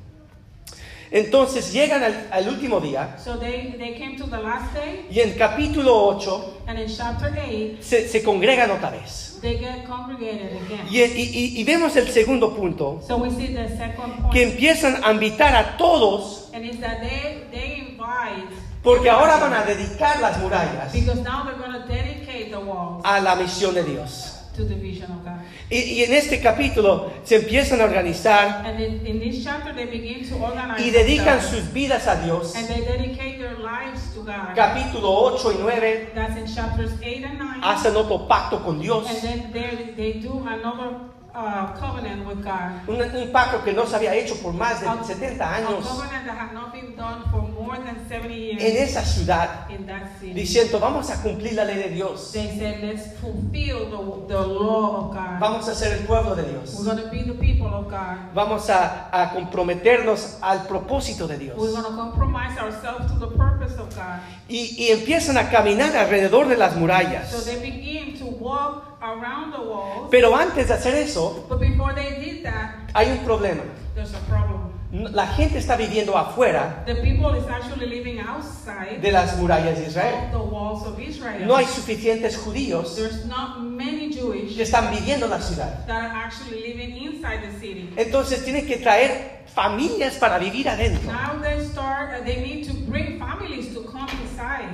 Entonces 1.12 1.72
llegan 1.72 2.02
al, 2.04 2.28
al 2.30 2.48
último 2.48 2.80
día 2.80 3.16
so 3.22 3.36
they, 3.38 3.74
they 3.78 3.94
came 3.98 4.16
to 4.16 4.26
the 4.26 4.38
last 4.38 4.72
day, 4.74 5.06
y 5.10 5.20
en 5.20 5.32
capítulo 5.36 6.06
8 6.06 6.62
and 6.68 6.78
in 6.78 6.86
chapter 6.88 7.32
8, 7.36 7.78
se, 7.82 8.08
se 8.08 8.22
congregan 8.22 8.70
otra 8.70 8.90
vez. 8.90 9.38
they 9.42 9.58
get 9.58 9.84
congregated 9.86 10.52
again. 10.66 10.86
Y, 10.88 11.00
y- 11.00 11.30
y- 11.56 11.60
y 11.60 11.64
vemos 11.64 11.96
el 11.96 12.08
segundo 12.08 12.54
punto, 12.54 13.00
So 13.06 13.16
we 13.16 13.30
see 13.30 13.48
the 13.54 13.68
second 13.76 14.20
point. 14.20 14.32
que 14.32 14.42
empiezan 14.44 15.02
a 15.02 15.10
invitar 15.12 15.54
a 15.56 15.76
todos, 15.76 16.48
And 16.54 16.64
it's 16.64 16.78
that 16.80 17.00
they, 17.00 17.44
they 17.50 17.88
invite. 17.88 18.46
porque 18.82 19.10
ahora 19.10 19.36
van 19.38 19.52
a 19.54 19.62
dedicar 19.64 20.20
las 20.20 20.38
murallas 20.38 20.92
Because 20.92 21.20
now 21.22 21.44
they're 21.44 21.58
going 21.58 21.72
to 21.72 21.86
dedicate 21.88 22.50
the 22.50 22.58
walls 22.58 23.02
a 23.04 23.20
la 23.20 23.34
misión 23.34 23.74
de 23.74 23.82
Dios. 23.82 24.29
To 24.60 24.66
the 24.68 24.74
vision 24.74 25.10
of 25.10 25.24
God. 25.24 25.40
Y, 25.70 25.76
y 26.00 26.04
en 26.04 26.12
este 26.14 26.40
capítulo 26.40 27.10
se 27.24 27.36
empiezan 27.36 27.80
a 27.80 27.84
organizar 27.84 28.62
And 28.66 28.80
in, 28.80 29.06
in 29.06 29.20
this 29.20 29.42
chapter, 29.44 29.72
they 29.74 29.86
begin 29.86 30.28
to 30.28 30.36
organize. 30.36 30.82
y 30.84 30.90
dedican 30.90 31.38
themselves. 31.38 31.64
sus 31.64 31.72
vidas 31.72 32.06
a 32.06 32.16
Dios. 32.24 32.54
And 32.56 32.68
they 32.68 32.80
dedicate 32.82 33.38
their 33.38 33.56
lives 33.58 34.12
to 34.14 34.22
God. 34.22 34.54
Capítulo 34.54 35.34
8 35.36 35.44
y 35.44 35.54
9 35.58 36.10
That's 36.14 36.36
in 36.36 36.46
chapters 36.54 36.90
8 37.02 37.24
and 37.24 37.38
9. 37.38 37.60
hacen 37.62 37.96
otro 37.96 38.26
pacto 38.28 38.62
con 38.62 38.80
Dios. 38.80 39.08
And 39.08 39.22
then 39.22 39.52
they, 39.52 39.94
they 39.96 40.12
do 40.20 40.44
another 40.46 40.96
uh, 41.34 41.72
covenant 41.78 42.26
with 42.26 42.42
God. 42.42 42.88
Un, 42.88 43.00
un 43.00 43.32
pacto 43.32 43.62
que 43.62 43.72
no 43.72 43.86
se 43.86 43.96
había 43.96 44.14
hecho 44.14 44.36
por 44.36 44.52
más 44.52 44.80
de 44.80 44.86
70 44.86 45.44
A 45.44 45.56
años 45.56 45.86
covenant 45.86 46.26
that 46.26 46.36
had 46.36 46.52
not 46.52 46.72
been 46.72 46.96
done 46.96 47.22
for 47.30 47.42
more 47.42 47.78
than 47.78 48.08
70 48.08 48.34
years 48.34 48.62
en 48.62 48.76
esa 48.76 49.04
ciudad, 49.04 49.68
in 49.70 49.86
that 49.86 50.18
city. 50.18 50.34
diciendo, 50.34 50.78
vamos 50.80 51.10
a 51.10 51.22
cumplir 51.22 51.54
la 51.54 51.64
ley 51.64 51.76
de 51.76 51.90
Dios. 51.90 52.32
They 52.32 52.58
said, 52.58 52.82
let's 52.82 53.18
fulfill 53.20 53.90
the, 53.90 54.34
the 54.34 54.46
law 54.46 54.96
of 54.96 55.14
God. 55.14 55.40
Vamos 55.40 55.68
a 55.68 55.74
ser 55.74 55.92
el 55.92 56.06
pueblo 56.06 56.34
de 56.34 56.44
Dios. 56.44 56.74
We're 56.78 57.10
be 57.10 57.22
the 57.22 57.34
people 57.34 57.68
of 57.68 57.90
God. 57.90 58.18
Vamos 58.34 58.68
a, 58.70 59.08
a 59.12 59.30
comprometernos 59.30 60.38
al 60.40 60.66
propósito 60.66 61.26
de 61.26 61.38
Dios. 61.38 61.56
We're 61.58 61.72
to 61.72 61.96
compromise 61.96 62.58
ourselves 62.58 63.10
to 63.12 63.18
the 63.18 63.34
purpose 63.36 63.74
of 63.78 63.94
God. 63.94 64.20
Y, 64.48 64.74
y 64.78 64.90
empiezan 64.90 65.38
a 65.38 65.48
caminar 65.48 65.96
alrededor 65.96 66.48
de 66.48 66.56
las 66.56 66.72
So 66.74 66.80
murallas. 66.80 67.44
they 67.44 67.60
begin 67.60 68.18
to 68.18 68.26
walk 68.26 68.89
around 69.02 69.52
the 69.52 69.60
walls. 69.60 70.08
Pero 70.10 70.34
antes 70.36 70.68
de 70.68 70.74
hacer 70.74 70.94
eso, 70.94 71.46
But 71.48 71.60
before 71.60 71.94
they 71.94 72.22
did 72.22 72.42
that, 72.44 72.90
hay 72.94 73.10
un 73.10 73.18
problema. 73.24 73.62
there's 73.94 74.12
a 74.14 74.18
problem. 74.28 74.70
La 74.92 75.24
gente 75.28 75.58
está 75.58 75.76
viviendo 75.76 76.18
afuera 76.18 76.82
The 76.84 76.96
people 76.96 77.36
is 77.38 77.46
actually 77.46 77.86
living 77.86 78.18
outside 78.18 78.98
de 79.00 79.12
las 79.12 79.36
murallas 79.38 79.76
de 79.76 79.82
of 79.82 79.88
Israel. 79.88 80.30
the 80.32 80.38
walls 80.38 80.84
of 80.84 80.98
Israel. 80.98 81.46
No 81.46 81.54
hay 81.54 81.66
suficientes 81.66 82.36
judíos 82.36 82.96
There's 82.96 83.24
not 83.26 83.60
many 83.60 84.10
Jewish 84.12 84.56
que 84.56 84.64
están 84.64 84.90
viviendo 84.90 85.26
en 85.26 85.30
la 85.30 85.40
ciudad. 85.40 85.86
that 85.86 86.10
are 86.10 86.24
actually 86.26 86.60
living 86.62 86.96
inside 86.96 87.40
the 87.40 87.52
city. 87.60 87.88
Entonces 87.96 88.44
tienen 88.44 88.66
que 88.66 88.78
traer 88.78 89.44
familias 89.54 90.14
para 90.16 90.38
vivir 90.38 90.68
adentro. 90.68 91.12
Now 91.12 91.40
they 91.40 91.64
start, 91.64 92.10
uh, 92.20 92.24
they 92.24 92.40
need 92.40 92.66
to 92.66 92.74
bring 92.90 93.16
families 93.20 93.72
to 93.74 93.82
come 93.84 94.08
inside. 94.22 94.68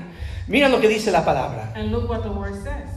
Mira 0.49 0.71
lo 0.71 0.81
que 0.81 0.89
dice 0.89 1.11
la 1.11 1.25
palabra. 1.27 1.73
And 1.75 1.91
look 1.93 2.09
what 2.09 2.23
the 2.23 2.31
word 2.31 2.55
says. 2.62 2.89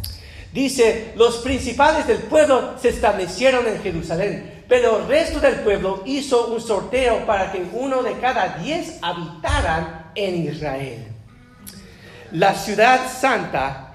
Dice, 0.52 1.14
los 1.16 1.38
principales 1.38 2.08
del 2.08 2.20
pueblo 2.20 2.76
se 2.82 2.90
establecieron 2.90 3.68
en 3.68 3.82
Jerusalén, 3.82 4.64
pero 4.68 5.00
el 5.00 5.08
resto 5.08 5.40
del 5.40 5.56
pueblo 5.60 6.02
hizo 6.06 6.48
un 6.48 6.60
sorteo 6.60 7.26
para 7.26 7.52
que 7.52 7.64
uno 7.74 8.02
de 8.02 8.14
cada 8.20 8.58
diez 8.58 8.98
habitaran 9.02 10.12
en 10.16 10.48
Israel. 10.48 11.08
La 12.32 12.56
ciudad 12.56 13.00
santa 13.12 13.94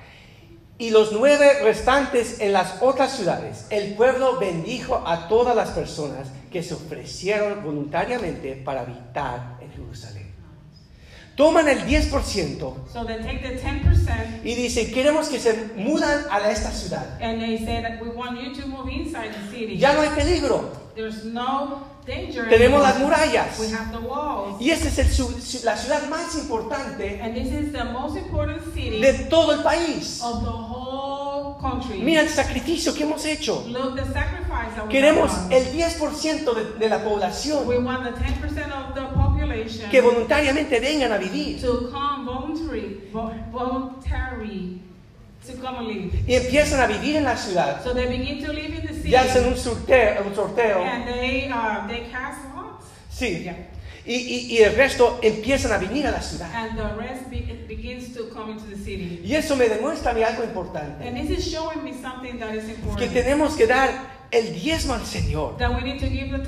y 0.78 0.90
los 0.90 1.12
nueve 1.12 1.60
restantes 1.62 2.40
en 2.40 2.52
las 2.52 2.82
otras 2.82 3.16
ciudades. 3.16 3.66
El 3.70 3.94
pueblo 3.94 4.38
bendijo 4.38 5.02
a 5.06 5.28
todas 5.28 5.54
las 5.54 5.70
personas 5.70 6.28
que 6.50 6.62
se 6.62 6.74
ofrecieron 6.74 7.62
voluntariamente 7.64 8.54
para 8.64 8.82
habitar. 8.82 9.53
Toman 11.37 11.68
el 11.68 11.81
10% 11.87 12.75
So 12.92 13.05
they 13.05 13.16
take 13.18 13.40
the 13.42 13.59
10% 13.61 14.44
y 14.44 14.55
dicen, 14.55 14.92
queremos 14.92 15.29
que 15.29 15.38
se 15.40 15.70
mudan 15.77 16.24
a 16.30 16.39
esta 16.51 16.70
ciudad. 16.70 17.18
and 17.20 17.41
they 17.41 17.59
say 17.59 17.82
that 17.82 18.01
we 18.01 18.09
want 18.11 18.41
you 18.41 18.55
to 18.55 18.66
move 18.68 18.89
inside 18.89 19.30
the 19.32 19.51
city. 19.51 19.76
Ya 19.76 19.93
no 19.95 20.03
hay 20.03 20.11
peligro. 20.11 20.70
There's 20.95 21.24
no 21.24 21.82
danger. 22.07 22.49
Tenemos 22.49 22.80
las 22.80 22.99
murallas. 23.01 23.59
We 23.59 23.66
have 23.72 23.91
the 23.91 23.99
walls. 24.07 24.61
Y 24.61 24.70
esta 24.70 24.87
es 24.89 24.99
el 25.01 25.64
la 25.64 25.76
ciudad 25.76 26.09
más 26.09 26.37
importante 26.37 27.20
And 27.20 27.35
this 27.35 27.53
is 27.53 27.72
the 27.72 27.82
most 27.85 28.16
important 28.16 28.62
city 28.72 29.01
de 29.01 29.12
todo 29.28 29.53
el 29.55 29.62
país. 29.64 30.20
of 30.22 30.45
the 30.45 30.51
whole 30.51 31.57
country. 31.61 31.99
Mira 31.99 32.20
el 32.22 32.28
sacrificio 32.28 32.95
que 32.95 33.03
hemos 33.03 33.24
hecho. 33.24 33.64
Look 33.66 33.97
the 33.97 34.05
sacrifice 34.12 34.72
that 34.76 34.87
we 34.87 34.93
Queremos 34.93 35.32
have 35.32 35.51
done. 35.51 35.57
el 35.57 35.72
10% 35.72 36.55
de, 36.55 36.78
de 36.78 36.89
la 36.89 36.99
We 36.99 37.03
población 37.05 37.85
want 37.85 38.05
the 38.05 38.11
10% 38.12 38.70
of 38.70 38.95
the 38.95 39.01
que 39.90 40.00
voluntariamente 40.00 40.80
vengan 40.80 41.12
a 41.12 41.18
vivir. 41.18 41.60
to 41.60 41.90
come 41.90 42.24
voluntary, 42.24 43.00
vo- 43.12 43.32
voluntary 43.52 44.80
to 45.46 45.52
come 45.60 45.78
and 45.78 45.86
live. 45.88 46.24
Y 46.26 46.34
empiezan 46.34 46.80
a 46.80 46.86
vivir 46.86 47.16
en 47.16 47.24
la 47.24 47.36
ciudad. 47.36 47.82
So 47.84 47.92
they 47.94 48.06
begin 48.06 48.44
to 48.44 48.52
live 48.52 48.74
in 48.74 48.86
the 48.86 48.94
city. 48.94 49.10
Y 49.10 49.14
hacen 49.14 49.46
un 49.46 49.56
sorteo, 49.56 50.22
un 50.26 50.34
sorteo 50.34 50.82
and 50.82 51.04
they 51.06 51.50
uh, 51.50 51.86
they 51.88 52.08
cast 52.10 52.40
lots. 52.54 52.86
Sí. 53.10 53.44
Yeah. 53.44 53.56
Y, 54.06 54.14
y- 54.16 54.46
y 54.50 54.58
el 54.62 54.74
resto 54.74 55.18
empiezan 55.22 55.72
a 55.72 55.78
venir 55.78 56.06
a 56.06 56.10
la 56.10 56.20
ciudad. 56.20 56.50
And 56.54 56.76
the 56.76 56.94
rest 56.98 57.30
be, 57.30 57.40
to 58.14 58.28
come 58.34 58.52
into 58.52 58.64
the 58.66 58.76
city. 58.76 59.20
Y 59.24 59.34
eso 59.34 59.56
me 59.56 59.68
demuestra 59.68 60.10
a 60.10 60.14
mí 60.14 60.22
algo 60.22 60.44
importante. 60.44 61.06
And 61.08 61.16
this 61.16 61.38
is 61.38 61.50
showing 61.52 61.82
me 61.82 61.92
something 61.92 62.38
that 62.38 62.54
is 62.54 62.64
Que 62.64 62.72
important. 62.74 63.12
tenemos 63.12 63.56
que 63.56 63.66
dar 63.66 63.90
el 64.30 64.52
diezmo 64.54 64.94
al 64.94 65.04
Señor. 65.06 65.56
That 65.58 65.70
we 65.74 65.82
need 65.82 66.00
to 66.00 66.06
give 66.06 66.30
the 66.30 66.44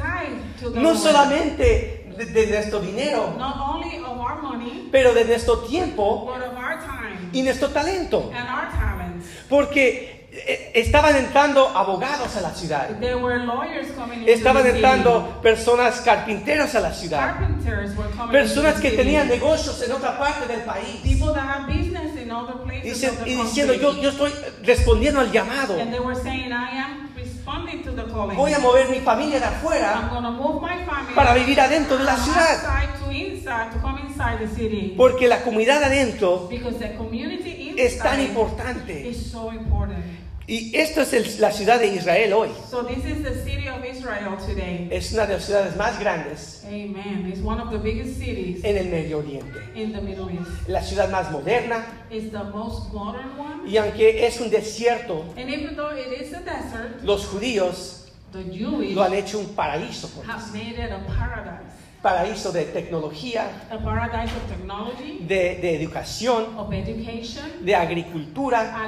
to 0.60 0.70
the 0.70 0.80
No 0.80 0.90
Lord. 0.92 0.98
solamente 0.98 2.05
de, 2.16 2.24
de 2.26 2.46
nuestro 2.48 2.80
dinero, 2.80 3.34
Not 3.38 3.56
only 3.58 3.98
of 3.98 4.18
our 4.18 4.40
money, 4.42 4.88
pero 4.90 5.12
de 5.14 5.24
nuestro 5.24 5.58
tiempo 5.60 6.26
but 6.26 6.42
of 6.46 6.56
our 6.56 6.78
time 6.80 7.30
y 7.32 7.42
nuestro 7.42 7.68
talento. 7.70 8.30
and 8.34 8.48
our 8.48 8.70
talents. 8.70 9.26
Porque 9.48 10.26
eh, 10.32 10.72
estaban 10.74 11.16
entrando 11.16 11.68
abogados 11.68 12.36
a 12.36 12.40
la 12.42 12.50
ciudad. 12.54 12.88
There 13.00 13.16
were 13.16 13.38
lawyers 13.44 13.90
coming 13.96 14.20
into 14.20 14.32
Estaban 14.32 14.62
the 14.64 14.70
city. 14.72 14.78
entrando 14.84 15.40
personas 15.42 16.00
carpinteras 16.02 16.74
a 16.74 16.80
la 16.80 16.92
ciudad. 16.92 17.36
Carpenters 17.38 17.96
were 17.96 18.08
coming 18.16 18.32
Personas 18.32 18.76
into 18.76 18.82
que 18.82 18.90
city. 18.90 19.02
tenían 19.02 19.28
negocios 19.28 19.80
en 19.82 19.92
otra 19.92 20.18
parte 20.18 20.46
del 20.46 20.60
país. 20.62 21.00
People 21.02 21.32
that 21.32 21.44
have 21.44 21.66
business 21.68 22.16
in 22.20 22.30
other 22.30 22.56
places 22.64 22.84
Dicen- 23.00 23.10
of 23.18 23.24
the 23.24 23.30
y 23.30 23.34
diciendo, 23.34 23.74
yo, 23.74 23.92
yo 24.00 24.10
estoy 24.10 24.32
respondiendo 24.62 25.20
al 25.20 25.30
llamado. 25.32 25.78
And 25.80 25.90
they 25.92 26.00
were 26.00 26.14
saying, 26.20 26.52
I 26.52 26.76
am 26.78 27.08
responding 27.46 27.82
to 27.84 27.92
the 27.92 28.02
calling. 28.12 28.36
Voy 28.36 28.52
a 28.52 28.58
mover 28.58 28.88
mi 28.90 29.00
familia 29.00 29.38
de 29.38 29.46
I'm 29.46 29.52
afuera 29.54 30.20
move 30.32 30.60
my 30.60 30.84
family 30.84 31.14
para 31.14 31.34
vivir 31.34 31.60
adentro 31.60 31.96
de 31.96 32.04
la 32.04 32.14
from 32.16 32.24
ciudad. 32.24 32.56
outside 32.56 33.04
to 33.04 33.10
inside, 33.12 33.72
to 33.72 33.78
come 33.80 34.00
inside 34.06 34.38
the 34.38 34.48
city. 34.48 34.94
Porque 34.96 35.28
la 35.28 35.42
comunidad 35.42 35.82
adentro 35.84 36.48
Because 36.50 36.78
the 36.78 36.96
community 36.96 37.74
es 37.78 37.98
tan 37.98 38.20
importante. 38.20 39.08
is 39.08 39.30
so 39.30 39.50
important. 39.52 40.04
Y 40.48 40.70
esto 40.76 41.00
es 41.00 41.12
el- 41.12 41.40
la 41.40 41.50
ciudad 41.50 41.80
de 41.80 41.88
Israel 41.88 42.32
hoy. 42.32 42.50
So 42.70 42.84
this 42.84 43.04
is 43.04 43.22
the 43.24 43.34
city 43.42 43.68
of 43.68 43.84
Israel 43.84 44.36
today. 44.46 44.88
Es 44.92 45.12
una 45.12 45.26
de 45.26 45.34
las 45.34 45.44
ciudades 45.44 45.74
más 45.76 45.98
grandes 45.98 46.62
Amen. 46.68 47.26
It's 47.28 47.40
one 47.42 47.60
of 47.60 47.70
the 47.72 47.78
biggest 47.78 48.16
cities 48.20 48.62
en 48.62 48.76
el 48.76 48.86
Medio 48.86 49.18
Oriente. 49.18 49.58
in 49.74 49.92
the 49.92 50.00
Middle 50.00 50.30
East. 50.30 50.68
La 50.68 50.82
ciudad 50.82 51.10
más 51.10 51.32
moderna. 51.32 51.84
It's 52.10 52.30
the 52.30 52.44
most 52.44 52.92
modern 52.92 53.36
one. 53.36 53.68
Y 53.68 53.76
aunque 53.76 54.24
es 54.24 54.40
un 54.40 54.48
desierto, 54.48 55.24
And 55.36 55.50
even 55.50 55.74
though 55.74 55.90
it 55.92 56.12
is 56.20 56.32
a 56.32 56.40
desert, 56.40 57.02
los 57.02 57.26
judíos 57.26 58.04
the 58.30 58.44
Jewish 58.44 58.94
lo 58.94 59.02
han 59.02 59.14
hecho 59.14 59.40
un 59.40 59.46
paraíso. 59.56 60.08
por 60.14 60.24
have 60.30 60.52
made 60.52 60.74
it 60.78 60.92
a 60.92 61.00
paradise. 61.08 61.72
Paraíso 62.02 62.52
de 62.52 62.66
tecnología, 62.66 63.48
A 63.68 63.78
paradise 63.78 64.30
of 64.32 64.46
technology, 64.48 65.18
de, 65.26 65.56
de 65.60 65.74
educación, 65.82 66.56
of 66.56 66.72
education, 66.72 67.64
de 67.64 67.74
agricultura. 67.74 68.84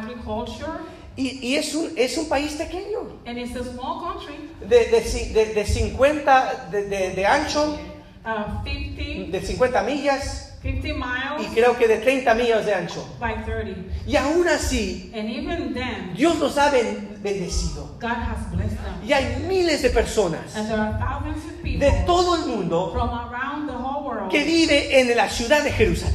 Y, 1.19 1.41
y 1.43 1.57
es, 1.57 1.75
un, 1.75 1.91
es 1.97 2.17
un 2.17 2.29
país 2.29 2.53
pequeño. 2.53 3.01
and 3.27 3.37
it's 3.39 3.57
a 3.57 3.65
small 3.65 4.01
country, 4.01 4.35
De, 4.61 4.85
de, 4.87 5.01
de- 5.35 5.53
de 5.55 5.65
50 5.67 6.69
de, 6.71 6.83
de- 6.89 7.11
de 7.11 7.27
ancho, 7.27 7.77
uh, 8.25 8.63
50, 8.65 9.33
de 9.33 9.41
50 9.43 9.83
millas 9.83 10.45
50 10.63 10.89
y 10.89 10.93
miles 10.93 11.53
creo 11.55 11.77
que 11.77 11.89
de 11.89 11.99
30 11.99 12.35
millas 12.35 12.65
de 12.67 12.75
ancho. 12.75 13.05
by 13.19 13.45
30. 13.45 13.81
Y 14.07 14.15
aún 14.17 14.47
así, 14.49 15.11
And 15.13 15.29
even 15.29 15.75
then, 15.75 16.15
Dios 16.17 16.39
los 16.39 16.57
ha 16.57 16.71
ben- 16.71 17.19
bendecido. 17.21 17.97
God 18.01 18.11
has 18.11 18.51
blessed 18.53 18.77
them. 18.79 19.05
Y 19.09 19.13
hay 19.13 19.43
miles 19.49 19.83
de 19.83 19.91
personas 19.91 20.55
And 20.57 20.69
there 20.69 20.81
are 20.81 20.99
thousands 20.99 21.45
of 21.45 21.63
people 21.63 21.81
de 21.81 21.91
todo 22.07 22.37
el 22.37 22.47
mundo 22.47 22.93
from 22.93 23.09
around 23.11 23.67
the 23.69 23.75
whole 23.77 24.05
world 24.07 24.31
que 24.31 24.45
vive 24.45 25.01
en 25.01 25.17
la 25.17 25.29
ciudad 25.29 25.65
de 25.65 25.73
Jerusalén. 25.73 26.15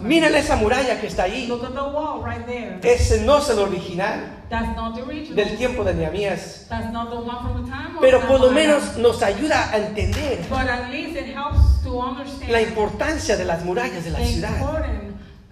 Miren 0.00 0.34
esa 0.34 0.56
muralla 0.56 1.00
que 1.00 1.06
está 1.06 1.24
ahí. 1.24 1.46
Look 1.46 1.64
at 1.64 1.72
the 1.72 1.82
wall 1.82 2.22
right 2.24 2.44
there. 2.46 2.78
Ese 2.82 3.22
no 3.22 3.38
es 3.38 3.48
el 3.50 3.58
original 3.58 4.44
That's 4.48 4.76
not 4.76 4.94
the 4.94 5.02
original. 5.02 5.36
del 5.36 5.56
tiempo 5.56 5.84
de 5.84 5.94
Nehemías. 5.94 6.66
That's 6.68 6.92
not 6.92 7.10
the 7.10 7.16
one 7.16 7.38
from 7.42 7.64
the 7.64 7.70
time 7.70 7.96
of 7.96 8.00
Pero 8.00 8.20
por 8.26 8.40
lo 8.40 8.50
menos 8.50 8.96
nos 8.98 9.22
ayuda 9.22 9.70
a 9.70 9.78
entender 9.78 10.44
But 10.48 10.68
at 10.68 10.90
least 10.90 11.16
it 11.16 11.34
helps 11.34 11.82
to 11.84 12.00
understand 12.00 12.50
la 12.50 12.62
importancia 12.62 13.36
de 13.36 13.44
las 13.44 13.64
murallas 13.64 14.04
de 14.04 14.10
la 14.10 14.18
ciudad. 14.20 14.50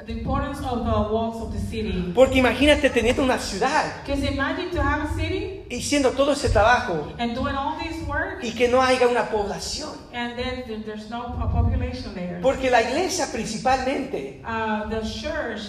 The 0.06 0.12
importance 0.12 0.58
of 0.60 0.84
the 0.84 1.12
walls 1.12 1.42
of 1.42 1.52
the 1.52 1.58
city. 1.60 2.12
Porque 2.14 2.38
imagínate 2.38 2.90
teniendo 2.90 3.22
una 3.22 3.38
ciudad 3.38 4.02
to 4.06 4.80
have 4.82 5.02
a 5.04 5.14
city 5.14 5.62
y 5.68 5.76
haciendo 5.78 6.10
todo 6.12 6.32
ese 6.32 6.48
trabajo 6.50 7.12
and 7.18 7.34
doing 7.34 7.54
all 7.54 7.78
this 7.78 7.96
work 8.08 8.42
y 8.42 8.52
que 8.52 8.68
no 8.68 8.80
haya 8.82 9.06
una 9.08 9.28
población. 9.30 9.90
and 10.12 10.36
then 10.36 10.64
there- 10.66 10.82
there's 10.84 11.08
no 11.10 11.34
po- 11.38 11.48
population 11.52 12.14
there. 12.14 12.40
Porque 12.42 12.70
la 12.70 12.82
iglesia 12.82 13.26
principalmente, 13.32 14.42
Uh, 14.44 14.88
the 14.88 15.00
church, 15.02 15.62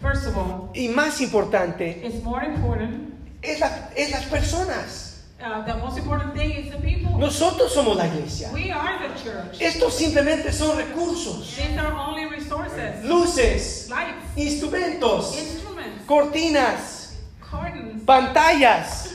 first 0.00 0.26
of 0.26 0.36
all, 0.36 0.70
y 0.74 0.88
más 0.88 1.20
importante, 1.20 2.00
is 2.04 2.22
more 2.22 2.44
important. 2.44 3.12
es, 3.42 3.60
la- 3.60 3.90
es 3.96 4.10
las 4.10 4.24
personas. 4.26 5.01
Uh, 5.42 5.60
the 5.66 5.74
most 5.78 5.98
important 5.98 6.34
thing 6.34 6.52
is 6.52 6.70
the 6.70 6.78
people. 6.78 7.18
Nosotros 7.18 7.74
somos 7.74 7.96
la 7.96 8.04
iglesia. 8.06 8.48
We 8.54 8.70
are 8.70 8.96
the 9.08 9.12
church. 9.22 9.60
Estos 9.60 9.92
simplemente 9.94 10.52
son 10.52 10.76
recursos, 10.76 11.56
These 11.56 11.76
are 11.78 11.92
only 11.92 12.26
resources, 12.26 13.04
luces, 13.04 13.90
lights, 13.90 14.24
instrumentos, 14.36 15.36
instruments, 15.36 16.06
cortinas, 16.06 17.14
curtains, 17.40 18.04
pantallas, 18.04 19.14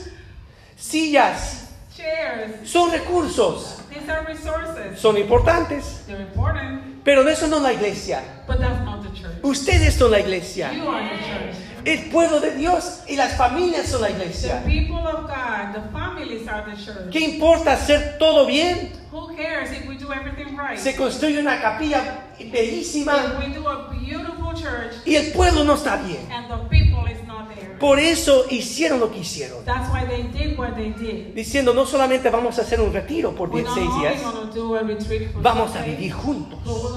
sillas. 0.76 1.64
chairs. 1.96 2.68
Son 2.70 2.90
recursos, 2.90 3.80
These 3.88 4.08
are 4.10 4.24
resources. 4.26 5.00
son 5.00 5.16
importantes, 5.16 6.04
They're 6.06 6.20
important, 6.20 7.02
pero 7.04 7.26
eso 7.26 7.46
no 7.48 7.56
es 7.56 7.62
la 7.62 7.72
iglesia. 7.72 8.22
but 8.46 8.58
that's 8.60 8.84
not 8.84 9.02
the 9.02 9.10
church. 9.18 9.38
Ustedes 9.42 9.94
son 9.94 10.10
la 10.10 10.18
iglesia. 10.20 10.72
You 10.74 10.88
are 10.88 11.02
the 11.08 11.24
church. 11.24 11.56
El 11.84 12.10
pueblo 12.10 12.40
de 12.40 12.54
Dios 12.56 13.00
y 13.06 13.16
las 13.16 13.36
familias 13.36 13.86
son 13.88 14.02
la 14.02 14.08
The 14.08 14.14
iglesia. 14.14 14.62
people 14.66 14.96
of 15.06 15.26
God, 15.26 15.72
the 15.74 15.80
families 15.92 16.46
are 16.48 16.64
the 16.70 16.76
church. 16.76 17.10
¿Qué 17.10 17.20
importa 17.20 17.72
hacer 17.72 18.16
todo 18.18 18.46
bien? 18.46 18.92
Who 19.12 19.34
cares 19.36 19.70
if 19.72 19.86
we 19.88 19.96
do 19.96 20.12
everything 20.12 20.56
right? 20.56 20.76
Se 20.78 20.94
construye 20.94 21.38
una 21.40 21.60
capilla 21.60 22.26
bellísima 22.38 23.14
If 23.16 23.38
we 23.46 23.54
do 23.54 23.66
a 23.68 23.88
beautiful 23.90 24.52
church 24.54 24.94
y 25.06 25.16
el 25.16 25.32
pueblo 25.32 25.64
no 25.64 25.74
está 25.74 25.96
bien. 25.96 26.20
and 26.30 26.46
the 26.48 26.56
people 26.68 27.06
is 27.10 27.26
not 27.26 27.48
there. 27.54 27.76
Por 27.78 27.98
eso 28.00 28.44
hicieron 28.50 28.98
lo 29.00 29.10
que 29.10 29.20
hicieron. 29.20 29.64
That's 29.64 29.88
why 29.90 30.04
they 30.04 30.24
did 30.24 30.58
what 30.58 30.74
they 30.74 30.90
did. 30.90 31.32
Diciendo, 31.34 31.72
no 31.72 31.86
solamente 31.86 32.28
vamos 32.28 32.58
a 32.58 32.62
hacer 32.62 32.80
un 32.80 32.92
retiro 32.92 33.34
por 33.34 33.48
We're 33.50 33.62
not 33.64 33.74
16 33.74 33.88
only 33.94 34.08
días, 34.08 34.54
do 34.54 34.74
a 34.76 34.80
for 34.80 35.42
vamos 35.42 35.76
a 35.76 35.82
vivir 35.82 36.12
juntos. 36.12 36.58
but 36.64 36.74
we're 36.82 36.92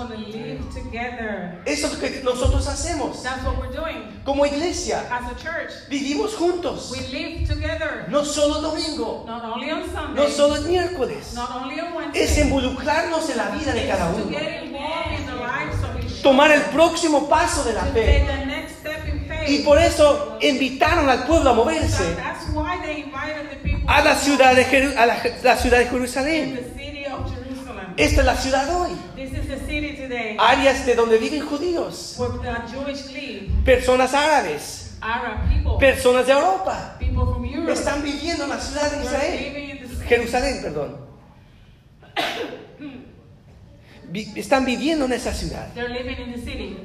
Eso 1.65 1.87
es 1.87 1.93
lo 1.93 1.99
que 1.99 2.21
nosotros 2.23 2.67
hacemos. 2.67 3.21
That's 3.23 3.43
what 3.43 3.57
we're 3.59 3.75
doing 3.75 4.21
Como 4.23 4.45
iglesia, 4.45 5.01
as 5.11 5.31
a 5.31 5.35
church. 5.35 5.71
vivimos 5.89 6.35
juntos. 6.35 6.91
We 6.91 6.99
live 7.09 7.47
together. 7.47 8.05
No 8.09 8.23
solo 8.23 8.61
domingo, 8.61 9.23
Not 9.27 9.43
only 9.43 9.71
on 9.71 9.83
Sunday, 9.91 10.15
no 10.15 10.29
solo 10.29 10.55
el 10.55 10.63
miércoles. 10.65 11.33
not 11.33 11.51
only 11.51 11.79
on 11.79 11.93
Wednesday. 11.95 12.23
Es 12.23 12.37
involucrarnos 12.37 13.29
en 13.29 13.37
la 13.37 13.49
vida 13.49 13.73
de 13.73 13.87
cada 13.87 14.07
uno. 14.09 14.25
Tomar 16.23 16.51
el 16.51 16.61
próximo 16.63 17.27
paso 17.27 17.63
de 17.63 17.73
la 17.73 17.81
fe. 17.85 18.25
Y 19.47 19.59
por 19.63 19.79
eso 19.79 20.37
invitaron 20.41 21.09
al 21.09 21.25
pueblo 21.25 21.49
a 21.49 21.53
moverse 21.53 22.03
a 23.87 24.01
la 24.03 24.15
ciudad 24.15 24.55
de, 24.55 24.65
Jeru- 24.65 24.95
a 24.95 25.05
la, 25.07 25.17
la 25.43 25.57
ciudad 25.57 25.79
de 25.79 25.85
Jerusalén. 25.87 26.59
Esta 28.01 28.21
es 28.21 28.25
la 28.25 28.35
ciudad 28.35 28.67
hoy. 28.75 28.89
This 29.15 29.31
is 29.31 29.47
the 29.47 29.59
city 29.59 29.95
today 29.95 30.35
Áreas 30.39 30.85
de 30.87 30.95
donde 30.95 31.19
viven 31.19 31.45
judíos, 31.45 32.15
where 32.17 32.33
the 32.39 32.75
Jewish 32.75 33.05
live, 33.13 33.51
personas 33.63 34.13
árabes, 34.15 34.97
Arab 35.01 35.47
people, 35.47 35.77
personas 35.77 36.25
de 36.25 36.33
Europa. 36.33 36.95
people 36.99 37.25
from 37.27 37.45
Europe. 37.45 37.73
Están 37.73 38.01
viviendo 38.03 38.45
en 38.45 38.49
la 38.49 38.59
ciudad 38.59 38.91
de 38.91 39.03
Israel. 39.03 39.79
Jerusalén, 40.07 40.61
perdón. 40.63 40.97
Están 44.35 44.65
viviendo 44.65 45.05
en 45.05 45.13
esa 45.13 45.33
ciudad. 45.33 45.71
They're 45.75 45.87
living 45.87 46.17
in 46.19 46.33
the 46.33 46.39
city. 46.39 46.77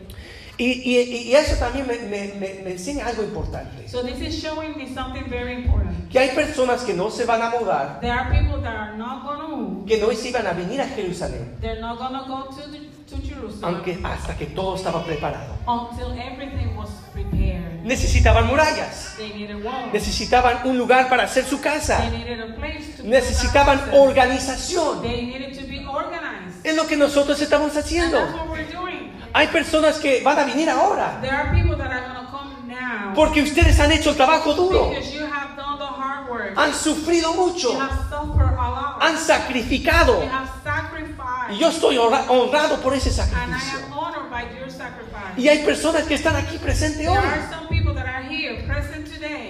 Y, 0.59 0.65
y- 0.65 1.29
y 1.29 1.35
eso 1.35 1.55
también 1.57 1.87
me, 1.87 1.99
me- 1.99 2.33
me- 2.41 2.63
me 2.65 2.71
enseña 2.73 3.07
algo 3.07 3.23
importante. 3.23 3.87
So 3.89 4.03
this 4.03 4.19
is 4.21 4.41
showing 4.43 4.75
me 4.77 4.87
something 4.95 5.25
very 5.29 5.53
important. 5.53 6.09
Que 6.11 6.19
hay 6.19 6.31
personas 6.31 6.83
que 6.83 6.95
no 6.95 7.11
se 7.11 7.25
van 7.27 7.43
a 7.43 7.51
mudar, 7.51 8.01
There 8.01 8.11
are 8.13 8.31
people 8.31 8.63
that 8.63 8.75
are 8.75 8.97
not 8.97 9.23
to 9.27 9.49
move. 9.49 9.87
que 9.87 9.99
no 9.99 10.11
se 10.13 10.29
iban 10.31 10.47
a 10.47 10.53
venir 10.53 10.81
a 10.81 10.87
Jerusalén, 10.89 11.57
They're 11.61 11.81
not 11.81 11.99
to 11.99 12.25
go 12.27 12.45
to, 12.45 12.71
the, 12.71 12.79
to 13.11 13.17
Jerusalem 13.23 13.75
aunque 13.75 13.99
hasta 14.03 14.35
que 14.39 14.47
todo 14.47 14.77
estaba 14.77 15.05
preparado. 15.05 15.55
until 15.67 16.13
everything 16.19 16.75
was 16.75 16.89
prepared. 17.13 17.83
Necesitaban 17.85 18.47
murallas, 18.47 19.15
They 19.19 19.35
needed 19.35 19.63
walls. 19.63 19.93
necesitaban 19.93 20.61
un 20.67 20.79
lugar 20.79 21.09
para 21.11 21.25
hacer 21.25 21.45
su 21.45 21.57
They 21.59 21.65
casa, 21.73 22.09
needed 22.11 22.41
a 22.41 22.55
place 22.57 22.97
to 22.97 23.03
necesitaban 23.05 23.81
organización. 23.93 25.03
They 25.03 25.23
needed 25.27 25.59
to 25.61 25.67
be 25.67 25.85
organized. 25.87 26.65
Es 26.65 26.75
lo 26.75 26.87
que 26.87 26.97
nosotros 26.97 27.41
estamos 27.41 27.77
And 27.77 27.85
haciendo. 27.85 28.19
that's 28.19 28.35
what 28.35 28.49
we're 28.49 28.65
doing. 28.73 28.86
Hay 29.37 29.49
personas 29.49 29.99
que 29.99 30.23
van 30.23 30.39
a 30.39 30.45
venir 30.45 30.69
ahora 30.71 31.19
There 31.21 31.31
are 31.33 31.53
people 31.53 31.77
that 31.77 31.91
are 31.93 32.07
to 32.15 32.31
come 32.31 32.55
now 32.69 33.13
porque 33.15 33.43
ustedes 33.43 33.79
han 33.79 33.93
hecho 33.93 34.11
el 34.11 34.17
trabajo 34.17 34.55
duro, 34.55 34.89
because 34.91 35.13
you 35.13 35.25
have 35.27 35.55
done 35.57 35.79
the 35.79 35.85
hard 35.87 36.29
work. 36.31 36.57
han 36.57 36.73
sufrido 36.75 37.35
mucho, 37.35 37.73
You 37.73 37.81
have 37.81 38.09
suffered 38.09 38.57
a 38.59 38.71
lot. 38.71 39.03
han 39.03 39.19
sacrificado. 39.19 40.23
You 40.23 40.29
have 40.31 40.49
sacrificed. 40.65 41.51
Y 41.53 41.59
yo 41.59 41.69
estoy 41.69 41.97
honra- 41.99 42.25
honrado 42.29 42.81
por 42.81 42.95
ese 42.95 43.11
and 43.11 43.21
I 43.21 43.61
sacrificio. 43.61 43.79
am 43.87 43.93
honored 43.93 44.31
by 44.31 44.43
your 44.59 44.71
sacrifice. 44.71 45.37
Y 45.39 45.49
hay 45.49 45.65
personas 45.65 46.05
que 46.05 46.15
están 46.15 46.37
aquí 46.37 46.59
presentes 46.59 46.99
There 46.99 47.11
hoy 47.11 47.17
are 47.19 47.49
some 47.51 47.69
people 47.69 47.95
that 47.95 48.07
are 48.07 48.23
here, 48.25 48.63
present 48.67 49.07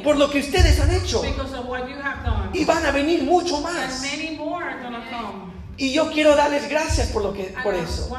por 0.07 0.16
lo 0.16 0.30
que 0.30 0.39
ustedes 0.39 0.78
han 0.80 0.91
hecho. 0.93 1.20
because 1.22 1.53
of 1.53 1.66
what 1.66 1.89
you 1.89 1.97
have 2.01 2.24
done. 2.24 2.51
Y 2.53 2.64
van 2.64 2.87
a 2.87 2.93
venir 2.93 3.24
mucho 3.24 3.57
And 3.57 3.64
más. 3.66 4.01
many 4.03 4.37
more 4.37 4.62
are 4.64 4.80
to 4.82 4.89
come. 5.11 5.56
Y 5.79 5.93
yo 5.93 6.11
quiero 6.11 6.35
darles 6.37 6.68
gracias 6.68 7.09
por, 7.09 7.22
lo 7.22 7.33
que, 7.33 7.55
por 7.62 7.74
eso. 7.74 8.14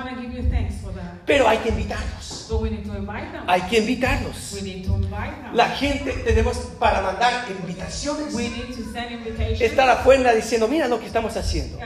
Pero 1.25 1.47
hay 1.47 1.57
que 1.57 1.69
invitarlos. 1.69 2.23
So 2.47 2.59
we 2.59 2.69
need 2.69 2.85
to 2.85 2.95
invite 2.95 3.31
them. 3.33 3.43
Hay 3.47 3.61
que 3.63 3.79
invitarlos. 3.79 4.53
We 4.53 4.61
need 4.61 4.85
to 4.85 4.95
invite 4.95 5.35
them. 5.41 5.53
La 5.53 5.69
gente 5.69 6.13
tenemos 6.23 6.57
para 6.79 7.01
mandar 7.01 7.45
invitaciones. 7.49 8.33
We 8.33 8.49
need 8.49 8.67
to 8.67 8.91
send 8.93 9.11
invitations. 9.11 9.61
Estar 9.61 9.89
afuera 9.89 10.33
diciendo, 10.33 10.67
mira 10.69 10.87
lo 10.87 10.99
que 10.99 11.07
estamos 11.07 11.35
haciendo. 11.35 11.77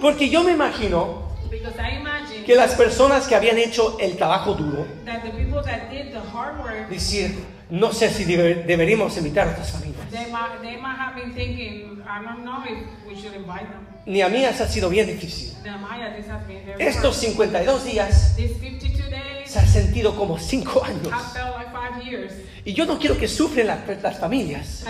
Porque 0.00 0.28
yo 0.28 0.44
me 0.44 0.52
imagino 0.52 1.30
Because 1.50 1.74
I 1.80 1.98
imagine 1.98 2.44
que 2.44 2.54
las 2.54 2.76
personas 2.76 3.26
que 3.26 3.34
habían 3.34 3.58
hecho 3.58 3.98
el 3.98 4.16
trabajo 4.16 4.54
duro, 4.54 4.86
that 5.04 5.24
the 5.24 5.30
people 5.30 5.60
that 5.64 5.90
did 5.90 6.12
the 6.12 6.20
hard 6.32 6.60
work, 6.60 6.88
decir, 6.88 7.34
no 7.70 7.92
sé 7.92 8.10
si 8.10 8.24
debe- 8.24 8.64
deberíamos 8.66 9.16
invitar 9.16 9.48
a 9.48 9.52
otras 9.52 9.70
familias. 9.70 10.10
they 10.10 10.26
might, 10.30 10.60
they 10.62 10.76
might 10.76 10.98
have 10.98 11.14
been 11.14 11.32
thinking, 11.34 12.02
I 12.02 12.22
don't 12.24 12.44
know 12.44 12.62
if 12.64 12.78
we 13.06 13.14
should 13.14 13.34
invite 13.34 13.68
them. 13.68 13.86
Ni 14.06 14.22
a 14.22 14.28
mí 14.28 14.44
ha 14.44 14.52
sido 14.52 14.88
bien 14.88 15.06
difícil. 15.06 15.52
Estos 16.78 17.16
hard. 17.16 17.34
52 17.34 17.84
días 17.84 18.34
These 18.36 18.54
52 18.58 19.10
days 19.10 19.50
se 19.50 19.58
han 19.58 19.66
sentido 19.68 20.16
como 20.16 20.38
5 20.38 20.82
años. 20.84 21.12
Y 22.64 22.72
yo 22.72 22.86
no 22.86 22.98
quiero 22.98 23.16
que 23.16 23.28
sufren 23.28 23.66
la- 23.66 23.84
las 24.02 24.18
familias 24.18 24.84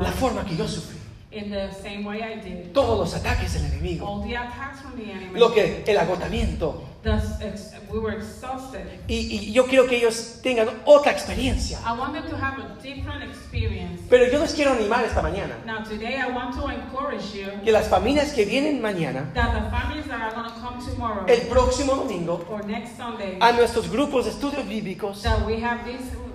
la 0.00 0.12
forma 0.12 0.44
que 0.44 0.56
yo 0.56 0.66
sufrí. 0.68 0.98
in 1.30 1.50
the 1.50 1.70
same 1.82 2.04
way 2.06 2.22
I 2.22 2.40
did. 2.40 2.72
Todos 2.72 2.98
los 2.98 3.14
ataques 3.14 3.52
del 3.52 3.66
enemigo. 3.66 4.06
All 4.06 4.26
the 4.26 4.34
attacks 4.36 4.80
from 4.80 4.96
the 4.96 5.10
enemy. 5.12 5.38
Lo 5.38 5.52
que, 5.52 5.84
el 5.86 5.98
agotamiento. 5.98 6.87
Thus, 7.02 7.40
ex- 7.40 7.72
we 7.92 8.00
were 8.00 8.12
exhausted. 8.16 8.82
Y, 9.06 9.28
y 9.30 9.52
yo 9.52 9.66
quiero 9.66 9.86
que 9.86 9.96
ellos 9.98 10.40
tengan 10.42 10.68
otra 10.84 11.12
experiencia. 11.12 11.78
I 11.86 11.96
want 11.96 12.12
them 12.12 12.28
to 12.28 12.36
have 12.36 12.58
a 12.58 12.76
different 12.82 13.22
experience. 13.22 14.02
Pero 14.10 14.26
yo 14.26 14.40
les 14.40 14.52
quiero 14.52 14.72
animar 14.72 15.04
esta 15.04 15.22
mañana. 15.22 15.54
Now, 15.64 15.84
today 15.84 16.16
I 16.16 16.28
want 16.32 16.56
to 16.56 16.68
encourage 16.68 17.32
you 17.34 17.46
Que 17.62 17.70
las 17.70 17.88
familias 17.88 18.32
que 18.32 18.44
vienen 18.44 18.80
mañana, 18.82 19.32
that 19.34 19.52
the 19.54 19.70
families 19.70 20.06
that 20.08 20.20
are 20.20 20.34
going 20.34 20.50
to 20.52 20.60
come 20.60 20.84
tomorrow 20.84 21.24
el 21.28 21.40
próximo 21.48 21.94
domingo, 21.94 22.44
or 22.50 22.64
next 22.66 22.96
Sunday, 22.96 23.38
a 23.40 23.52
nuestros 23.52 23.88
grupos 23.88 24.24
de 24.24 24.32
estudios 24.32 24.66
bíblicos, 24.66 25.22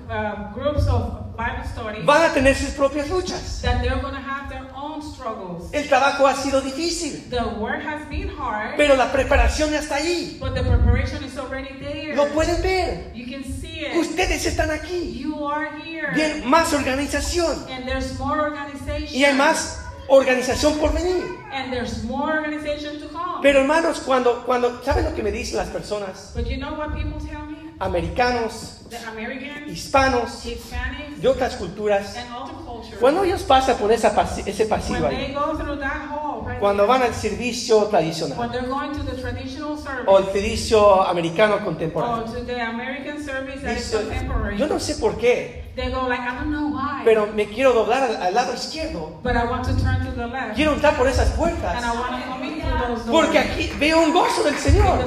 uh, 0.10 0.54
groups 0.54 0.88
of 0.88 1.36
Bible 1.36 1.64
studies, 1.72 2.06
van 2.06 2.30
a 2.30 2.34
tener 2.34 2.56
sus 2.56 2.72
propias 2.72 3.10
luchas. 3.10 3.62
that 3.62 3.82
they're 3.82 4.00
going 4.02 4.14
to 4.14 4.22
have 4.22 4.50
their 4.50 4.68
own 4.76 5.02
struggles. 5.02 5.74
El 5.74 5.88
trabajo 5.88 6.28
ha 6.28 6.36
sido 6.36 6.62
difícil, 6.62 7.30
The 7.30 7.44
work 7.60 7.82
has 7.84 8.08
been 8.10 8.30
hard, 8.30 8.76
pero 8.78 8.96
la 8.96 9.12
preparación 9.12 9.72
ya 9.72 9.80
está 9.80 9.96
ahí. 9.96 10.38
but 10.40 10.54
the 10.54 10.62
preparation 10.64 11.24
is 11.24 11.38
already 11.38 11.74
there. 11.80 12.16
Lo 12.16 12.28
pueden 12.28 12.62
ver. 12.62 13.12
You 13.14 13.26
can 13.26 13.44
see 13.44 13.86
it. 13.86 13.96
Ustedes 13.96 14.46
están 14.46 14.70
aquí. 14.72 15.20
You 15.20 15.46
are 15.46 15.70
here. 15.80 16.12
Bien, 16.14 16.46
más 16.46 16.74
organización. 16.74 17.66
And 17.70 17.88
there's 17.88 18.18
more 18.20 18.40
organization. 18.40 19.10
Y 19.12 19.24
hay 19.26 19.34
más 19.36 19.80
organización 20.08 20.78
por 20.80 20.92
venir. 20.94 21.24
And 21.52 21.72
there's 21.72 22.04
more 22.04 22.34
organization 22.38 23.00
to 23.00 23.08
come. 23.08 23.42
Pero 23.42 23.62
hermanos, 23.62 24.02
cuando, 24.06 24.44
cuando, 24.46 24.82
¿saben 24.84 25.06
lo 25.06 25.16
que 25.16 25.24
me 25.24 25.32
dicen 25.32 25.58
las 25.58 25.70
personas? 25.70 26.32
but 26.36 26.46
you 26.46 26.58
know 26.58 26.74
what 26.76 26.94
people 26.94 27.20
tell 27.20 27.46
me? 27.46 27.53
Americanos, 27.80 28.82
hispanos, 29.68 30.44
de 31.18 31.28
otras 31.28 31.56
culturas. 31.56 32.16
Cuando 33.00 33.24
ellos 33.24 33.44
pasan 33.44 33.78
por 33.78 33.92
esa, 33.92 34.14
ese 34.46 34.66
pasillo 34.66 35.08
ahí, 35.08 35.36
cuando 36.60 36.86
van 36.88 37.04
al 37.04 37.14
servicio 37.14 37.86
tradicional 37.86 38.52
o 40.06 40.20
el 40.20 40.26
servicio 40.32 41.04
americano 41.04 41.56
or 41.56 41.64
contemporáneo, 41.64 42.26
yo 44.58 44.68
no 44.68 44.80
sé 44.80 44.96
por 44.96 45.18
qué, 45.18 45.64
they 45.76 45.90
go 45.90 46.08
like, 46.08 46.22
I 46.22 46.36
don't 46.36 46.52
know 46.52 46.68
why, 46.68 47.04
pero 47.04 47.28
me 47.28 47.48
quiero 47.48 47.74
doblar 47.74 48.04
al, 48.04 48.16
al 48.22 48.34
lado 48.34 48.54
izquierdo. 48.54 49.20
but 49.24 49.36
I 49.36 49.44
want 49.46 49.66
to 49.66 49.74
turn 49.74 50.06
to 50.06 50.12
the 50.12 50.28
left, 50.28 50.56
Quiero 50.56 50.74
entrar 50.74 50.96
por 50.96 51.08
esas 51.08 51.30
and 51.30 51.34
I 51.34 51.38
puertas. 51.38 51.84
Porque 53.10 53.40
aquí 53.40 53.72
veo 53.80 54.02
un 54.02 54.14
gozo 54.14 54.44
del 54.44 54.58
Señor. 54.58 55.04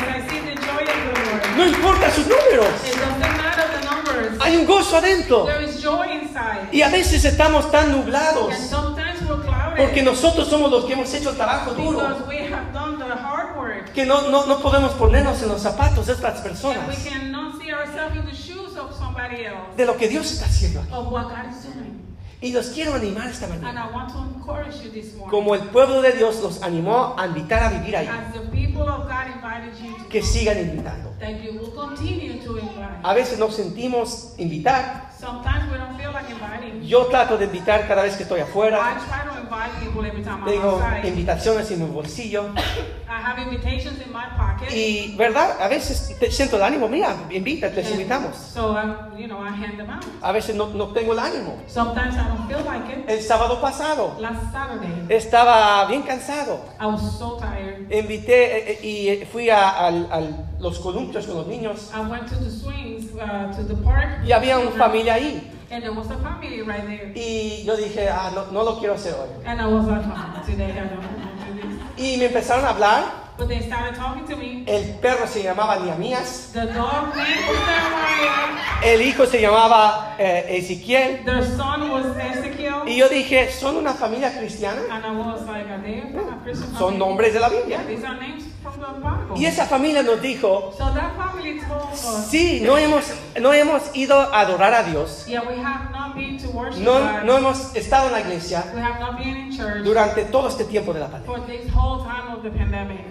No 1.57 1.67
importa 1.67 2.11
sus 2.11 2.27
números. 2.27 2.67
It 2.85 2.95
doesn't 2.97 3.19
matter 3.21 3.65
the 3.79 3.85
numbers. 3.85 4.41
Hay 4.43 4.57
un 4.57 4.67
gozo 4.67 4.97
adentro. 4.97 5.45
There 5.47 5.65
is 5.65 5.81
joy 5.83 6.05
inside. 6.13 6.69
Y 6.73 6.83
a 6.83 6.89
veces 6.89 7.25
estamos 7.25 7.71
tan 7.71 7.93
nublados 7.93 8.53
And 8.53 8.69
sometimes 8.69 9.21
we're 9.23 9.43
clouded 9.43 9.77
porque 9.77 10.03
nosotros 10.03 10.49
somos 10.49 10.71
los 10.71 10.85
que 10.85 10.93
hemos 10.95 11.13
hecho 11.15 11.31
el 11.31 11.37
trabajo 11.37 11.73
duro 11.73 11.99
because 12.01 12.29
we 12.29 12.39
have 12.53 12.73
done 12.73 12.99
the 12.99 13.13
hard 13.15 13.57
work. 13.57 13.93
que 13.93 14.05
no, 14.07 14.29
no, 14.31 14.47
no 14.47 14.59
podemos 14.61 14.93
ponernos 14.93 15.43
en 15.43 15.49
los 15.49 15.63
zapatos 15.63 16.07
de 16.07 16.13
estas 16.15 16.37
And 16.37 16.45
we 16.45 16.51
personas 16.51 16.97
cannot 17.05 17.61
see 17.61 17.73
ourselves 17.73 18.17
in 18.17 18.25
the 18.27 18.35
shoes 18.35 18.77
of 18.77 18.95
somebody 18.97 19.45
else, 19.45 19.77
de 19.77 19.85
lo 19.87 19.97
que 19.97 20.09
Dios 20.09 20.31
está 20.33 20.47
haciendo 20.47 20.81
aquí. 20.81 20.93
of 20.93 21.09
what 21.13 21.25
God 21.29 21.51
is 21.51 21.63
doing. 21.65 22.03
Y 22.41 22.53
los 22.53 22.67
quiero 22.69 22.95
animar 22.95 23.29
esta 23.29 23.47
And 23.47 23.63
mañana. 23.63 23.89
I 23.91 23.95
want 23.95 24.13
to 24.13 24.19
encourage 24.19 24.83
you 24.85 24.91
this 24.91 25.15
morning. 25.15 25.31
Como 25.31 25.55
el 25.55 25.63
pueblo 25.69 26.03
de 26.03 26.13
Dios 26.13 26.37
los 26.43 26.63
animó 26.63 27.15
a 27.19 27.27
invitar 27.27 27.63
a 27.63 27.71
vivir 27.71 27.97
ahí, 27.97 28.07
As 28.07 28.33
the 28.35 28.41
people 28.51 28.83
of 28.83 29.09
God 29.09 29.27
invited 29.35 29.73
you 29.83 29.97
to 29.97 30.09
que 30.09 30.23
sigan 30.23 30.59
invitando. 30.59 31.15
That 31.21 31.43
you 31.43 31.59
will 31.59 31.71
continue 31.73 32.39
to 32.45 32.59
invite. 32.59 33.01
A 33.03 33.14
veces 33.14 33.39
nos 33.39 33.55
sentimos 33.57 34.35
invitar. 34.39 35.11
Sometimes 35.19 35.71
we 35.73 35.79
don't 35.79 35.97
feel 35.97 36.12
like 36.12 36.31
inviting. 36.31 36.83
Yo 36.83 37.07
trato 37.07 37.39
de 37.39 37.47
invitar 37.47 37.87
cada 37.89 38.03
vez 38.03 38.17
que 38.17 38.25
estoy 38.25 38.41
I 38.41 38.43
afuera. 38.43 38.79
try 39.09 39.25
to 39.33 39.41
invite 39.41 39.81
people 39.81 40.05
every 40.07 40.23
time 40.23 40.41
I'm 40.43 40.45
Tengo 40.45 40.77
outside. 40.77 41.09
invitaciones 41.09 41.71
en 41.71 41.81
mi 41.85 41.91
bolsillo. 41.91 42.51
I 43.09 43.23
have 43.23 43.39
invitations 43.43 43.99
in 44.05 44.12
my 44.12 44.27
pocket. 44.37 44.71
Y, 44.73 45.14
¿verdad? 45.17 45.57
A 45.61 45.69
veces 45.69 46.14
te 46.21 46.31
siento 46.31 46.57
el 46.57 46.62
ánimo. 46.62 46.87
Mira, 46.89 47.17
invita, 47.31 47.69
les 47.69 47.87
And 47.87 47.95
invitamos. 47.95 48.37
So, 48.37 48.73
I, 48.77 49.19
you 49.19 49.27
know, 49.27 49.41
I 49.43 49.49
hand 49.51 49.79
them 49.79 49.89
out. 49.89 50.05
A 50.23 50.33
veces 50.33 50.55
no, 50.55 50.67
no 50.69 50.89
tengo 50.89 51.12
el 51.14 51.19
ánimo. 51.19 51.57
Sometimes 51.67 52.14
I 52.14 52.29
don't 52.29 52.47
feel 52.47 52.62
like 52.64 52.93
it. 52.93 53.09
El 53.09 53.23
sábado 53.23 53.59
pasado 53.61 54.17
Last 54.21 54.53
Saturday, 54.53 55.07
estaba 55.09 55.87
bien 55.87 56.03
cansado. 56.03 56.61
I 56.79 56.87
was 56.87 57.01
so 57.19 57.39
tired. 57.39 57.91
Invité 57.91 58.59
eh, 58.59 58.79
eh, 58.83 58.87
y 58.87 59.09
eh, 59.09 59.29
fui 59.33 59.49
a, 59.49 59.71
al- 59.71 60.09
al- 60.12 60.45
los 60.59 60.79
columpios 60.79 61.27
con 61.27 61.37
los 61.37 61.47
niños. 61.47 61.91
I 61.95 62.09
went 62.09 62.29
to 62.29 62.35
the 62.37 62.51
swings, 62.51 63.13
uh, 63.15 63.55
to 63.57 63.63
the 63.63 63.75
park. 63.83 64.25
Y 64.25 64.33
había 64.33 64.59
una 64.59 64.71
familia 64.71 65.15
ahí. 65.15 65.53
And 65.71 65.83
there 65.83 65.93
was 65.93 66.11
a 66.11 66.17
family 66.19 66.63
right 66.63 66.87
there. 66.87 67.13
Y 67.15 67.65
yo 67.65 67.77
dije, 67.77 68.09
ah, 68.09 68.31
no, 68.35 68.51
no 68.53 68.63
lo 68.63 68.79
quiero 68.79 68.95
hacer 68.95 69.15
hoy. 69.15 69.29
And 69.45 69.61
I 69.61 69.67
was 69.67 69.87
like, 69.87 70.03
today 70.47 70.73
I 70.73 70.89
don't 70.89 70.99
want 70.99 71.61
to 71.61 71.63
do 71.63 71.69
this. 71.69 72.15
Y 72.15 72.19
me 72.19 72.27
empezaron 72.27 72.65
a 72.65 72.71
hablar. 72.71 73.26
But 73.39 73.49
they 73.49 73.61
started 73.61 73.95
talking 73.97 74.26
to 74.28 74.37
me. 74.37 74.64
El 74.66 74.99
perro 75.01 75.26
se 75.26 75.43
llamaba 75.43 75.76
Niamías. 75.76 76.53
The 76.55 76.66
dog 76.72 77.14
name 77.14 77.47
was 77.47 77.59
Jeremiah. 77.66 78.82
El 78.82 79.01
hijo 79.03 79.26
se 79.26 79.41
llamaba 79.41 80.14
eh, 80.18 80.57
Ezequiel. 80.59 81.22
Their 81.24 81.45
son 81.45 81.91
was 81.91 82.07
Ezekiel. 82.16 82.82
Y 82.87 82.97
yo 82.97 83.09
dije, 83.11 83.51
¿son 83.51 83.76
una 83.76 83.93
familia 83.93 84.32
cristiana? 84.39 84.80
And 84.91 85.05
I 85.05 85.11
was 85.11 85.43
like, 85.47 85.68
are 85.68 85.82
they 85.82 85.99
a 86.01 86.41
Christian 86.43 86.70
Son 86.72 86.78
family? 86.95 86.99
nombres 86.99 87.34
de 87.34 87.41
la 87.41 87.49
Yeah, 87.51 87.59
Biblia. 87.61 87.84
these 87.87 88.05
are 88.05 88.18
names 88.18 88.45
from 88.62 88.80
the 88.80 89.01
Bible. 89.01 89.37
Y 89.37 89.45
esa 89.45 89.66
familia 89.66 90.03
nos 90.03 90.20
dijo, 90.22 90.72
So 90.78 90.84
that 90.95 91.14
family 91.16 91.61
told 91.61 91.93
us, 91.93 92.28
sí, 92.30 92.61
no 92.62 92.78
hemos, 92.78 93.05
no 93.41 93.53
hemos 93.53 93.95
ido 93.95 94.18
a 94.18 94.41
adorar 94.41 94.72
a 94.72 94.82
Dios. 94.84 95.26
yeah, 95.28 95.43
we 95.47 95.57
have 95.59 95.91
not 95.93 96.14
been 96.14 96.39
to 96.39 96.49
worship 96.51 96.80
No, 96.82 96.99
God. 97.01 97.24
no 97.24 97.37
hemos 97.37 97.74
estado 97.76 98.07
en 98.07 98.12
la 98.12 98.20
iglesia 98.20 98.64
We 98.74 98.80
have 98.80 98.99
not 98.99 99.18
been 99.18 99.37
in 99.37 99.53
church 99.55 99.84
durante 99.84 100.24
todo 100.24 100.49
este 100.49 100.64
tiempo 100.64 100.95
de 100.95 101.01
la 101.01 101.09
pandemia. 101.09 101.26
for 101.37 101.47
this 101.47 101.68
whole 101.74 102.03
time 102.03 102.32
of 102.34 102.43
the 102.43 102.51
pandemic. 102.51 103.05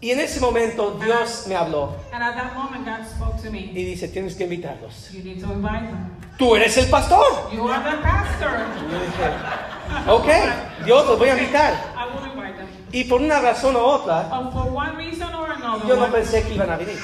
Y 0.00 0.12
en 0.12 0.20
ese 0.20 0.38
momento 0.40 0.92
Dios 1.02 1.46
me 1.48 1.56
habló 1.56 1.96
And 2.12 2.22
at 2.22 2.34
that 2.36 2.54
moment, 2.54 2.84
God 2.86 3.04
spoke 3.04 3.42
to 3.42 3.48
y 3.48 3.50
me. 3.50 3.72
dice, 3.72 4.08
tienes 4.08 4.36
que 4.36 4.44
invitarlos. 4.44 5.10
You 5.12 5.24
need 5.24 5.40
to 5.42 5.52
invite 5.52 5.86
them. 5.86 6.10
Tú 6.38 6.54
eres 6.54 6.76
el 6.76 6.86
pastor. 6.88 7.50
You 7.52 7.68
are 7.68 7.82
the 7.82 7.96
pastor. 8.00 8.50
Dije, 8.88 10.10
ok, 10.10 10.84
Dios 10.84 11.06
los 11.06 11.18
voy 11.18 11.28
a 11.30 11.36
invitar. 11.36 11.72
I 11.96 12.14
will 12.14 12.30
invite 12.30 12.56
them. 12.56 12.68
Y 12.92 13.04
por 13.04 13.20
una 13.20 13.40
razón 13.40 13.74
u 13.74 13.80
otra, 13.80 14.22
But 14.30 14.52
for 14.52 14.70
one 14.72 14.96
reason 14.96 15.34
or 15.34 15.50
another, 15.50 15.88
yo 15.88 15.96
no 15.96 16.06
pensé 16.12 16.44
que 16.44 16.54
iban 16.54 16.70
a 16.70 16.76
venir. 16.76 16.98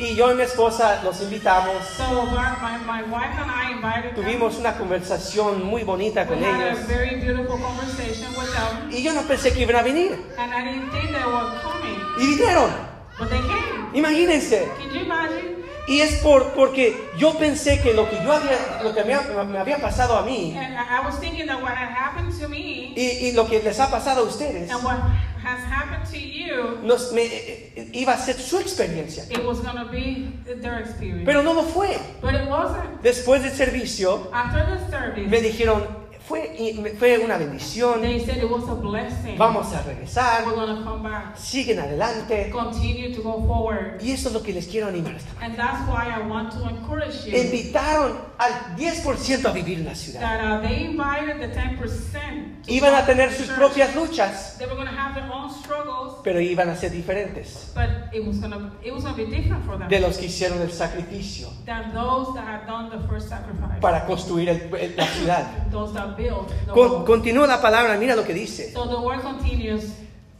Y 0.00 0.14
yo 0.14 0.32
y 0.32 0.34
mi 0.34 0.42
esposa 0.44 1.00
los 1.04 1.20
invitamos. 1.20 1.74
So 1.96 2.24
my, 2.24 2.56
my, 2.62 2.78
my 2.86 3.02
wife 3.02 3.36
and 3.38 3.50
I 3.50 3.72
invited 3.72 4.14
Tuvimos 4.14 4.52
them. 4.54 4.60
una 4.62 4.72
conversación 4.78 5.62
muy 5.62 5.84
bonita 5.84 6.26
con 6.26 6.38
We 6.38 6.44
had 6.46 6.60
a 6.60 6.70
ellos. 6.72 6.86
very 6.88 7.16
beautiful 7.20 7.58
conversation 7.60 8.34
with 8.36 8.50
them. 8.52 8.90
Y 8.90 9.02
yo 9.02 9.12
no 9.12 9.22
pensé 9.22 9.52
que 9.52 9.60
iban 9.62 9.76
a 9.76 9.82
venir. 9.82 10.12
And 10.38 10.52
I 10.54 10.64
didn't 10.72 10.90
think 10.90 11.10
they 11.12 11.24
were 11.24 11.60
coming. 11.62 12.00
Y 12.18 12.26
vinieron. 12.36 12.70
But 13.18 13.28
they 13.28 13.40
came. 13.40 13.90
Imagínense. 13.92 14.68
Can 14.78 14.90
you 14.94 15.00
imagine? 15.04 15.60
Y 15.86 16.00
es 16.02 16.16
por, 16.22 16.52
porque 16.54 16.94
yo 17.18 17.36
pensé 17.36 17.80
que 17.82 17.92
lo 17.92 18.08
que 18.08 18.16
yo 18.22 18.32
había, 18.32 18.80
lo 18.82 18.94
que 18.94 19.02
me, 19.02 19.16
me 19.44 19.58
había 19.58 19.78
pasado 19.78 20.16
a 20.16 20.22
mí 20.22 20.54
And 20.56 20.74
I 20.76 21.04
was 21.04 21.18
thinking 21.18 21.46
that 21.48 21.60
what 21.60 21.72
had 21.72 21.90
happened 21.90 22.32
to 22.40 22.48
me 22.48 22.92
y, 22.94 23.26
y 23.28 23.32
lo 23.32 23.48
que 23.48 23.60
les 23.60 23.80
ha 23.80 23.90
pasado 23.90 24.20
a 24.20 24.24
ustedes 24.24 24.70
and 24.70 24.84
what 24.84 24.98
has 25.42 25.60
happened 25.64 26.06
to 26.10 26.18
you, 26.18 26.78
nos, 26.82 27.12
me, 27.12 27.22
eh, 27.22 27.72
eh, 27.76 27.88
iba 27.92 28.12
a 28.14 28.18
ser 28.18 28.34
su 28.34 28.58
experiencia. 28.58 29.24
it 29.30 29.44
was 29.44 29.60
going 29.60 29.76
to 29.76 29.86
be 29.90 30.30
their 30.60 30.80
experience. 30.80 31.24
Pero 31.24 31.42
no 31.42 31.52
lo 31.52 31.62
fue. 31.62 31.96
but 32.20 32.34
it 32.34 32.46
wasn't. 32.48 33.02
Después 33.02 33.42
del 33.42 33.52
servicio 33.52 34.28
After 34.32 34.66
the 34.66 34.90
service, 34.90 35.28
me 35.28 35.40
dijeron, 35.40 35.99
fue, 36.30 36.94
fue 36.98 37.18
una 37.18 37.36
bendición, 37.36 38.00
They 38.02 38.20
said 38.24 38.36
it 38.38 38.48
was 38.50 38.68
a 38.68 38.74
blessing. 38.74 39.36
vamos 39.36 39.72
a 39.74 39.82
regresar, 39.82 40.44
We're 40.46 40.54
to 40.66 40.84
come 40.84 41.02
back. 41.02 41.36
siguen 41.36 41.80
adelante. 41.80 42.50
Continue 42.50 43.12
to 43.14 43.20
go 43.22 43.44
forward. 43.46 44.00
Y 44.00 44.12
eso 44.12 44.28
es 44.28 44.34
lo 44.34 44.42
que 44.42 44.52
les 44.52 44.66
quiero 44.68 44.86
animar 44.86 45.14
esta 45.16 45.32
mañana. 45.34 45.46
And 45.46 45.56
that's 45.56 45.88
why 45.88 46.08
I 46.08 46.26
want 46.28 46.52
to 46.52 46.68
encourage 46.68 47.26
you 47.26 47.36
Invitaron 47.36 48.18
al 48.38 48.76
10% 48.76 49.44
a 49.46 49.52
vivir 49.52 49.78
en 49.80 49.86
la 49.86 49.94
ciudad. 49.94 50.20
that 50.20 50.40
uh, 50.40 50.60
they 50.66 50.84
invited 50.84 51.40
the 51.40 51.48
10%. 51.48 52.62
to 52.64 52.72
Iban 52.72 52.94
a 52.94 53.04
tener 53.06 53.30
sus 53.32 53.46
church. 53.46 53.56
propias 53.56 53.94
luchas, 53.96 54.56
They 54.58 54.66
were 54.66 54.76
to 54.76 54.86
have 54.90 55.14
their 55.14 55.30
own 55.32 55.50
struggles, 55.50 56.18
pero 56.22 56.40
iban 56.40 56.68
a 56.68 56.76
ser 56.76 56.90
diferentes 56.92 57.72
but 57.74 57.88
it 58.12 58.24
was 58.24 58.38
to 58.40 58.70
it 58.84 58.92
was 58.92 59.02
to 59.04 59.12
be 59.14 59.24
different 59.26 59.64
for 59.64 59.78
them 59.78 59.88
de 59.88 59.98
los 59.98 60.16
que 60.18 60.26
hicieron 60.26 60.60
el 60.60 60.70
sacrificio 60.70 61.48
than 61.64 61.92
those 61.94 62.32
that 62.34 62.44
had 62.46 62.66
done 62.66 62.90
the 62.90 62.98
first 63.08 63.28
sacrifice. 63.28 63.80
para 63.80 64.04
construir 64.06 64.48
el- 64.50 64.74
el- 64.76 64.94
la 64.96 65.06
ciudad. 65.06 65.44
those 65.70 65.92
that 65.94 66.16
built 66.22 66.48
the 66.66 66.72
Con- 66.72 66.90
wall. 66.90 67.04
continúa 67.04 67.46
la 67.46 67.60
palabra, 67.60 67.96
mira 67.96 68.14
lo 68.16 68.24
que 68.24 68.34
dice. 68.34 68.72
So 68.72 68.86
the 68.86 68.96
word 69.00 69.22
continues 69.22 69.84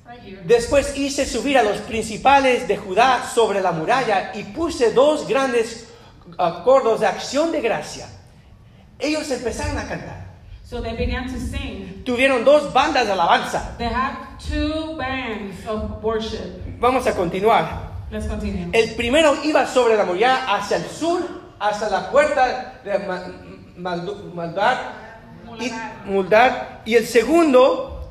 right 0.06 0.20
here. 0.22 0.40
Después 0.44 0.96
hice 0.96 1.24
subir 1.26 1.56
a 1.58 1.62
los 1.62 1.78
principales 1.78 2.66
de 2.68 2.76
Judá 2.76 3.22
sobre 3.34 3.60
la 3.60 3.72
muralla 3.72 4.32
y 4.34 4.44
puse 4.44 4.92
dos 4.92 5.26
grandes 5.28 5.86
acordos 6.38 7.00
de 7.00 7.06
acción 7.06 7.50
de 7.52 7.60
gracia. 7.60 8.06
Ellos 8.98 9.30
empezaron 9.30 9.78
a 9.78 9.86
cantar. 9.88 10.26
So 10.64 10.80
they 10.80 10.94
began 10.94 11.26
to 11.32 11.38
sing. 11.40 12.02
Tuvieron 12.04 12.44
dos 12.44 12.72
bandas 12.72 13.06
de 13.06 13.12
alabanza. 13.12 13.74
They 13.78 13.88
had 13.88 14.12
two 14.38 14.96
bands 14.96 15.66
of 15.66 16.02
worship. 16.02 16.78
Vamos 16.78 17.06
a 17.06 17.12
continuar. 17.14 17.90
Let's 18.10 18.26
continue. 18.26 18.68
El 18.72 18.94
primero 18.94 19.34
iba 19.44 19.66
sobre 19.66 19.96
la 19.96 20.04
muralla 20.04 20.46
hacia 20.54 20.76
el 20.76 20.84
sur, 20.84 21.22
hasta 21.58 21.88
la 21.90 22.10
puerta 22.10 22.80
de 22.84 22.98
Ma- 23.00 23.24
Maldu- 23.78 24.32
y, 25.58 25.72
Muldar, 26.06 26.82
y 26.84 26.94
el 26.96 27.06
segundo, 27.06 28.10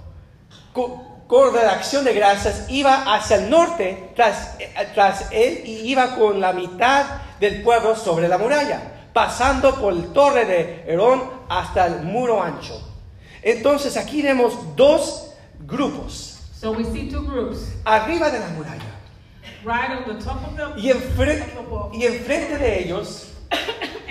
co- 0.74 1.24
coro 1.28 1.52
de 1.52 1.62
acción 1.66 2.04
de 2.06 2.14
gracias, 2.14 2.66
iba 2.70 3.04
hacia 3.16 3.38
el 3.38 3.50
norte 3.50 4.12
tras, 4.16 4.56
eh, 4.60 4.72
tras 4.94 5.32
él 5.32 5.62
y 5.66 5.90
iba 5.92 6.16
con 6.16 6.40
la 6.42 6.54
mitad 6.54 7.06
del 7.40 7.62
pueblo 7.62 7.96
sobre 7.96 8.28
la 8.28 8.38
muralla, 8.38 8.82
pasando 9.14 9.76
por 9.76 9.94
el 9.94 10.12
torre 10.12 10.46
de 10.46 10.84
Herón 10.88 11.22
hasta 11.50 11.86
el 11.88 12.02
muro 12.04 12.42
ancho. 12.42 12.82
Entonces 13.42 13.96
aquí 13.98 14.22
vemos 14.22 14.76
dos 14.76 15.32
grupos, 15.66 16.36
So 16.60 16.72
we 16.74 16.84
see 16.84 17.10
two 17.10 17.22
groups. 17.22 17.60
Arriba 17.86 18.30
de 18.30 18.40
la 18.40 18.48
muralla. 18.50 18.84
right 19.64 19.92
on 19.92 20.06
the 20.18 20.24
top 20.24 20.38
of 20.46 20.56
the, 20.58 20.80
Y, 20.82 20.90
enfre- 20.92 21.42
of 21.58 21.92
the 21.92 21.98
y 21.98 22.06
enfrente 22.06 22.58
de 22.58 22.84
ellos 22.84 23.28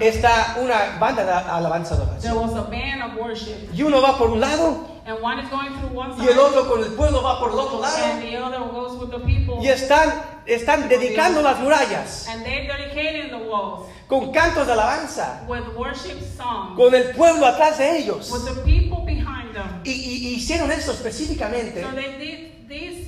Está 0.00 0.56
una 0.60 0.98
banda 0.98 1.24
de 1.24 1.32
alabanza 1.32 1.96
de 1.96 2.04
there 2.20 2.32
oración. 2.34 2.36
was 2.36 2.52
a 2.56 2.70
band 2.70 3.02
of 3.02 3.16
worship. 3.20 3.70
Y 3.74 3.82
uno 3.82 4.00
va 4.02 4.18
por 4.18 4.30
un 4.30 4.40
lado 4.40 4.88
And 5.06 5.18
one 5.22 5.38
is 5.42 5.50
going 5.50 5.70
through 5.78 5.94
one 5.94 6.14
y 6.16 6.20
side, 6.24 6.32
el 6.32 6.38
otro 6.38 6.66
con 6.68 6.82
el 6.82 6.92
pueblo 6.94 7.22
va 7.22 7.38
por 7.38 7.50
el 7.52 7.58
otro 7.58 7.80
lado. 7.80 7.96
and 8.04 8.22
the 8.22 8.36
other 8.38 8.58
goes 8.72 8.98
with 8.98 9.10
the 9.10 9.18
people. 9.20 9.56
Y 9.62 9.68
están, 9.68 10.12
están 10.46 10.88
dedicando 10.88 11.42
las 11.42 11.58
murallas 11.60 12.26
And 12.28 12.42
they're 12.44 12.66
dedicating 12.66 13.30
the 13.30 13.46
walls 13.46 13.86
con 14.08 14.32
cantos 14.32 14.66
de 14.66 14.72
alabanza, 14.72 15.42
with 15.48 15.62
worship 15.76 16.18
songs, 16.36 16.76
con 16.76 16.94
el 16.94 17.10
pueblo 17.14 17.46
atrás 17.46 17.78
de 17.78 17.98
ellos. 17.98 18.30
with 18.30 18.44
the 18.46 18.60
people 18.62 19.04
behind 19.04 19.52
them. 19.54 19.80
Y, 19.84 19.90
y- 19.90 20.28
y 20.28 20.34
hicieron 20.36 20.70
eso 20.72 20.92
específicamente 20.92 21.82
So 21.82 21.88
they 21.94 22.16
did 22.18 22.53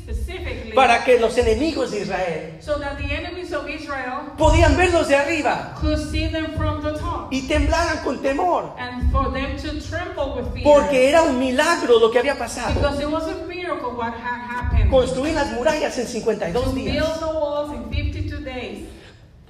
specifically 0.02 0.72
para 0.74 1.04
que 1.04 1.18
los 1.18 1.36
enemigos 1.38 1.90
de 1.90 2.02
Israel 2.02 2.56
so 2.60 2.78
that 2.78 2.96
the 2.98 3.04
enemies 3.12 3.52
of 3.52 3.68
Israel 3.68 4.32
podían 4.36 4.76
verlos 4.76 5.08
de 5.08 5.16
arriba 5.16 5.74
could 5.80 5.98
see 5.98 6.28
them 6.28 6.46
from 6.56 6.82
the 6.82 6.92
top 6.98 7.32
y 7.32 7.42
temblaran 7.48 7.98
con 8.04 8.20
temor. 8.22 8.74
and 8.78 9.10
for 9.10 9.32
them 9.32 9.56
to 9.56 9.80
tremble 9.88 10.34
with 10.36 10.52
fear. 10.52 10.64
Porque 10.64 11.08
era 11.08 11.22
un 11.22 11.38
milagro 11.38 11.98
lo 11.98 12.10
que 12.10 12.18
había 12.18 12.36
pasado. 12.36 12.74
because 12.74 13.00
it 13.00 13.10
was 13.10 13.26
a 13.28 13.46
miracle 13.46 13.90
what 13.92 14.12
had 14.14 14.40
happened. 14.48 14.90
Construir 14.90 15.34
las 15.34 15.52
murallas 15.52 15.96
en 15.98 16.06
52 16.06 16.64
to 16.64 16.72
días. 16.72 16.92
build 16.92 17.20
the 17.20 17.26
walls 17.26 17.72
in 17.72 17.90
52 17.90 18.44
days. 18.44 18.84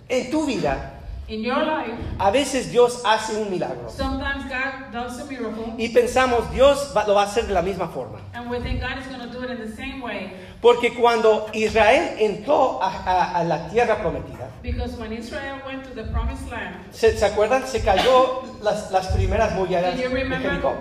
En 0.09 0.31
tu 0.31 0.47
vida, 0.47 0.96
In 1.29 1.43
your 1.43 1.59
life, 1.65 1.93
a 2.21 2.31
veces 2.31 2.71
Dios 2.71 3.03
hace 3.05 3.37
un 3.37 3.51
milagro. 3.51 3.89
sometimes 3.91 4.45
God 4.49 4.93
does 4.93 5.19
a 5.19 5.25
miracle, 5.25 5.75
Y 5.77 5.89
pensamos, 5.89 6.49
Dios 6.53 6.93
va- 6.97 7.05
lo 7.07 7.15
va 7.15 7.23
a 7.23 7.27
hacer 7.27 7.47
de 7.49 7.53
la 7.55 7.63
misma 7.63 7.89
forma. 7.89 8.21
and 8.33 8.49
we 8.49 8.61
think 8.61 8.81
God 8.81 8.97
is 9.01 9.07
going 9.09 9.21
to 9.21 9.27
do 9.37 9.43
it 9.45 9.51
in 9.51 9.59
the 9.59 9.75
same 9.77 10.01
way. 10.01 10.31
Porque 10.63 10.95
cuando 10.95 11.47
Israel 11.53 12.17
entró 12.21 12.81
a, 12.81 12.87
a- 13.05 13.41
a 13.41 13.45
la 13.45 13.69
tierra 13.69 13.97
prometida, 13.99 14.51
Because 14.63 14.97
when 14.99 15.13
Israel 15.13 15.61
went 15.67 15.85
to 15.85 15.95
the 15.95 16.05
promised 16.13 16.49
land, 16.51 16.77
¿se, 16.93 17.17
se 17.19 17.25
acuerdan? 17.27 17.67
Se 17.67 17.81
cayó 17.83 18.43
las, 18.63 18.91
las 18.93 19.09
primeras 19.09 19.53
murallas 19.55 19.97
de 19.97 20.09
Jericó. 20.09 20.77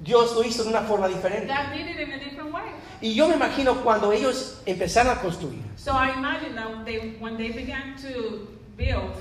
Dios 0.00 0.34
lo 0.34 0.42
hizo 0.44 0.62
de 0.64 0.70
una 0.70 0.82
forma 0.82 1.08
diferente. 1.08 1.46
God 1.46 1.72
did 1.76 1.86
it 1.86 2.00
in 2.00 2.12
a 2.12 2.18
different 2.18 2.52
way. 2.52 2.64
Y 3.00 3.14
yo 3.14 3.28
me 3.28 3.34
imagino 3.34 3.82
cuando 3.82 4.12
ellos 4.12 4.60
empezaron 4.66 5.16
a 5.16 5.20
construir, 5.20 5.60
So 5.76 5.92
I 5.92 6.10
imagine 6.16 6.54
that 6.56 6.84
they, 6.84 7.16
when 7.20 7.36
they 7.36 7.50
began 7.50 7.96
to 8.02 8.48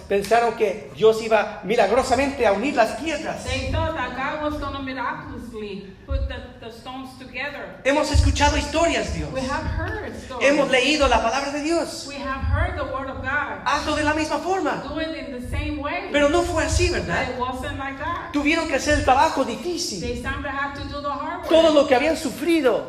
pensaron 0.08 0.56
que 0.56 0.92
Dios 0.96 1.22
iba 1.24 1.62
milagrosamente 1.64 2.46
a 2.46 2.52
unir 2.52 2.76
las 2.76 3.00
piedras. 3.00 3.44
they 3.46 3.72
thought 3.72 3.96
that 3.96 4.16
God 4.16 4.52
was 4.52 4.60
going 4.60 4.74
to 4.74 4.82
miraculously 4.82 5.94
put 6.06 6.28
the, 6.28 6.36
the 6.60 6.72
stones 6.72 7.10
together. 7.18 7.80
Hemos 7.84 8.12
escuchado 8.12 8.58
historias, 8.58 9.14
Dios. 9.14 9.32
We 9.34 9.42
have 9.42 9.64
heard 9.64 10.14
stories. 10.16 10.48
Hemos 10.48 10.70
leído 10.70 11.08
la 11.08 11.22
palabra 11.22 11.52
de 11.52 11.64
Dios. 11.64 12.06
We 12.08 12.16
have 12.16 12.42
heard 12.42 12.78
the 12.78 12.86
word 12.86 13.10
of 13.10 13.22
God. 13.22 13.64
Hazlo 13.66 13.96
de 13.96 14.04
la 14.04 14.14
misma 14.14 14.40
forma. 14.40 14.84
Do 14.88 15.00
it 15.00 15.16
in 15.16 15.32
the 15.32 15.48
same 15.50 15.82
way. 15.82 16.10
Pero 16.12 16.30
no 16.30 16.44
fue 16.44 16.64
así, 16.64 16.90
¿verdad? 16.90 17.30
it 17.30 17.40
wasn't 17.40 17.78
like 17.78 17.98
that. 17.98 18.32
Tuvieron 18.34 18.68
que 18.68 18.76
hacer 18.76 19.00
el 19.00 19.06
trabajo 19.06 19.46
difícil. 19.46 20.02
They 20.02 20.22
sometimes 20.22 20.48
had 20.48 20.76
to 20.76 20.84
do 20.90 21.02
the 21.02 21.10
hard 21.10 21.40
work. 21.40 21.50
Todo 21.50 21.74
lo 21.74 21.88
que 21.88 21.96
habían 21.96 22.18
sufrido. 22.18 22.86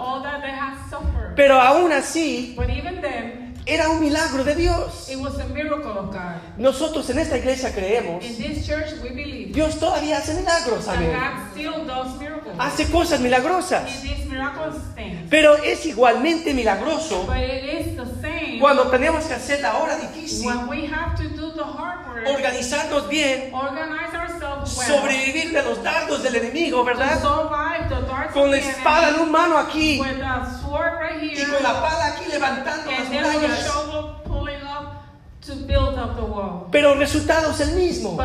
Pero 1.37 1.61
aún 1.61 1.93
así, 1.93 2.55
But 2.57 2.71
even 2.71 3.01
then, 3.01 3.46
era 3.67 3.91
un 3.91 4.01
milagro 4.01 4.45
de 4.45 4.55
Dios. 4.55 5.09
it 5.11 5.17
was 5.19 5.39
a 5.39 5.45
miracle 5.49 5.91
of 5.99 6.13
God. 6.13 6.41
Nosotros 6.57 7.11
en 7.11 7.19
esta 7.19 7.37
iglesia 7.37 7.73
creemos, 7.75 8.25
In 8.25 8.37
this 8.37 8.65
church, 8.67 8.93
we 9.03 9.11
believe 9.11 9.53
Dios 9.53 9.79
todavía 9.79 10.19
hace 10.19 10.35
milagros, 10.35 10.87
amén. 10.89 11.11
Hace 12.59 12.91
cosas 12.91 13.21
milagrosas. 13.21 14.03
Pero 15.31 15.57
es 15.57 15.87
igualmente 15.87 16.55
milagroso 16.55 17.27
cuando 18.61 18.89
tenemos 18.89 19.25
que 19.25 19.35
hacer 19.35 19.61
la 19.61 19.77
hora 19.77 19.97
difícil, 19.97 20.47
when 20.47 20.69
we 20.69 20.87
have 20.87 21.15
to 21.17 21.29
do 21.29 21.53
the 21.53 21.63
hard 21.63 22.07
work, 22.07 22.27
organizarnos 22.27 23.09
bien, 23.09 23.53
sobrevivir 24.65 25.53
de 25.53 25.63
los 25.63 25.83
dardos 25.83 26.23
del 26.23 26.37
enemigo, 26.37 26.85
¿verdad? 26.85 27.21
Con 28.33 28.51
la 28.51 28.57
espada 28.57 29.11
en 29.11 29.21
un 29.21 29.31
mano 29.31 29.59
aquí. 29.59 29.95
Y 29.95 29.99
con 29.99 31.63
la 31.63 31.81
pala 31.83 32.07
aquí 32.07 32.31
levantando 32.31 32.91
las 32.91 33.09
murallas. 33.09 33.73
Pero 36.73 36.93
el 36.93 36.99
resultado 36.99 37.51
es 37.51 37.61
el 37.61 37.73
mismo. 37.75 38.17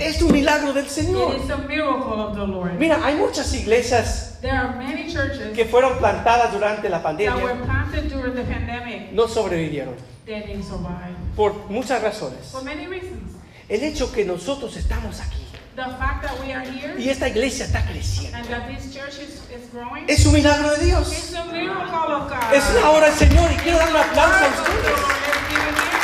Es 0.00 0.22
un 0.22 0.32
milagro 0.32 0.72
del 0.72 0.88
Señor. 0.88 1.34
It 1.36 1.44
is 1.44 1.50
a 1.50 1.58
miracle 1.58 2.20
of 2.20 2.34
the 2.34 2.46
Lord. 2.46 2.72
Mira, 2.78 2.98
hay 3.04 3.16
muchas 3.16 3.52
iglesias 3.52 4.38
There 4.40 4.52
are 4.56 4.74
many 4.76 5.12
churches 5.12 5.54
que 5.54 5.66
fueron 5.66 5.98
plantadas 5.98 6.52
durante 6.52 6.88
la 6.88 7.02
that 7.02 7.14
were 7.18 7.52
pandemia, 7.52 7.64
planted 7.66 8.08
during 8.10 8.34
the 8.34 8.44
pandemic 8.44 9.12
no 9.12 9.28
sobrevivieron 9.28 9.94
that 10.26 10.46
didn't 10.46 10.64
survive 10.64 11.14
por 11.36 11.52
muchas 11.68 12.00
razones. 12.02 12.46
for 12.50 12.62
many 12.64 12.86
reasons. 12.86 13.36
El 13.68 13.82
hecho 13.84 14.10
que 14.10 14.24
nosotros 14.24 14.74
estamos 14.76 15.20
aquí 15.20 15.36
The 15.76 15.82
fact 15.82 16.22
that 16.22 16.40
we 16.40 16.52
are 16.54 16.64
here 16.64 16.94
y 16.98 17.10
esta 17.10 17.28
iglesia 17.28 17.66
está 17.66 17.84
creciendo 17.86 18.38
and 18.38 18.48
that 18.48 18.66
this 18.68 18.92
church 18.94 19.18
is, 19.20 19.42
is 19.54 19.70
growing 19.70 20.04
es 20.08 20.24
un 20.24 20.32
milagro 20.32 20.70
de 20.70 20.86
Dios. 20.86 21.12
it's 21.12 21.34
a 21.34 21.44
miracle 21.52 22.14
of 22.14 22.30
God. 22.30 22.54
Es 22.54 22.64
la 22.74 22.90
hora 22.90 23.06
del 23.10 23.16
Señor 23.18 23.52
y 23.52 23.56
quiero 23.56 23.76
dar 23.78 23.90
un 23.90 23.96
aplauso 23.96 24.44
a 24.44 24.48
ustedes. 24.48 25.99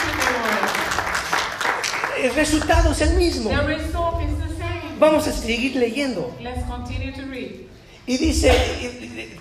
El 2.23 2.35
resultado 2.35 2.93
es 2.93 3.01
el 3.01 3.15
mismo. 3.17 3.51
the 3.51 3.57
result 3.63 4.21
is 4.23 4.39
the 4.39 4.59
same. 4.59 4.99
Vamos 4.99 5.27
a 5.29 5.33
seguir 5.33 5.77
leyendo. 5.77 6.35
Let's 6.41 6.65
continue 6.69 7.13
to 7.13 7.23
read. 7.31 7.67
Y 8.07 8.19
dice 8.19 8.53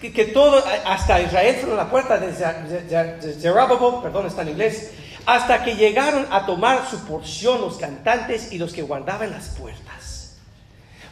que- 0.01 0.25
todo, 0.25 0.63
hasta 0.85 1.21
Israel 1.21 1.55
fueron 1.57 1.77
la 1.77 1.89
puerta 1.89 2.17
de 2.17 2.33
Zer- 2.33 2.67
Zer- 2.67 3.19
Zer- 3.21 3.39
Zerubbabel, 3.39 4.01
perdón, 4.01 4.25
está 4.25 4.41
en 4.41 4.49
inglés, 4.49 4.91
hasta 5.27 5.63
que 5.63 5.75
llegaron 5.75 6.25
a 6.31 6.45
tomar 6.47 6.87
su 6.89 6.99
porción 7.05 7.61
los 7.61 7.77
cantantes 7.77 8.51
y 8.51 8.57
los 8.57 8.73
que 8.73 8.81
guardaban 8.81 9.29
las 9.31 9.49
puertas. 9.49 10.37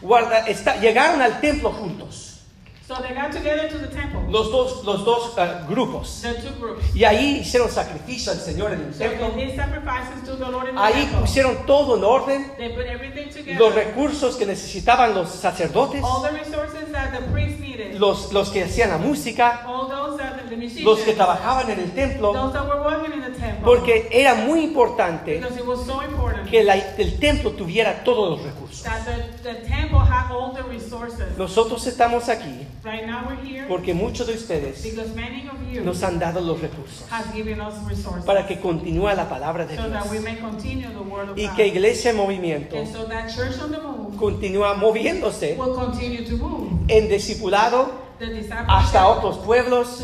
Guarda- 0.02 0.48
está- 0.48 0.78
llegaron 0.78 1.22
al 1.22 1.40
templo 1.42 1.72
juntos, 1.72 2.33
So 2.96 3.02
they 3.02 3.16
got 3.16 3.32
together 3.32 3.68
to 3.70 3.78
the 3.80 3.88
temple, 3.88 4.22
los 4.30 4.52
dos, 4.52 4.84
los 4.86 5.04
dos 5.04 5.34
eh, 5.38 5.66
grupos. 5.68 6.22
the 6.22 6.34
two 6.36 6.54
groups. 6.60 6.84
Y 6.96 7.04
ahí 7.06 7.40
hicieron 7.40 7.70
sacrificio 7.72 8.32
al 8.32 8.38
Señor 8.40 8.72
en 8.74 8.82
el 8.82 8.94
So 8.94 9.00
templo. 9.00 9.32
they 9.32 9.46
did 9.48 9.56
sacrifices 9.56 10.24
to 10.26 10.36
the 10.36 10.48
Lord 10.52 10.70
in 10.70 10.76
the 10.76 10.82
Ahí 10.82 10.94
temple. 11.06 11.22
pusieron 11.22 11.66
todo 11.66 11.98
en 11.98 12.04
orden, 12.04 12.52
They 12.58 12.70
put 12.70 12.86
everything 12.86 13.30
together. 13.30 13.58
los 13.60 13.74
recursos 13.74 14.36
que 14.36 14.46
necesitaban 14.46 15.16
los 15.16 15.30
sacerdotes, 15.30 16.04
all 16.04 16.22
the 16.22 16.38
resources 16.38 16.92
that 16.92 17.12
the 17.14 17.24
priest 17.32 17.60
needed. 17.60 17.98
los, 18.00 18.32
los 18.32 18.50
que 18.52 18.64
hacían 18.64 18.90
la 18.90 18.98
música, 19.00 19.64
all 19.66 19.88
those 19.90 20.18
that 20.22 20.44
the 20.50 20.56
musicians, 20.56 20.86
los 20.86 21.00
que 21.00 21.14
trabajaban 21.14 21.72
en 21.72 21.80
el 21.80 21.92
templo, 21.94 22.32
those 22.32 22.54
that 22.54 22.68
were 22.68 22.82
working 22.82 23.14
in 23.14 23.22
the 23.22 23.40
temple, 23.40 23.64
porque 23.66 24.08
era 24.12 24.36
muy 24.36 24.62
importante 24.64 25.40
because 25.40 25.58
it 25.60 25.66
was 25.66 25.84
so 25.86 26.04
important 26.04 26.48
que 26.48 26.64
la- 26.64 26.76
el 26.76 27.18
templo 27.20 27.52
tuviera 27.54 28.04
todos 28.04 28.38
los 28.38 28.44
recursos. 28.46 28.84
that 28.84 29.04
the, 29.42 29.54
temple 29.68 29.98
had. 30.00 30.23
Nosotros 31.38 31.88
estamos 31.88 32.30
aquí 32.30 32.68
Right 32.84 33.06
now 33.06 33.26
we're 33.28 33.42
here 33.42 33.68
porque 33.68 33.94
muchos 33.94 34.28
de 34.28 34.34
ustedes 34.34 34.86
nos 35.84 36.04
han 36.04 36.20
dado 36.20 36.42
los 36.42 36.60
recursos 36.60 37.06
para 38.26 38.46
que 38.46 38.60
continúe 38.60 39.10
la 39.16 39.28
palabra 39.30 39.66
de 39.66 39.76
Dios 39.76 39.88
y 41.36 41.48
que 41.50 41.68
Iglesia 41.68 42.12
en 42.12 42.18
Movimiento 42.18 42.76
continúa 44.18 44.74
moviéndose 44.76 45.58
en 46.88 47.10
discipulado 47.10 48.04
hasta 48.68 49.08
otros 49.08 49.38
pueblos, 49.40 50.04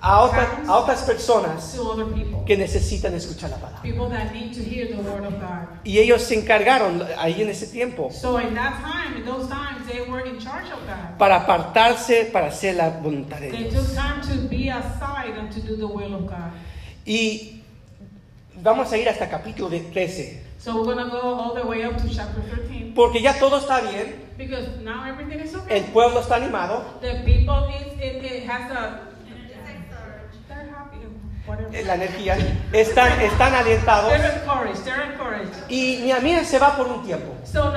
a, 0.00 0.20
otra- 0.22 0.62
a 0.66 0.76
otras 0.76 1.02
personas 1.02 1.76
que 2.46 2.56
necesitan 2.56 3.14
escuchar 3.14 3.50
la 3.50 3.56
palabra. 3.56 3.82
People 3.82 4.08
that 4.08 4.32
need 4.32 4.52
to 4.54 4.60
hear 4.62 4.86
the 4.88 4.96
word 5.02 5.24
of 5.26 5.34
God. 5.40 5.68
Y 5.84 5.98
ellos 5.98 6.22
se 6.22 6.34
encargaron 6.38 7.02
ahí 7.18 7.42
en 7.42 7.48
ese 7.50 7.66
tiempo 7.66 8.10
para 11.18 11.36
apartarse 11.36 12.26
para 12.32 12.46
hacer 12.48 12.76
la 12.76 12.90
voluntad 12.90 13.38
de 13.40 13.50
Dios. 13.50 13.74
took 13.74 13.94
time 13.94 14.20
to 14.22 14.48
be 14.48 14.68
aside 14.70 15.36
and 15.38 15.50
to 15.52 15.60
do 15.60 15.76
the 15.76 15.86
will 15.86 16.14
of 16.14 16.26
God. 16.26 16.52
Y 17.04 17.62
vamos 18.62 18.92
a 18.92 18.96
ir 18.98 19.08
hasta 19.08 19.28
capítulo 19.28 19.68
de 19.70 19.80
13, 19.80 20.44
So 20.58 20.74
we're 20.74 20.92
going 20.94 20.98
to 20.98 21.10
go 21.10 21.20
all 21.20 21.54
the 21.54 21.62
way 21.66 21.84
up 21.84 21.96
to 21.96 22.08
chapter 22.08 22.42
13 22.42 22.92
porque 22.94 23.20
ya 23.22 23.38
todo 23.38 23.58
está 23.58 23.80
bien, 23.80 24.14
because 24.36 24.66
now 24.82 25.04
everything 25.04 25.38
is 25.40 25.54
el 25.68 25.84
pueblo 25.92 26.20
está 26.20 26.36
animado, 26.36 26.84
The 27.00 27.22
people, 27.24 27.68
it, 27.68 27.98
it, 28.02 28.24
it 28.24 28.48
has 28.48 28.70
a. 28.72 29.08
They're 30.48 30.66
happy, 30.66 30.98
whatever. 30.98 31.06
eh, 31.06 31.37
la 31.84 31.94
energía, 31.94 32.36
están, 32.72 33.20
están 33.20 33.54
alientados 33.54 34.12
They're 34.12 34.40
encouraged, 34.42 34.84
they're 34.84 35.12
encouraged. 35.12 35.54
y 35.68 36.00
mi 36.02 36.12
amiga 36.12 36.44
se 36.44 36.58
va 36.58 36.76
por 36.76 36.86
un 36.86 37.04
tiempo. 37.04 37.34
So 37.44 37.72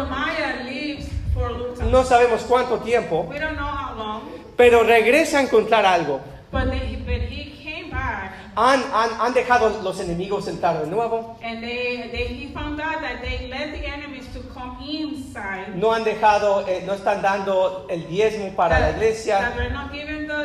leaves 0.66 1.08
for 1.34 1.48
a 1.48 1.52
little 1.52 1.76
time. 1.76 1.92
No 1.92 2.04
sabemos 2.04 2.42
cuánto 2.44 2.80
tiempo, 2.80 3.28
We 3.30 3.40
don't 3.40 3.56
know 3.56 3.66
how 3.68 3.96
long, 3.98 4.22
pero 4.58 4.84
regresa 4.84 5.40
a 5.40 5.42
encontrar 5.42 5.86
algo. 5.86 6.20
but, 6.52 6.70
they, 6.70 6.98
but 7.06 7.22
he 7.30 7.52
came 7.64 7.90
back 7.90 8.34
Han, 8.56 8.84
han, 8.92 9.10
han 9.18 9.34
dejado 9.34 9.82
los 9.82 10.00
enemigos 10.02 10.48
entrar 10.50 10.82
de 10.82 10.88
nuevo, 10.88 11.38
and 11.42 11.64
they, 11.64 12.10
they, 12.12 12.28
he 12.28 12.54
found 12.54 12.82
out 12.82 13.00
that 13.02 13.22
they 13.22 13.48
let 13.48 13.72
the 13.72 13.86
enemies 13.88 14.28
to 14.34 14.42
come 14.54 14.78
inside. 14.86 15.74
no 15.76 15.94
han 15.94 16.04
dejado, 16.04 16.68
eh, 16.68 16.84
no 16.86 16.94
están 16.94 17.22
dando 17.22 17.88
el 17.90 18.06
diezmo 18.10 18.54
para 18.54 18.78
la 18.80 18.88
that, 18.88 18.96
iglesia, 18.96 19.54
the, 19.56 19.70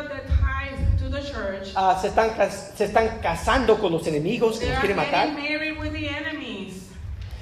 the 0.09 0.36
the 1.21 1.31
church. 1.33 1.73
Ah, 1.75 1.99
se, 2.01 2.09
están, 2.09 2.31
se 2.77 2.85
están 2.85 3.19
casando 3.23 3.79
con 3.79 3.93
los 3.93 4.07
enemigos 4.07 4.59
que 4.59 4.67
they 4.67 4.69
los 4.75 4.79
are 4.79 4.87
quieren 4.87 4.97
matar. 4.97 5.33
married 5.33 5.79
with 5.79 5.93
the 5.93 6.09
enemies. 6.09 6.83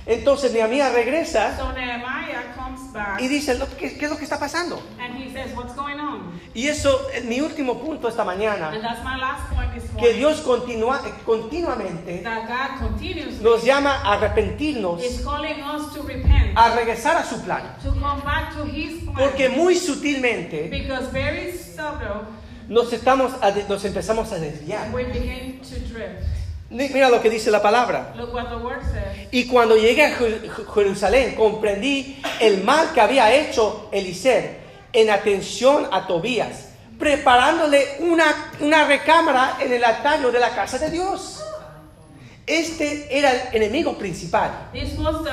Entonces 0.06 0.52
amiga 0.60 0.90
regresa 0.90 1.56
So 1.56 1.72
Nehemiah 1.72 2.54
comes 2.54 2.92
back 2.92 3.22
y 3.22 3.26
dice, 3.28 3.54
"Lo- 3.58 3.66
¿qué, 3.78 3.96
qué 3.96 4.04
es 4.04 4.10
lo 4.10 4.18
que 4.18 4.24
está 4.24 4.38
pasando? 4.38 4.78
and 5.00 5.14
he 5.16 5.32
says, 5.32 5.56
What's 5.56 5.74
going 5.74 5.98
on? 5.98 6.38
Y 6.52 6.68
eso 6.68 7.08
es 7.14 7.24
mi 7.24 7.40
último 7.40 7.78
punto 7.80 8.06
esta 8.08 8.20
And 8.20 8.26
mañana, 8.38 8.70
that's 8.82 9.02
my 9.02 9.16
last 9.16 9.50
point 9.50 9.72
this 9.72 9.84
que. 9.98 10.12
Dios 10.12 10.42
continua, 10.42 11.00
eh, 11.06 11.12
continuamente 11.24 12.18
that 12.22 12.46
God 12.46 12.86
continuously 12.90 13.42
nos 13.42 13.64
llama 13.64 13.94
a 14.04 14.12
arrepentirnos, 14.18 15.02
is 15.02 15.22
us 15.62 15.94
to 15.94 16.02
repent, 16.02 16.52
a 16.54 16.76
regresar 16.76 17.16
a 17.16 17.24
su 17.24 17.40
plan. 17.42 17.62
to 17.82 17.88
come 17.92 18.20
back 18.26 18.54
to 18.54 18.64
His 18.66 19.04
plan. 19.04 19.16
Porque 19.16 19.48
muy 19.48 19.74
sutilmente 19.74 20.68
because 20.70 21.10
very 21.12 21.50
subtle, 21.52 22.26
nos, 22.68 22.92
estamos 22.92 23.32
a 23.42 23.50
nos 23.68 23.84
empezamos 23.84 24.32
a 24.32 24.38
desviar. 24.38 24.90
we 24.92 25.04
begin 25.04 25.60
to 25.60 25.76
drift. 25.92 26.22
Mira 26.70 27.08
lo 27.08 27.20
que 27.20 27.30
dice 27.30 27.50
la 27.50 27.62
palabra. 27.62 28.12
Look 28.16 28.32
what 28.34 28.48
the 28.48 28.56
word 28.56 28.82
says. 28.82 29.28
Y 29.30 29.46
cuando 29.46 29.76
llegué 29.76 30.04
a 30.06 30.16
Jer- 30.18 30.42
Jer- 30.50 30.66
Jerusalén, 30.74 31.34
comprendí 31.36 32.20
el 32.40 32.64
mal 32.64 32.92
que 32.92 33.00
había 33.00 33.32
hecho 33.32 33.88
Eliseo 33.92 34.50
en 34.92 35.10
atención 35.10 35.86
a 35.92 36.06
Tobías, 36.06 36.70
preparándole 36.98 37.84
una, 38.00 38.52
una 38.60 38.84
recámara 38.86 39.58
en 39.60 39.72
el 39.72 39.84
altario 39.84 40.30
de 40.32 40.38
la 40.40 40.50
casa 40.54 40.78
de 40.78 40.90
Dios. 40.90 41.42
Este 42.46 43.16
era 43.16 43.30
el 43.50 43.62
enemigo 43.62 43.96
principal. 43.96 44.50
This 44.72 44.98
was 44.98 45.22
the 45.24 45.30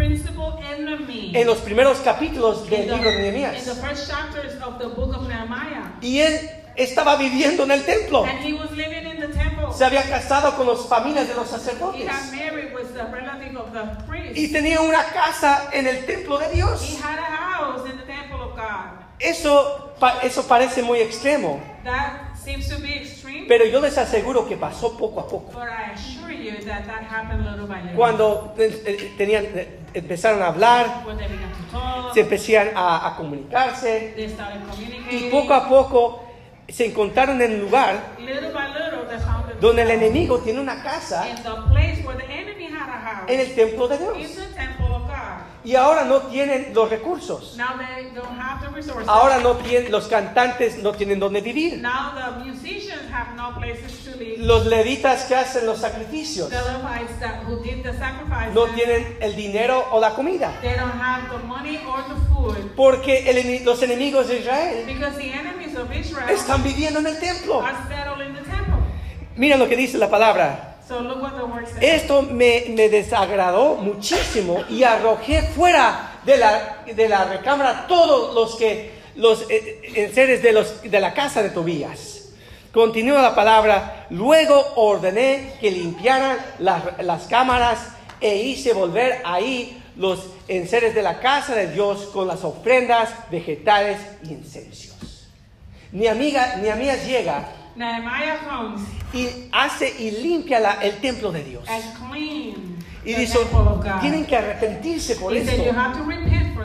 En 0.00 1.46
los 1.46 1.58
primeros 1.58 1.98
capítulos 1.98 2.68
del 2.68 2.86
the, 2.86 2.94
libro 2.94 3.10
de 3.10 3.18
Nehemías. 3.18 3.66
Y 6.00 6.20
él 6.20 6.50
estaba 6.76 7.16
viviendo 7.16 7.64
en 7.64 7.70
el 7.72 7.84
templo. 7.84 8.24
And 8.24 8.38
he 8.40 8.52
was 8.54 8.70
living 8.72 9.06
in 9.06 9.20
the 9.20 9.28
temple. 9.28 9.66
Se 9.76 9.84
había 9.84 10.02
casado 10.02 10.56
con 10.56 10.66
las 10.66 10.86
familias 10.86 11.28
de 11.28 11.34
los 11.34 11.46
He 11.48 11.50
sacerdotes. 11.50 12.08
had 12.08 12.32
married 12.32 12.72
with 12.74 12.94
the 12.94 13.04
relative 13.04 13.56
of 13.56 13.72
the 13.72 14.04
priest. 14.06 14.36
Y 14.36 14.48
tenía 14.52 14.80
una 14.80 15.04
casa 15.04 15.68
en 15.72 15.86
el 15.86 16.06
templo 16.06 16.38
de 16.38 16.46
He 16.46 16.54
Dios. 16.56 16.98
had 17.02 17.18
a 17.18 17.22
house 17.22 17.88
in 17.90 17.96
the 17.98 18.04
temple 18.04 18.40
of 18.40 18.56
God. 18.56 19.04
Eso, 19.18 19.94
eso 20.22 20.46
parece 20.46 20.82
muy 20.82 21.00
extremo. 21.00 21.60
That 21.84 22.27
seems 22.48 22.68
to 22.68 22.80
be 22.80 22.94
extreme. 22.96 23.46
Pero 23.46 23.64
yo 23.66 23.80
les 23.80 23.96
aseguro 23.98 24.46
que 24.48 24.56
pasó 24.56 24.96
poco 24.96 25.20
a 25.20 25.28
poco. 25.28 25.52
But 25.52 25.68
I 25.68 25.92
assure 25.92 26.32
you 26.32 26.52
that 26.64 26.86
that 26.86 27.02
happened 27.02 27.44
little 27.44 27.66
by 27.66 27.82
little. 27.82 27.96
Cuando 27.96 28.54
eh, 28.58 28.82
eh, 28.86 29.14
tenían, 29.16 29.44
eh, 29.54 29.80
empezaron 29.94 30.42
a 30.42 30.48
hablar, 30.48 31.04
when 31.06 31.16
they 31.18 31.28
began 31.28 31.50
to 31.52 31.70
talk, 31.70 32.14
se 32.14 32.20
empezaron 32.20 32.76
a, 32.76 33.08
a 33.08 33.16
comunicarse 33.16 34.12
they 34.16 34.28
started 34.28 34.60
y 35.10 35.30
poco 35.30 35.54
a 35.54 35.68
poco 35.68 36.24
se 36.68 36.86
encontraron 36.86 37.40
en 37.40 37.54
un 37.54 37.60
lugar 37.60 38.14
little 38.18 38.52
by 38.52 38.68
little, 38.68 39.06
they 39.08 39.18
found 39.18 39.48
donde 39.60 39.82
el 39.82 39.90
enemigo 39.90 40.38
tiene 40.40 40.60
una 40.60 40.82
casa 40.82 41.28
in 41.28 41.36
the 41.36 41.50
place 41.70 42.02
where 42.04 42.16
the 42.16 42.30
enemy 42.30 42.66
had 42.66 42.88
a 42.88 43.00
house, 43.00 43.30
en 43.30 43.40
el 43.40 43.54
templo 43.54 43.88
de 43.88 43.96
in 43.96 44.00
Dios. 44.18 44.36
the 44.36 44.54
temple 44.54 44.94
of 44.94 45.06
God. 45.06 45.47
Y 45.68 45.76
ahora 45.76 46.04
no 46.04 46.22
tienen 46.22 46.72
los 46.72 46.88
recursos. 46.88 47.54
Now 47.58 47.76
they 47.76 48.10
don't 48.14 48.40
have 48.40 48.66
the 48.66 48.74
resources. 48.74 49.06
Ahora 49.06 49.36
no 49.40 49.56
tienen, 49.56 49.92
los 49.92 50.06
cantantes 50.08 50.82
no 50.82 50.92
tienen 50.92 51.20
donde 51.20 51.42
vivir. 51.42 51.82
now 51.82 52.14
the 52.14 52.42
musicians 52.42 53.02
have 53.12 53.36
no 53.36 53.54
places 53.60 54.02
to 54.02 54.16
live. 54.16 54.38
Los 54.38 54.64
levitas 54.64 55.24
que 55.24 55.34
hacen 55.34 55.66
los 55.66 55.78
sacrificios 55.78 56.48
the 56.48 56.56
Levites 56.56 57.20
that 57.20 57.44
who 57.46 57.62
did 57.62 57.82
the 57.82 57.92
sacrifices, 57.98 58.54
no 58.54 58.64
tienen 58.68 59.18
el 59.20 59.36
dinero 59.36 59.84
o 59.92 60.00
la 60.00 60.14
comida. 60.14 60.58
they 60.62 60.74
don't 60.74 60.98
have 60.98 61.28
the 61.30 61.46
money 61.46 61.78
or 61.86 62.02
the 62.08 62.14
food 62.32 62.72
Porque 62.74 63.28
el 63.28 63.62
los 63.66 63.82
enemigos 63.82 64.26
de 64.28 64.38
Israel 64.38 64.86
because 64.86 65.18
the 65.18 65.30
enemies 65.30 65.76
of 65.76 65.94
Israel 65.94 66.30
están 66.30 66.62
viviendo 66.62 67.00
en 67.00 67.08
el 67.08 67.20
templo. 67.20 67.60
are 67.60 67.76
settled 67.88 68.26
in 68.26 68.32
the 68.32 68.40
temple. 68.40 68.78
Mira 69.36 69.58
lo 69.58 69.68
que 69.68 69.76
dice 69.76 69.98
la 69.98 70.08
palabra. 70.08 70.67
So 70.88 71.02
look 71.02 71.20
what 71.20 71.36
the 71.36 71.44
word 71.44 71.68
says. 71.68 71.82
Esto 71.82 72.22
me, 72.22 72.64
me 72.70 72.88
desagradó 72.88 73.76
muchísimo 73.76 74.64
y 74.70 74.84
arrojé 74.84 75.42
fuera 75.42 76.20
de 76.24 76.38
la, 76.38 76.78
de 76.86 77.08
la 77.08 77.24
recámara 77.24 77.86
todos 77.86 78.34
los 78.34 78.56
que 78.56 78.92
los 79.14 79.42
eh, 79.50 79.82
eh, 79.82 80.10
seres 80.14 80.42
de, 80.42 80.52
los, 80.52 80.80
de 80.80 81.00
la 81.00 81.12
casa 81.12 81.42
de 81.42 81.50
Tobías. 81.50 82.30
Continúa 82.72 83.20
la 83.20 83.34
palabra. 83.34 84.06
Luego 84.08 84.64
ordené 84.76 85.54
que 85.60 85.70
limpiaran 85.70 86.38
las, 86.58 86.82
las 87.02 87.24
cámaras 87.24 87.80
e 88.18 88.36
hice 88.36 88.72
volver 88.72 89.20
ahí 89.26 89.82
los 89.96 90.30
enseres 90.46 90.94
de 90.94 91.02
la 91.02 91.20
casa 91.20 91.54
de 91.54 91.70
Dios 91.70 92.08
con 92.14 92.26
las 92.26 92.44
ofrendas, 92.44 93.10
vegetales 93.30 93.98
y 94.22 94.32
incensios. 94.32 95.28
Mi 95.92 96.06
amiga, 96.06 96.58
mi 96.62 96.68
amiga 96.70 96.94
llega 96.96 97.48
Nehemiah 97.78 98.38
comes 98.48 98.80
y 99.12 99.28
hace 99.52 99.88
y 99.98 100.10
limpia 100.22 100.60
la- 100.60 100.82
el 100.82 100.98
templo 101.00 101.30
de 101.32 101.44
Dios. 101.44 101.64
and 101.68 101.82
Y 103.04 103.14
the 103.14 103.20
dice, 103.20 103.38
temple 103.38 103.58
of 103.60 103.82
God. 103.82 104.00
tienen 104.00 104.26
que 104.26 104.36
arrepentirse 104.36 105.14
por 105.16 105.32
He 105.34 105.44
said 105.44 105.56
you 105.58 105.62
esto. 105.70 105.80
have 105.80 105.96
to 105.96 106.04
repent 106.04 106.54
for. 106.54 106.58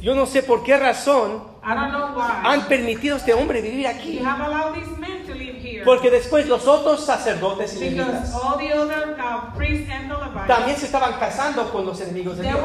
Yo 0.00 0.14
no 0.14 0.26
sé 0.26 0.42
por 0.42 0.62
qué 0.62 0.76
razón 0.78 1.42
I 1.64 1.74
don't 1.74 1.90
know 1.90 2.14
why. 2.14 2.40
han 2.44 2.68
permitido 2.68 3.16
a 3.16 3.18
este 3.18 3.34
hombre 3.34 3.60
vivir 3.60 3.82
you 3.82 3.88
aquí. 3.88 4.18
have 4.18 4.40
allowed 4.40 4.74
these 4.74 4.86
men 4.86 5.00
to 5.00 5.02
live 5.02 5.06
here. 5.06 5.17
Porque 5.84 6.10
después 6.10 6.46
los 6.46 6.66
otros 6.66 7.04
sacerdotes 7.04 7.76
y 7.76 7.90
levitas 7.90 8.34
all 8.34 8.58
the 8.58 8.74
other 8.74 9.16
uh, 9.18 10.46
también 10.46 10.76
se 10.76 10.86
estaban 10.86 11.18
casando 11.18 11.70
con 11.70 11.86
los 11.86 12.00
enemigos 12.00 12.38
de 12.38 12.44
Dios. 12.44 12.58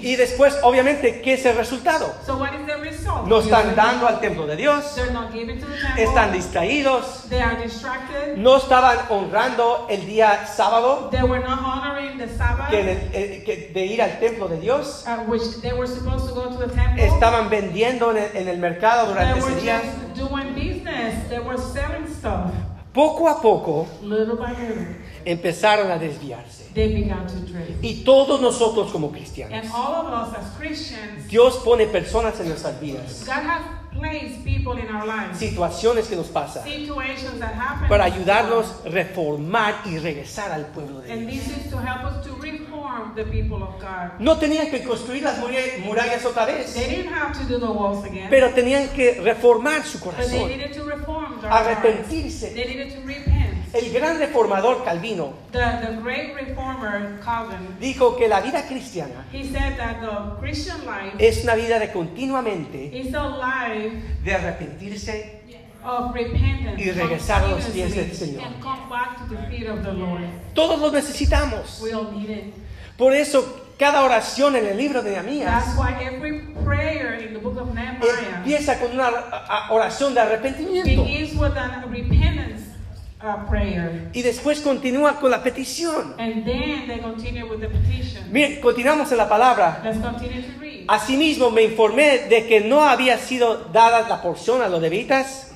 Y 0.00 0.16
después, 0.16 0.58
obviamente, 0.62 1.20
¿qué 1.20 1.34
es 1.34 1.44
el 1.44 1.56
resultado? 1.56 2.14
so 2.24 2.36
what 2.36 2.52
is 2.52 2.66
the 2.66 2.76
result? 2.76 3.26
No 3.26 3.40
están 3.40 3.74
dando 3.74 4.06
al 4.06 4.20
templo 4.20 4.46
de 4.46 4.56
Dios, 4.56 4.96
están 5.96 6.32
distraídos, 6.32 7.24
no 8.36 8.56
estaban 8.56 8.98
honrando 9.10 9.86
el 9.90 10.06
día 10.06 10.46
sábado 10.46 11.10
de, 11.10 11.18
eh, 13.12 13.70
de 13.72 13.86
ir 13.86 14.02
al 14.02 14.18
templo 14.18 14.48
de 14.48 14.60
Dios. 14.60 15.04
uh. 15.06 15.34
Estaban 16.96 17.50
vendiendo 17.50 18.16
en 18.16 18.48
el, 18.48 18.58
mercado 18.58 19.08
durante 19.08 19.38
ese 19.38 19.54
día. 19.56 19.82
They 21.28 21.38
were 21.40 21.58
selling 21.58 22.06
stuff. 22.08 22.50
Poco 22.92 23.28
a 23.28 23.40
poco 23.40 23.86
Little 24.02 24.36
by 24.36 24.52
little, 24.54 24.86
empezaron 25.24 25.90
a 25.90 25.98
desviarse. 25.98 26.64
they 26.74 26.88
began 26.94 27.26
to 27.26 27.34
drift. 27.40 27.82
Y 27.82 28.02
todos 28.04 28.40
nosotros 28.40 28.90
como 28.90 29.10
cristianos, 29.12 29.52
And 29.62 29.70
all 29.72 30.06
of 30.06 30.12
us 30.12 30.34
as 30.38 30.56
Christians, 30.56 31.28
Dios 31.28 31.58
pone 31.58 31.86
personas 31.86 32.40
en 32.40 32.48
nuestras 32.48 32.80
vidas 32.80 33.24
God 33.26 33.42
has 33.44 33.62
place 33.92 34.36
people 34.44 34.78
in 34.78 34.88
our 34.94 35.04
lives, 35.06 35.38
situaciones 35.38 36.06
que 36.08 36.16
nos 36.16 36.28
pasan, 36.28 36.62
situations 36.64 37.38
that 37.40 37.52
happen, 37.54 37.88
para 37.88 38.04
ayudarnos 38.04 38.66
a 38.86 38.88
reformar 38.88 39.74
y 39.84 39.98
regresar 39.98 40.50
al 40.52 40.66
pueblo 40.66 41.00
de 41.02 41.12
and 41.12 41.28
Dios. 41.28 41.44
this 41.44 41.56
is 41.66 41.70
to 41.70 41.76
help 41.78 42.04
us 42.04 42.24
to 42.24 42.32
reform 42.88 43.14
the 43.14 43.24
people 43.24 43.62
of 43.62 43.78
God. 43.80 44.18
No 44.20 44.36
tenían 44.38 44.70
que 44.70 44.82
construir 44.82 45.22
las 45.22 45.38
muralla- 45.38 45.78
murallas 45.84 46.24
otra 46.24 46.44
vez, 46.46 46.74
They 46.74 46.96
didn't 46.96 47.12
have 47.12 47.32
to 47.38 47.44
do 47.44 47.58
the 47.58 47.70
walls 47.70 48.04
again, 48.04 48.28
pero 48.30 48.50
tenían 48.50 48.88
que 48.90 49.20
reformar 49.22 49.82
su 49.84 49.98
but 49.98 50.16
they 50.16 50.26
corazón, 50.26 50.48
needed 50.48 50.72
to 50.74 50.84
reform 50.84 51.40
their 51.40 51.50
arrepentirse. 51.52 52.50
They 52.54 52.64
needed 52.66 52.94
to 52.94 53.00
repent. 53.06 53.48
El 53.74 53.92
gran 53.92 54.18
reformador 54.18 54.82
Calvino 54.82 55.34
The, 55.52 55.58
the 55.58 56.00
great 56.02 56.34
reformer 56.34 57.20
Calvin, 57.22 57.76
dijo 57.78 58.16
que 58.16 58.26
la 58.26 58.40
vida 58.40 58.66
cristiana 58.66 59.26
he 59.30 59.44
said 59.44 59.76
that 59.76 60.00
the 60.00 60.40
Christian 60.40 60.78
life 60.86 61.14
es 61.18 61.44
una 61.44 61.54
vida 61.54 61.78
de 61.78 61.92
continuamente 61.92 62.90
is 62.96 63.12
a 63.14 63.28
life 63.28 63.92
de 64.24 64.34
arrepentirse 64.34 65.38
of 65.84 66.14
repentance 66.14 66.82
Y 66.82 66.90
regresar 66.92 67.44
a 67.44 67.48
los 67.48 67.64
pies 67.66 67.94
del 67.94 68.12
Señor. 68.12 68.42
Todos 70.54 70.80
lo 70.80 70.90
necesitamos. 70.90 71.82
Por 72.98 73.14
eso 73.14 73.64
cada 73.78 74.02
oración 74.02 74.56
en 74.56 74.66
el 74.66 74.76
libro 74.76 75.02
de 75.02 75.12
Nehemías 75.12 75.64
That's 75.64 75.78
why 75.78 75.94
every 76.04 76.40
prayer 76.64 77.22
in 77.26 77.32
the 77.32 77.38
book 77.38 77.56
of 77.56 77.72
Nehemiah 77.72 78.38
empieza 78.38 78.78
con 78.78 78.90
una 78.92 79.08
oración 79.70 80.12
de 80.14 80.20
arrepentimiento 80.20 81.02
uh, 83.20 83.48
prayer. 83.48 84.08
y 84.12 84.22
después 84.22 84.60
continúa 84.60 85.18
con 85.20 85.30
la 85.30 85.42
petición. 85.42 86.14
And 86.18 86.44
then 86.44 86.86
they 86.86 86.98
continue 87.00 87.44
with 87.44 87.60
the 87.60 87.68
petition. 87.68 88.24
Miren, 88.32 88.60
continuamos 88.60 89.10
en 89.12 89.18
la 89.18 89.28
palabra. 89.28 89.80
Let's 89.84 89.98
continue 90.00 90.42
to 90.42 90.60
read. 90.60 90.84
Asimismo 90.88 91.50
me 91.50 91.62
informé 91.62 92.26
de 92.28 92.46
que 92.46 92.60
no 92.60 92.82
había 92.84 93.18
sido 93.18 93.64
dada 93.72 94.08
la 94.08 94.22
porción 94.22 94.62
a 94.62 94.68
los 94.68 94.80
levitas, 94.80 95.52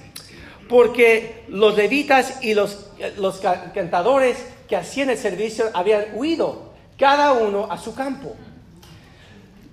porque 0.68 1.44
los 1.48 1.76
levitas 1.76 2.42
y 2.42 2.54
los, 2.54 2.90
los 3.18 3.38
ca- 3.40 3.72
cantadores 3.72 4.36
que 4.68 4.76
hacían 4.76 5.10
el 5.10 5.18
servicio 5.18 5.66
habían 5.74 6.04
huido, 6.14 6.71
cada 7.02 7.32
uno 7.32 7.66
a 7.68 7.76
su 7.78 7.96
campo. 7.96 8.36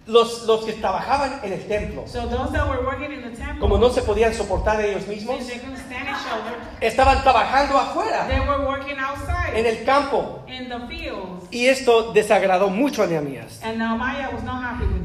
Los, 0.08 0.48
los 0.48 0.66
que 0.66 0.74
trabajaban 0.74 1.42
en 1.44 1.54
el 1.54 1.68
templo, 1.68 2.04
So 2.08 2.28
those 2.28 2.52
that 2.52 2.68
were 2.68 2.84
working 2.84 3.12
in 3.12 3.22
the 3.22 3.30
temple, 3.38 3.60
como 3.60 3.78
no 3.78 3.92
se 3.92 4.02
podían 4.02 4.34
soportar 4.34 4.84
ellos 4.84 5.06
mismos, 5.06 5.38
estaban 6.82 7.22
trabajando 7.22 7.78
afuera, 7.78 8.26
they 8.28 8.40
were 8.40 8.66
working 8.66 8.98
outside 8.98 9.56
en 9.56 9.68
el 9.68 9.84
campo. 9.86 10.44
in 10.48 10.68
the 10.68 10.80
fields. 10.88 11.46
Y 11.52 11.68
esto 11.68 12.12
desagradó 12.12 12.70
mucho 12.70 13.04
a 13.04 13.06
Nehemías. 13.06 13.62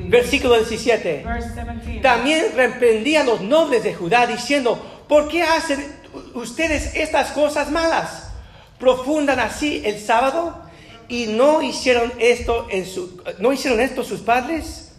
Versículo 0.08 0.56
17. 0.56 1.22
Verse 1.22 1.52
17. 1.52 2.00
También 2.00 2.46
reprendía 2.56 3.20
a 3.20 3.24
los 3.24 3.42
nobles 3.42 3.84
de 3.84 3.92
Judá 3.92 4.26
diciendo, 4.26 4.78
¿por 5.06 5.28
qué 5.28 5.42
hacen 5.42 5.84
ustedes 6.32 6.94
estas 6.94 7.32
cosas 7.32 7.70
malas? 7.70 8.30
Profundan 8.78 9.38
así 9.38 9.82
el 9.84 10.00
sábado 10.00 10.63
y 11.08 11.26
no 11.26 11.62
hicieron 11.62 12.12
esto 12.18 12.66
en 12.70 12.86
su, 12.86 13.22
no 13.38 13.52
hicieron 13.52 13.80
esto 13.80 14.02
sus 14.04 14.20
padres 14.20 14.92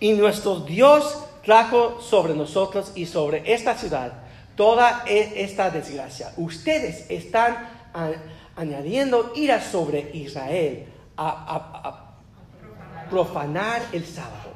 y 0.00 0.12
nuestro 0.12 0.60
Dios 0.60 1.18
trajo 1.44 2.00
sobre 2.00 2.34
nosotros 2.34 2.92
y 2.94 3.06
sobre 3.06 3.52
esta 3.52 3.76
ciudad 3.76 4.12
toda 4.56 5.04
e- 5.06 5.42
esta 5.42 5.70
desgracia. 5.70 6.32
Ustedes 6.36 7.06
están 7.10 7.68
a- 7.94 8.12
añadiendo 8.56 9.32
ira 9.34 9.60
sobre 9.60 10.10
Israel 10.14 10.86
a- 11.16 11.28
a- 11.28 11.88
a 11.88 13.08
profanar 13.10 13.82
el 13.92 14.04
sábado. 14.06 14.52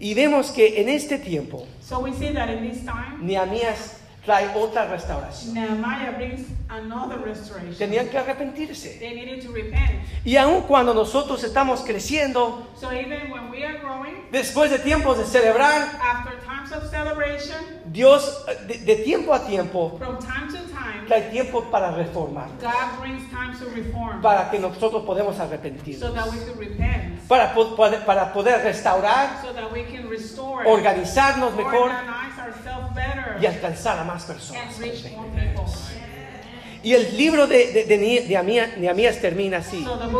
Y 0.00 0.14
vemos 0.14 0.50
que 0.52 0.80
en 0.80 0.88
este 0.88 1.18
tiempo 1.18 1.66
So 1.80 2.00
we 2.00 2.12
see 2.12 2.32
that 2.34 2.48
in 2.50 2.70
this 2.70 2.84
time, 2.84 3.18
Nehemías 3.20 3.97
trae 4.28 4.50
otra 4.54 4.84
restauración. 4.86 5.54
Nehemiah 5.54 6.12
brings 6.18 6.46
another 6.68 7.18
restoration. 7.24 7.74
Tenían 7.78 8.10
que 8.10 8.18
arrepentirse. 8.18 8.98
They 8.98 9.14
needed 9.14 9.42
to 9.46 9.52
repent. 9.52 10.02
Y 10.22 10.36
aun 10.36 10.62
cuando 10.68 10.92
nosotros 10.92 11.42
estamos 11.44 11.80
creciendo, 11.80 12.66
So 12.78 12.92
even 12.92 13.30
when 13.32 13.50
we 13.50 13.64
are 13.64 13.78
growing, 13.78 14.28
después 14.30 14.70
de 14.70 14.78
tiempos 14.80 15.16
de 15.16 15.24
celebrar, 15.24 15.98
after 16.02 16.38
times 16.44 16.72
of 16.72 16.90
celebration, 16.90 17.56
Dios 17.86 18.44
de, 18.66 18.78
de 18.84 18.96
tiempo 18.96 19.32
a 19.32 19.46
tiempo 19.46 19.96
from 19.98 20.18
time 20.18 20.48
to 20.48 20.58
time, 20.70 21.06
trae 21.08 21.30
tiempo 21.30 21.62
para 21.70 21.90
reformar, 21.92 22.48
God 22.60 23.00
brings 23.00 23.22
times 23.30 23.58
to 23.60 23.64
reform 23.74 24.20
para 24.20 24.50
que 24.50 24.58
nosotros 24.58 25.04
podamos 25.06 25.38
arrepentirnos, 25.40 26.00
so 26.06 26.12
that 26.12 26.26
we 26.30 26.36
can 26.44 26.58
repent, 26.58 27.26
para, 27.26 27.54
po- 27.54 27.74
poder- 27.74 28.04
para 28.04 28.30
poder 28.34 28.62
restaurar, 28.62 29.40
so 29.42 29.54
that 29.54 29.72
we 29.72 29.84
can 29.84 30.06
restore, 30.10 30.66
organizarnos 30.68 31.54
mejor 31.56 31.88
organize 31.90 32.17
y 33.40 33.46
alcanzar 33.46 33.98
a 33.98 34.04
más 34.04 34.24
personas. 34.24 34.62
Y 36.82 36.92
el 36.94 37.16
libro 37.16 37.46
de, 37.46 37.72
de, 37.72 37.84
de 37.84 37.98
Ne- 37.98 38.26
Nehemías- 38.28 38.76
Nehemías 38.76 39.20
termina 39.20 39.58
así, 39.58 39.82
So 39.84 39.96
like 39.96 40.12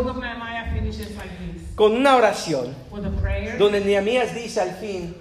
con 1.75 1.93
una 1.95 2.17
oración, 2.17 2.75
with 2.91 3.05
a 3.05 3.09
prayer. 3.21 3.57
donde 3.57 3.79
Nehemías 3.79 4.35
dice 4.35 4.59
al 4.59 4.71
fin, 4.75 5.15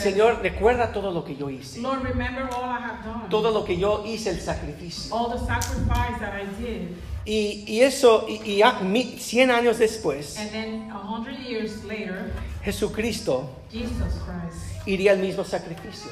Señor, 0.00 0.38
recuerda 0.40 0.92
todo 0.92 1.10
lo 1.10 1.24
que 1.24 1.34
yo 1.36 1.50
hice, 1.50 1.80
Lord, 1.80 2.02
remember 2.04 2.44
all 2.54 2.62
I 2.64 2.80
have 2.80 3.04
done, 3.04 3.28
todo 3.28 3.50
lo 3.50 3.64
que 3.64 3.76
yo 3.76 4.04
hice, 4.06 4.30
el 4.30 4.40
sacrificio. 4.40 5.12
all 5.12 5.32
the 5.32 5.44
sacrifice 5.44 6.18
that 6.20 6.34
I 6.40 6.44
did. 6.62 6.88
Y, 7.24 7.64
y 7.66 7.80
eso, 7.82 8.26
y, 8.28 8.40
y 8.44 8.56
ya 8.58 8.78
mi- 8.80 9.18
100 9.18 9.50
años 9.50 9.78
después, 9.78 10.38
And 10.38 10.50
then 10.52 10.90
a 10.92 10.98
hundred 10.98 11.38
years 11.40 11.84
later, 11.84 12.30
Jesucristo 12.64 13.50
Jesus 13.72 14.14
Christ 14.24 14.69
iría 14.86 15.12
al 15.12 15.18
mismo 15.18 15.44
sacrificio. 15.44 16.10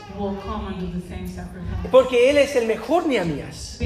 Porque 1.90 2.30
Él 2.30 2.38
es 2.38 2.54
el 2.56 2.66
mejor 2.66 3.06
Nehemías. 3.06 3.78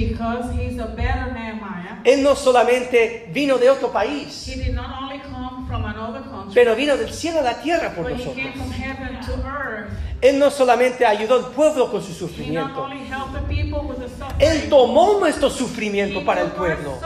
Él 2.05 2.23
no 2.23 2.35
solamente 2.35 3.31
vino 3.33 3.59
de 3.59 3.71
otro 3.71 3.93
país, 3.93 4.49
He 4.49 4.57
did 4.57 4.75
not 4.75 4.87
only 5.03 5.21
come 5.21 5.67
from 5.69 5.85
another 5.85 6.23
country, 6.23 6.53
pero 6.55 6.75
vino 6.75 6.97
del 6.97 7.13
cielo 7.13 7.39
a 7.41 7.43
la 7.43 7.61
tierra 7.61 7.95
por 7.95 8.05
but 8.05 8.13
he 8.13 8.17
nosotros. 8.19 8.37
came 8.37 8.53
from 8.55 8.73
heaven 8.73 9.21
to 9.21 9.33
earth. 9.47 9.89
Él 10.21 10.39
no 10.39 10.51
solamente 10.51 11.05
ayudó 11.07 11.35
al 11.35 11.47
pueblo 11.53 11.91
con 11.91 12.01
su 12.03 12.09
He 12.09 12.13
not 12.13 12.19
sufrimiento, 12.31 12.83
only 12.83 13.05
helped 13.09 13.33
the 13.35 13.41
people 13.49 13.81
with 13.89 13.99
the 13.99 14.09
suffering, 14.09 14.41
Él 14.41 14.69
tomó 14.69 15.19
nuestro 15.21 15.49
he 15.49 15.51
sufrimiento 15.51 16.25
para 16.25 16.43
el 16.43 16.49
pueblo. 16.53 16.99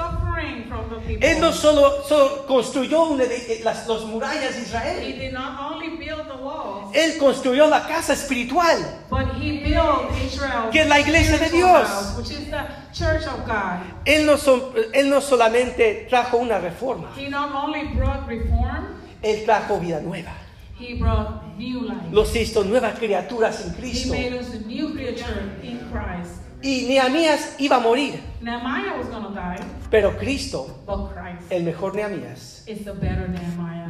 Suffering 0.77 0.89
from 0.89 1.03
the 1.03 1.07
people. 1.07 1.29
Él 1.29 1.41
no 1.41 1.53
solo, 1.53 2.03
solo 2.05 2.47
construyó 2.47 3.05
una 3.11 3.24
de- 3.24 3.61
las 3.64 3.87
los 3.87 4.05
murallas 4.05 4.55
de 4.55 4.61
He 4.61 4.62
Israel, 4.62 5.18
did 5.18 5.33
not 5.33 5.59
only 5.72 5.97
build 5.97 6.27
the 6.29 6.37
walls, 6.43 6.95
Él 6.95 7.18
construyó 7.18 7.68
la 7.68 7.87
casa 7.87 8.12
espiritual. 8.12 8.79
but 9.11 9.27
he 9.41 9.59
built 9.64 10.11
Israel, 10.24 10.70
Que 10.70 10.83
es 10.83 10.89
la 10.89 11.01
iglesia 11.01 11.39
de 11.39 11.51
Dios. 11.51 11.89
house, 11.89 12.16
which 12.18 12.31
is 12.31 12.51
the 12.51 12.64
church 12.93 13.27
of 13.27 13.47
God. 13.47 13.81
Él 14.05 14.27
no, 14.27 14.37
so- 14.37 14.72
él 14.95 15.09
no 15.09 15.20
solamente 15.20 16.07
trajo 16.09 16.39
una 16.39 16.59
reforma, 16.59 17.09
He 17.16 17.29
not 17.29 17.55
only 17.55 17.85
brought 17.95 18.27
reform, 18.29 18.97
Él 19.22 19.45
trajo 19.45 19.81
vida 19.81 20.01
nueva. 20.01 20.33
he 20.79 20.95
brought 20.95 21.43
new 21.59 21.81
life. 21.83 21.97
Los 22.12 22.35
hizo 22.37 22.62
nuevas 22.64 22.99
criaturas 22.99 23.64
en 23.64 23.72
He 23.72 23.77
Cristo. 23.77 24.12
made 24.12 24.35
us 24.39 24.51
a 24.55 24.59
new 24.66 24.93
creature 24.93 25.53
in 25.62 25.79
Christ. 25.91 26.43
Y 26.62 26.86
Nehemías 26.88 27.54
iba 27.59 27.76
a 27.76 27.80
morir, 27.80 28.20
Nehemiah 28.40 28.96
was 28.96 29.09
to 29.09 29.30
die, 29.34 29.59
pero 29.90 30.16
Cristo, 30.16 30.66
but 30.86 31.12
Christ 31.12 31.50
el 31.50 31.64
mejor 31.64 31.94
Nehemías, 31.94 32.64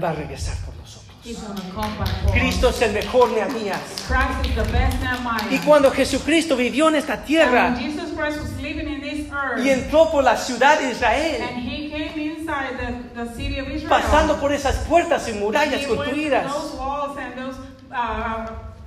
va 0.02 0.10
a 0.10 0.12
regresar 0.12 0.56
por 0.64 0.74
nosotros. 0.74 1.06
He's 1.26 1.40
going 1.40 1.56
to 1.56 1.62
come 1.74 1.98
back 1.98 2.08
for 2.22 2.28
us. 2.28 2.34
Cristo 2.34 2.68
es 2.68 2.82
el 2.82 2.92
mejor 2.92 3.30
Nehemías. 3.30 3.80
Christ 4.06 4.48
is 4.48 4.54
the 4.54 4.72
best 4.72 5.00
Nehemiah. 5.00 5.48
Y 5.50 5.58
cuando 5.58 5.90
Jesucristo 5.90 6.56
vivió 6.56 6.88
en 6.88 6.96
esta 6.96 7.14
And 7.14 7.24
tierra 7.24 7.74
when 7.74 7.80
Jesus 7.80 8.12
Christ 8.14 8.40
was 8.40 8.60
living 8.60 8.88
in 8.88 9.00
this 9.00 9.32
earth, 9.32 9.64
y 9.64 9.70
entró 9.70 10.10
por 10.10 10.22
la 10.22 10.36
ciudad 10.36 10.78
de 10.78 10.90
Israel, 10.90 11.42
and 11.42 11.58
he 11.58 11.90
came 11.90 12.20
inside 12.20 12.78
the, 12.78 13.24
the 13.24 13.34
city 13.34 13.58
of 13.58 13.68
Israel, 13.68 13.88
pasando 13.88 14.38
por 14.38 14.52
esas 14.52 14.76
puertas 14.86 15.28
y 15.28 15.32
murallas 15.32 15.84
construidas, 15.86 16.46
those 16.46 16.76
walls 16.76 17.18
and 17.18 17.34
those 17.36 17.56
uh, 17.92 18.46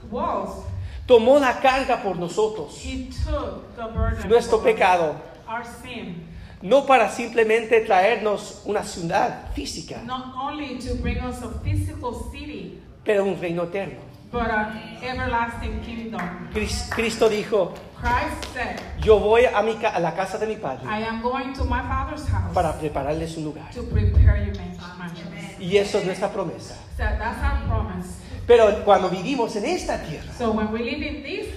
walls. 0.10 0.66
Tomó 1.10 1.40
la 1.40 1.60
carga 1.60 2.04
por 2.04 2.16
nosotros, 2.18 2.80
He 2.86 3.10
took 3.26 3.76
the 3.76 3.84
burden 3.92 4.30
nuestro 4.30 4.62
pecado, 4.62 5.16
our 5.48 5.64
sin, 5.66 6.24
no 6.62 6.86
para 6.86 7.10
simplemente 7.10 7.82
traernos 7.82 8.62
una 8.66 8.84
ciudad 8.84 9.52
física, 9.56 10.04
not 10.06 10.36
only 10.36 10.78
to 10.78 10.94
bring 11.02 11.18
us 11.26 11.42
a 11.42 11.50
physical 11.64 12.14
city, 12.32 12.80
pero 13.04 13.24
un 13.26 13.42
reino 13.42 13.64
eterno. 13.64 13.98
but 14.32 14.44
an 14.52 14.78
everlasting 15.02 15.82
kingdom. 15.82 16.22
Cris- 16.54 16.88
Cristo 16.92 17.28
dijo, 17.28 17.74
Christ 18.00 18.54
said, 18.54 18.80
yo 19.02 19.20
voy 19.20 19.46
a, 19.46 19.64
mi 19.64 19.76
a 19.84 20.00
la 20.00 20.14
casa 20.14 20.38
de 20.38 20.46
mi 20.46 20.58
padre 20.58 20.86
I 20.86 21.02
am 21.04 21.24
going 21.24 21.54
to 21.56 21.66
my 21.66 21.82
father's 21.82 22.28
house 22.28 22.54
para 22.54 22.78
prepararles 22.78 23.36
un 23.38 23.46
lugar. 23.46 23.72
to 23.74 23.82
prepare 23.82 24.46
you 24.46 24.54
mansions. 25.00 25.60
Y 25.60 25.76
eso 25.78 25.98
es 25.98 26.06
nuestra 26.06 26.30
promesa. 26.32 26.76
So 26.96 27.04
that's 27.04 27.42
our 27.42 27.66
promise. 27.68 28.29
Pero 28.50 28.84
cuando 28.84 29.10
vivimos 29.10 29.56
en 29.56 29.66
esta 29.66 30.02
tierra, 30.02 30.34
So 30.38 30.52
when 30.52 30.72
we 30.72 30.80
live 30.80 31.04
in 31.06 31.22
this 31.24 31.48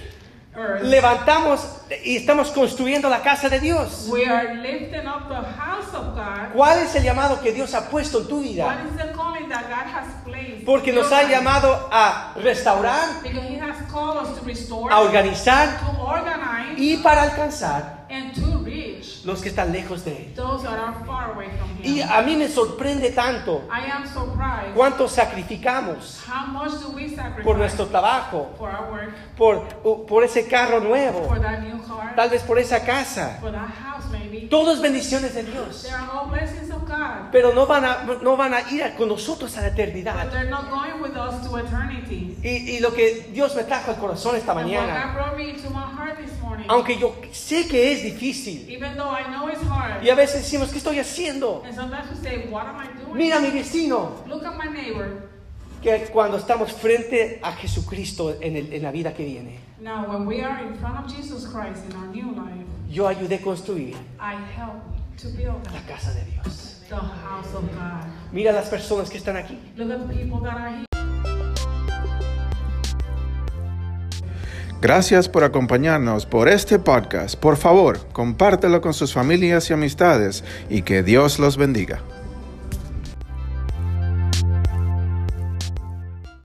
earth, 0.55 0.83
levantamos 0.83 1.59
y 2.05 2.17
estamos 2.17 2.51
construyendo 2.51 3.09
la 3.09 3.21
casa 3.23 3.49
de 3.49 3.59
Dios. 3.59 4.07
we 4.11 4.23
are 4.25 4.53
lifting 4.61 5.07
up 5.07 5.27
the 5.27 5.41
house 5.59 5.91
of 5.95 6.13
God. 6.15 6.53
¿Cuál 6.53 6.79
es 6.83 6.93
el 6.95 7.01
llamado 7.03 7.41
que 7.41 7.51
Dios 7.51 7.73
ha 7.73 7.89
puesto 7.89 8.19
en 8.21 8.27
tu 8.27 8.35
What 8.37 8.43
vida? 8.43 8.85
is 8.91 8.95
the 8.97 9.11
calling 9.13 9.49
that 9.49 9.63
God 9.67 9.87
has 9.91 10.05
placed? 10.23 10.65
Porque 10.65 10.93
nos 10.93 11.11
ha 11.11 11.23
llamado 11.23 11.89
a 11.91 12.35
restaurar, 12.35 13.23
Because 13.23 13.47
He 13.49 13.55
has 13.57 13.75
calls 13.91 14.29
us 14.29 14.37
to 14.39 14.45
restore, 14.45 14.91
a 14.93 14.99
organizar 15.01 15.79
to 15.79 15.99
organize, 15.99 16.77
y 16.77 16.97
para 17.01 17.23
alcanzar 17.23 18.05
and 18.11 18.35
to 18.35 18.41
reach 18.41 18.52
los 19.25 19.41
que 19.41 19.49
están 19.49 19.71
lejos 19.71 20.03
de 20.05 20.11
Él. 20.17 20.33
those 20.35 20.63
that 20.63 20.77
are 20.77 20.93
far 21.05 21.31
away 21.33 21.47
from 21.57 21.69
Y 21.83 22.01
Him. 22.01 22.09
a 22.11 22.21
mí 22.21 22.35
me 22.35 22.47
sorprende 22.47 23.11
tanto 23.11 23.63
I 23.69 23.89
am 23.91 24.05
surprised. 24.07 24.73
cuánto 24.75 25.07
sacrificamos 25.07 26.21
How 26.27 26.47
much 26.47 26.71
do 26.81 26.89
we 26.95 27.09
sacrifice 27.09 27.43
por 27.43 27.57
nuestro 27.57 27.85
trabajo, 27.87 28.49
for 28.57 28.69
our 28.69 28.91
work, 28.91 29.13
por, 29.37 30.05
por 30.07 30.23
ese 30.23 30.47
carro 30.47 30.79
nuevo, 30.79 31.27
for 31.27 31.39
that 31.39 31.59
new 31.61 31.77
car, 31.87 32.15
tal 32.15 32.29
vez 32.29 32.41
por 32.43 32.57
esa 32.59 32.83
casa. 32.85 33.37
for 33.39 33.51
that 33.51 33.67
house 33.69 33.92
Todos 34.53 34.81
bendiciones 34.81 35.33
de 35.33 35.43
Dios. 35.45 35.85
Are 35.91 36.11
all 36.11 36.29
blessings 36.29 36.69
of 36.69 36.87
God. 36.87 37.31
Pero 37.31 37.55
no 37.55 37.65
van 37.65 37.83
a, 37.85 38.03
no 38.21 38.37
van 38.37 38.53
a 38.53 38.61
ir 38.69 38.93
con 38.95 39.07
nosotros 39.09 39.57
a 39.57 39.61
la 39.61 39.69
But 39.69 39.79
eternidad. 39.79 40.29
they're 40.31 40.47
not 40.47 40.69
going 40.69 41.01
with 41.01 41.15
us 41.17 41.41
to 41.49 41.57
eternity. 41.57 42.37
Y, 42.43 42.75
y 42.75 42.79
lo 42.79 42.93
que 42.93 43.25
Dios 43.33 43.55
me 43.55 43.63
trajo 43.63 43.89
al 43.89 43.97
corazón 43.97 44.35
esta 44.35 44.51
And 44.51 44.59
what 44.59 44.65
mañana, 44.67 45.05
God 45.07 45.13
brought 45.15 45.37
me 45.37 45.49
into 45.49 45.69
my 45.71 45.81
heart 45.81 46.17
this 46.19 46.39
morning, 46.39 46.67
aunque 46.69 46.99
yo 46.99 47.15
sé 47.31 47.67
que 47.67 47.93
es 47.93 48.03
difícil, 48.03 48.69
even 48.69 48.95
though 48.95 49.09
I 49.09 49.23
know 49.23 49.47
it's 49.49 49.63
hard, 49.67 50.03
y 50.03 50.09
a 50.11 50.15
veces 50.15 50.43
decimos, 50.43 50.69
¿qué 50.71 50.77
estoy 50.77 50.99
haciendo? 50.99 51.63
and 51.65 51.73
sometimes 51.73 52.11
we 52.11 52.17
say, 52.23 52.47
what 52.51 52.67
am 52.67 52.77
I 52.77 52.85
doing? 53.03 53.17
Mira 53.17 53.37
a 53.37 53.39
mi 53.39 53.49
vecino, 53.49 54.23
Look 54.27 54.45
at 54.45 54.53
my 54.55 54.67
neighbor. 54.71 55.23
que 55.81 56.09
cuando 56.13 56.37
estamos 56.37 56.71
frente 56.73 57.39
a 57.41 57.53
Jesucristo 57.53 58.35
en, 58.39 58.55
el- 58.55 58.71
en 58.71 58.83
la 58.83 58.91
vida 58.91 59.13
que 59.15 59.25
viene, 59.25 59.57
Now, 59.81 60.05
when 60.07 60.27
we 60.27 60.41
are 60.43 60.61
in 60.63 60.75
front 60.75 61.03
of 61.03 61.11
Jesus 61.11 61.45
Christ 61.47 61.83
in 61.89 61.95
our 61.95 62.07
new 62.13 62.31
life, 62.35 62.67
yo 62.93 63.07
ayudé 63.07 63.35
a 63.35 63.41
construir 63.41 63.95
I 64.19 64.35
help 64.55 64.83
to 65.17 65.29
build 65.35 65.65
la 65.73 65.81
casa 65.87 66.13
de 66.13 66.23
Dios. 66.25 66.81
the 66.89 66.95
house 66.95 67.53
of 67.55 67.63
God. 67.73 68.05
Mira 68.31 68.51
las 68.51 68.69
personas 68.69 69.09
que 69.09 69.17
están 69.17 69.35
aquí. 69.35 69.57
Look 69.75 69.91
at 69.91 70.07
the 70.07 70.13
people 70.13 70.39
that 70.43 70.55
are 70.55 70.69
here. 70.69 70.85
Gracias 74.79 75.29
por 75.29 75.43
acompañarnos 75.43 76.25
por 76.25 76.49
este 76.49 76.77
podcast. 76.77 77.35
Por 77.35 77.55
favor, 77.55 78.05
compártelo 78.11 78.81
con 78.81 78.93
sus 78.93 79.13
familias 79.13 79.69
y 79.69 79.73
amistades 79.73 80.43
y 80.69 80.81
que 80.81 81.03
Dios 81.03 81.39
los 81.39 81.57
bendiga. 81.57 82.01